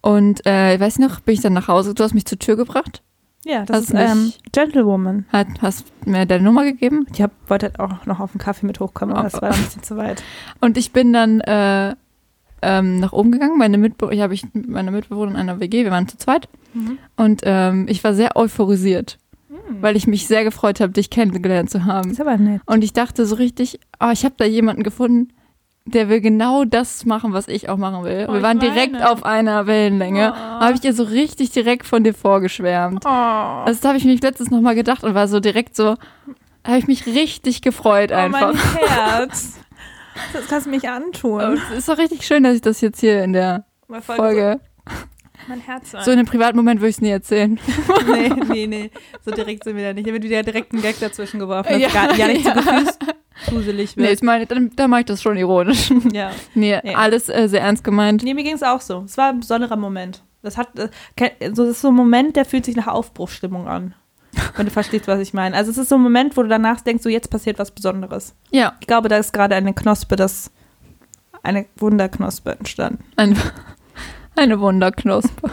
Und 0.00 0.44
äh, 0.46 0.74
ich 0.74 0.80
weiß 0.80 0.98
noch, 0.98 1.20
bin 1.20 1.34
ich 1.34 1.40
dann 1.40 1.52
nach 1.54 1.68
Hause, 1.68 1.94
du 1.94 2.02
hast 2.04 2.12
mich 2.14 2.26
zur 2.26 2.38
Tür 2.38 2.56
gebracht, 2.56 3.02
Ja, 3.46 3.64
das 3.64 3.76
Hast 3.76 3.90
ist 3.90 3.94
ähm, 3.94 4.32
Gentlewoman. 4.52 5.24
hat, 5.32 5.46
hast 5.62 5.86
mir 6.06 6.26
deine 6.26 6.44
Nummer 6.44 6.64
gegeben 6.64 7.06
Ich 7.12 7.22
hab, 7.22 7.30
wollte 7.48 7.66
halt 7.66 7.80
auch 7.80 8.04
noch 8.06 8.20
auf 8.20 8.32
den 8.32 8.38
Kaffee 8.40 8.66
mit 8.66 8.80
hochkommen, 8.80 9.14
aber 9.14 9.28
das 9.30 9.40
war 9.40 9.50
ein 9.52 9.62
bisschen 9.62 9.82
zu 9.82 9.96
weit. 9.96 10.22
und 10.60 10.76
ich 10.76 10.92
bin 10.92 11.12
dann 11.14 11.40
äh, 11.40 11.94
ähm, 12.62 12.98
nach 13.00 13.12
oben 13.12 13.30
gegangen. 13.32 13.56
Meine 13.58 13.78
Mitbe 13.78 14.12
ich 14.14 14.20
habe 14.20 14.34
ich 14.34 14.42
mit 14.54 14.68
meiner 14.68 14.90
Mitbewohnerin 14.90 15.34
in 15.40 15.48
einer 15.48 15.60
WG, 15.60 15.84
wir 15.84 15.90
waren 15.90 16.08
zu 16.08 16.16
zweit. 16.18 16.48
Und 17.16 17.42
ähm, 17.44 17.86
ich 17.88 18.02
war 18.02 18.14
sehr 18.14 18.36
euphorisiert, 18.36 19.18
weil 19.80 19.96
ich 19.96 20.06
mich 20.08 20.26
sehr 20.26 20.42
gefreut 20.44 20.80
habe, 20.80 20.92
dich 20.92 21.08
kennengelernt 21.08 21.70
zu 21.70 21.84
haben. 21.84 22.10
Ist 22.10 22.20
aber 22.20 22.36
nett. 22.36 22.60
Und 22.66 22.82
ich 22.82 22.92
dachte 22.92 23.24
so 23.26 23.36
richtig, 23.36 23.78
oh, 24.00 24.10
ich 24.12 24.24
habe 24.24 24.34
da 24.36 24.44
jemanden 24.44 24.82
gefunden, 24.82 25.28
der 25.86 26.08
will 26.08 26.20
genau 26.20 26.64
das 26.64 27.04
machen, 27.04 27.32
was 27.32 27.46
ich 27.46 27.68
auch 27.68 27.76
machen 27.76 28.04
will. 28.04 28.26
Oh, 28.28 28.32
wir 28.32 28.42
waren 28.42 28.58
direkt 28.58 29.02
auf 29.04 29.22
einer 29.24 29.66
Wellenlänge. 29.66 30.32
Oh. 30.32 30.36
Da 30.36 30.60
habe 30.60 30.74
ich 30.74 30.80
dir 30.80 30.94
so 30.94 31.02
richtig 31.02 31.50
direkt 31.50 31.86
von 31.86 32.02
dir 32.04 32.14
vorgeschwärmt. 32.14 33.04
Oh. 33.04 33.08
Also 33.08 33.80
da 33.82 33.88
habe 33.88 33.98
ich 33.98 34.04
mich 34.04 34.22
letztens 34.22 34.50
nochmal 34.50 34.74
gedacht 34.74 35.04
und 35.04 35.14
war 35.14 35.28
so 35.28 35.40
direkt 35.40 35.76
so, 35.76 35.96
habe 36.66 36.78
ich 36.78 36.86
mich 36.86 37.04
richtig 37.06 37.60
gefreut 37.60 38.10
Oh, 38.12 38.16
einfach. 38.16 38.54
mein 38.54 38.86
Herz. 38.88 39.54
Das 40.32 40.46
kannst 40.46 40.66
du 40.66 40.70
mich 40.70 40.88
antun. 40.88 41.40
Und 41.42 41.54
es 41.72 41.78
ist 41.78 41.88
doch 41.88 41.98
richtig 41.98 42.24
schön, 42.24 42.44
dass 42.44 42.54
ich 42.54 42.60
das 42.60 42.80
jetzt 42.80 43.00
hier 43.00 43.24
in 43.24 43.32
der 43.32 43.64
Folge, 44.00 44.60
So, 44.88 44.94
mein 45.48 45.58
Herz. 45.60 45.90
so 45.90 46.10
in 46.12 46.18
einem 46.20 46.26
privaten 46.28 46.56
Moment 46.56 46.80
würde 46.80 46.90
ich 46.90 46.96
es 46.98 47.00
nie 47.02 47.10
erzählen. 47.10 47.58
nee, 48.06 48.28
nee, 48.48 48.66
nee. 48.68 48.90
So 49.24 49.32
direkt 49.32 49.64
sind 49.64 49.76
wir 49.76 49.82
da 49.88 49.92
nicht. 49.92 50.06
Wenn 50.06 50.14
du 50.22 50.28
dir 50.28 50.44
direkt 50.44 50.72
einen 50.72 50.82
Gag 50.82 51.00
dazwischen 51.00 51.40
geworfen 51.40 51.68
hast, 51.70 51.80
Ja, 51.80 51.88
gar, 51.88 52.14
ja 52.14 52.28
nicht 52.28 52.44
ja. 52.46 52.54
so 52.54 52.60
gefühlst, 52.60 52.98
gruselig 53.46 53.96
Nee, 53.96 54.04
wird. 54.04 54.12
ich 54.14 54.22
meine, 54.22 54.46
dann, 54.46 54.70
dann 54.76 54.90
mache 54.90 55.00
ich 55.00 55.06
das 55.06 55.22
schon 55.22 55.36
ironisch. 55.36 55.90
ja. 56.12 56.30
Nee, 56.54 56.78
Nee. 56.82 56.94
alles 56.94 57.28
äh, 57.28 57.48
sehr 57.48 57.62
ernst 57.62 57.84
gemeint. 57.84 58.22
Nee, 58.22 58.34
mir 58.34 58.44
ging 58.44 58.54
es 58.54 58.62
auch 58.62 58.80
so. 58.80 59.02
Es 59.06 59.16
war 59.16 59.30
ein 59.30 59.40
besonderer 59.40 59.76
Moment. 59.76 60.22
Das 60.42 60.56
hat, 60.58 60.78
äh, 60.78 60.88
so, 61.54 61.64
das 61.64 61.76
ist 61.76 61.80
so 61.80 61.88
ein 61.88 61.94
Moment, 61.94 62.36
der 62.36 62.44
fühlt 62.44 62.64
sich 62.64 62.76
nach 62.76 62.86
Aufbruchsstimmung 62.88 63.66
an. 63.66 63.94
Wenn 64.56 64.66
du 64.66 64.72
verstehst, 64.72 65.06
was 65.06 65.20
ich 65.20 65.32
meine. 65.32 65.56
Also 65.56 65.70
es 65.70 65.78
ist 65.78 65.88
so 65.88 65.94
ein 65.94 66.00
Moment, 66.02 66.36
wo 66.36 66.42
du 66.42 66.48
danach 66.48 66.80
denkst, 66.80 67.02
so 67.04 67.08
jetzt 67.08 67.30
passiert 67.30 67.58
was 67.58 67.70
Besonderes. 67.70 68.34
Ja, 68.50 68.74
Ich 68.80 68.86
glaube, 68.88 69.08
da 69.08 69.16
ist 69.16 69.32
gerade 69.32 69.54
eine 69.54 69.72
Knospe, 69.74 70.16
das 70.16 70.50
eine 71.44 71.66
Wunderknospe 71.76 72.52
entstanden. 72.58 73.04
Ein, 73.16 73.36
eine 74.36 74.58
Wunderknospe. 74.60 75.50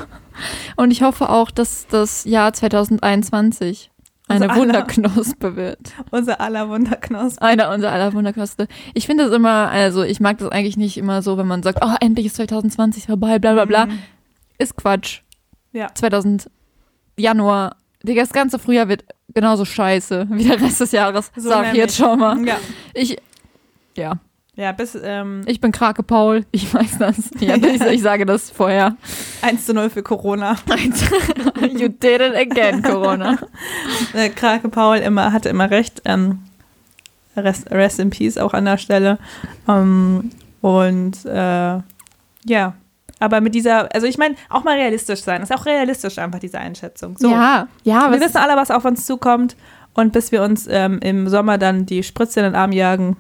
Und 0.78 0.90
ich 0.92 1.04
hoffe 1.04 1.30
auch, 1.30 1.52
dass 1.52 1.86
das 1.88 2.24
Jahr 2.26 2.54
2021 2.54 3.91
eine 4.32 4.46
Unser 4.46 4.52
aller- 4.54 4.62
Wunderknospe 4.62 5.56
wird. 5.56 5.80
Unser 6.12 6.42
aller 6.42 6.70
Wunderknospe. 6.70 7.42
Einer 7.42 7.70
unserer 7.72 7.92
aller 7.92 8.14
Wunderknospe. 8.14 8.68
Ich 8.94 9.06
finde 9.06 9.26
das 9.26 9.34
immer, 9.34 9.70
also 9.70 10.04
ich 10.04 10.20
mag 10.20 10.38
das 10.40 10.50
eigentlich 10.52 10.78
nicht 10.78 10.98
immer 10.98 11.22
so, 11.22 11.38
wenn 11.38 11.48
man 11.48 11.64
sagt, 11.64 11.80
oh, 11.84 11.94
endlich 12.02 12.26
ist 12.28 12.36
2020 12.38 13.06
vorbei, 13.06 13.40
bla 13.40 13.54
bla 13.54 13.66
bla. 13.66 13.86
Mhm. 13.88 14.00
Ist 14.58 14.76
Quatsch. 14.76 15.22
Ja. 15.74 15.88
2000 15.94 16.50
Januar, 17.18 17.76
Digga, 18.04 18.22
das 18.22 18.34
ganze 18.34 18.58
Frühjahr 18.60 18.88
wird 18.88 19.04
genauso 19.34 19.66
scheiße 19.66 20.28
wie 20.32 20.44
der 20.44 20.60
Rest 20.60 20.82
des 20.82 20.92
Jahres. 20.92 21.32
So 21.36 21.50
sag 21.50 21.68
ich 21.72 21.78
jetzt 21.78 21.96
schon 21.98 22.20
mal. 22.20 22.44
Ja. 22.46 22.58
Ich, 22.94 23.18
ja, 23.96 24.14
Ja, 24.62 24.74
bis 24.74 24.96
ähm, 25.04 25.42
ich 25.48 25.60
bin 25.60 25.72
Krake 25.72 26.04
Paul, 26.04 26.46
ich 26.52 26.72
weiß 26.72 27.00
das. 27.00 27.32
Ja, 27.40 27.56
ich, 27.56 27.82
ich 27.82 28.02
sage 28.04 28.28
das 28.28 28.52
vorher. 28.52 28.96
1 29.42 29.66
zu 29.66 29.74
0 29.74 29.90
für 29.90 30.04
Corona. 30.04 30.56
you 31.62 31.88
did 31.88 32.22
it 32.22 32.36
again, 32.36 32.84
Corona. 32.84 33.40
Äh, 34.14 34.30
Krake 34.30 34.70
Paul 34.70 34.98
immer, 34.98 35.34
hatte 35.34 35.50
immer 35.50 35.72
recht. 35.72 36.04
Ähm, 36.06 36.44
rest, 37.36 37.72
rest 37.72 38.00
in 38.00 38.12
Peace 38.12 38.38
auch 38.38 38.54
an 38.54 38.66
der 38.66 38.78
Stelle. 38.78 39.18
Ähm, 39.68 40.30
und 40.62 41.26
äh, 41.26 41.80
ja, 42.46 42.74
aber 43.20 43.42
mit 43.42 43.56
dieser, 43.56 43.92
also 43.96 44.06
ich 44.06 44.20
meine, 44.20 44.36
auch 44.50 44.64
mal 44.64 44.78
realistisch 44.78 45.22
sein. 45.22 45.42
Ist 45.42 45.52
auch 45.52 45.66
realistisch 45.66 46.20
einfach 46.20 46.40
diese 46.40 46.60
Einschätzung. 46.60 47.18
So, 47.18 47.32
Ja, 47.32 47.68
ja, 47.84 48.12
wir 48.12 48.22
wissen 48.22 48.38
alle, 48.38 48.56
was 48.58 48.70
auf 48.70 48.86
uns 48.86 49.08
zukommt. 49.08 49.56
Und 49.96 50.14
bis 50.14 50.32
wir 50.32 50.44
uns 50.44 50.68
ähm, 50.70 51.00
im 51.00 51.28
Sommer 51.30 51.58
dann 51.58 51.88
die 51.88 52.04
Spritze 52.04 52.42
in 52.42 52.46
den 52.46 52.56
Arm 52.56 52.72
jagen, 52.72 53.18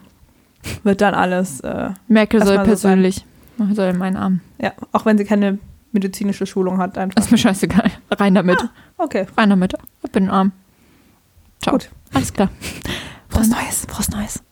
wird 0.83 1.01
dann 1.01 1.13
alles, 1.13 1.59
äh, 1.61 1.89
Merkel 2.07 2.43
soll 2.43 2.55
mal 2.57 2.65
so 2.65 2.75
sein. 2.75 3.01
persönlich, 3.01 3.25
soll 3.73 3.89
in 3.89 3.97
meinen 3.97 4.17
Arm. 4.17 4.41
ja, 4.59 4.73
auch 4.91 5.05
wenn 5.05 5.17
sie 5.17 5.25
keine 5.25 5.59
medizinische 5.91 6.45
Schulung 6.45 6.77
hat, 6.77 6.97
einfach. 6.97 7.21
Ist 7.21 7.31
mir 7.31 7.37
scheißegal. 7.37 7.91
Rein 8.11 8.35
damit. 8.35 8.57
Okay, 8.97 9.25
Rein 9.37 9.49
damit. 9.49 9.73
Ich 10.03 10.11
bin 10.11 10.29
arm. 10.29 10.51
Ciao. 11.61 11.73
Gut. 11.73 11.89
Alles 12.13 12.33
klar. 12.33 12.49
Frohes 13.29 13.49
Neues. 13.49 13.85
Frohes 13.87 14.09
Neues. 14.09 14.43